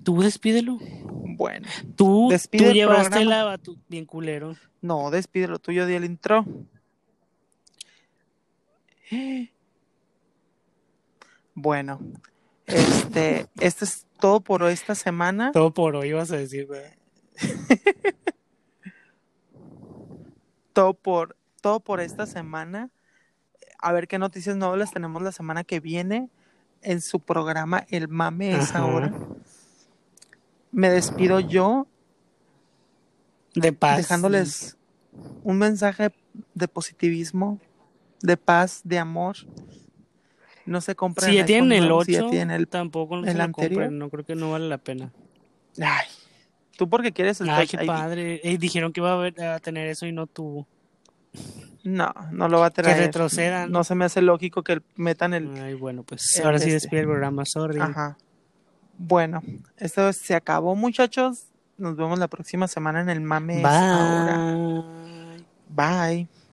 Tú 0.05 0.21
despídelo. 0.21 0.79
Bueno, 1.37 1.67
Tú, 1.97 2.29
tú 2.29 2.65
el 2.65 2.75
llevaste 2.75 3.11
programa. 3.11 3.31
la 3.31 3.45
batu- 3.45 3.79
bien 3.89 4.05
culero. 4.05 4.57
no, 4.83 5.11
despídelo 5.11 5.59
tuyo 5.59 5.87
di 5.87 5.95
el 5.95 6.05
intro. 6.05 6.45
Bueno, 11.55 12.01
este, 12.67 13.47
esto 13.59 13.85
es 13.85 14.07
todo 14.21 14.41
por 14.41 14.63
esta 14.65 14.95
semana. 14.95 15.53
Todo 15.53 15.73
por 15.75 15.97
hoy 15.97 16.13
vas 16.13 16.31
a 16.31 16.37
decir, 16.37 16.67
güey. 16.67 16.83
todo 20.73 20.95
por 20.95 21.37
todo 21.61 21.81
por 21.81 22.01
esta 22.01 22.27
semana. 22.27 22.91
A 23.79 23.93
ver 23.93 24.09
qué 24.09 24.19
noticias 24.19 24.57
nuevas 24.57 24.79
las 24.79 24.91
tenemos 24.93 25.23
la 25.23 25.33
semana 25.33 25.65
que 25.65 25.81
viene 25.81 26.29
en 26.83 27.01
su 27.01 27.21
programa 27.21 27.85
El 27.91 28.09
Mame 28.09 28.57
es 28.57 28.71
Ajá. 28.71 28.81
ahora. 28.81 29.13
Me 30.73 30.89
despido 30.91 31.41
yo 31.41 31.87
De 33.55 33.73
paz. 33.73 33.97
dejándoles 33.99 34.77
un 35.43 35.59
mensaje 35.59 36.11
de 36.55 36.69
positivismo, 36.69 37.59
de 38.23 38.37
paz, 38.37 38.81
de 38.85 38.99
amor. 38.99 39.37
No 40.67 40.81
se 40.81 40.95
compren 40.95 41.31
Si 41.31 41.37
ya 41.37 41.47
tienen 41.47 41.73
el 41.73 41.73
iPhone 41.85 41.89
nuevo, 41.89 42.01
8, 42.01 42.05
si 42.07 42.13
ya 42.13 42.29
tienen 42.29 42.51
el 42.51 42.69
tampoco 42.69 43.17
no 43.17 43.23
el 43.25 43.33
se 43.33 43.39
lo 43.39 43.45
anterior. 43.45 43.83
compren. 43.83 43.99
No 43.99 44.11
creo 44.11 44.25
que 44.25 44.35
no 44.37 44.53
vale 44.53 44.69
la 44.69 44.79
pena. 44.79 45.11
Ay, 45.81 46.07
tú 46.77 46.89
porque 46.89 47.13
quieres 47.13 47.41
el 47.41 47.49
Ay, 47.51 47.67
qué 47.67 47.79
padre. 47.79 48.41
Eh, 48.45 48.59
dijeron 48.59 48.93
que 48.93 49.01
iba 49.01 49.11
a, 49.11 49.15
haber- 49.15 49.41
a 49.43 49.59
tener 49.59 49.89
eso 49.89 50.07
y 50.07 50.13
no 50.13 50.27
tuvo. 50.27 50.69
No, 51.83 52.13
no 52.31 52.49
lo 52.49 52.61
va 52.61 52.67
a 52.67 52.71
traer. 52.71 52.97
Que 52.97 53.03
retrocedan. 53.05 53.71
No 53.71 53.85
se 53.85 53.95
me 53.95 54.05
hace 54.05 54.21
lógico 54.21 54.63
que 54.63 54.83
metan 54.97 55.35
el. 55.35 55.55
Ay, 55.55 55.75
bueno, 55.75 56.03
pues 56.03 56.37
el 56.37 56.45
ahora 56.45 56.59
sí 56.59 56.65
este. 56.65 56.75
despide 56.75 57.01
el 57.01 57.07
programa, 57.07 57.45
sorry. 57.47 57.81
Ajá. 57.81 58.17
Bueno, 58.99 59.43
esto 59.79 60.13
se 60.13 60.35
acabó, 60.35 60.77
muchachos. 60.77 61.47
Nos 61.79 61.97
vemos 61.97 62.19
la 62.19 62.29
próxima 62.29 62.69
semana 62.69 63.01
en 63.01 63.09
el 63.09 63.23
Mame 63.23 63.63
ahora. 63.65 64.37
Bye. 65.69 66.27
Bye. 66.27 66.40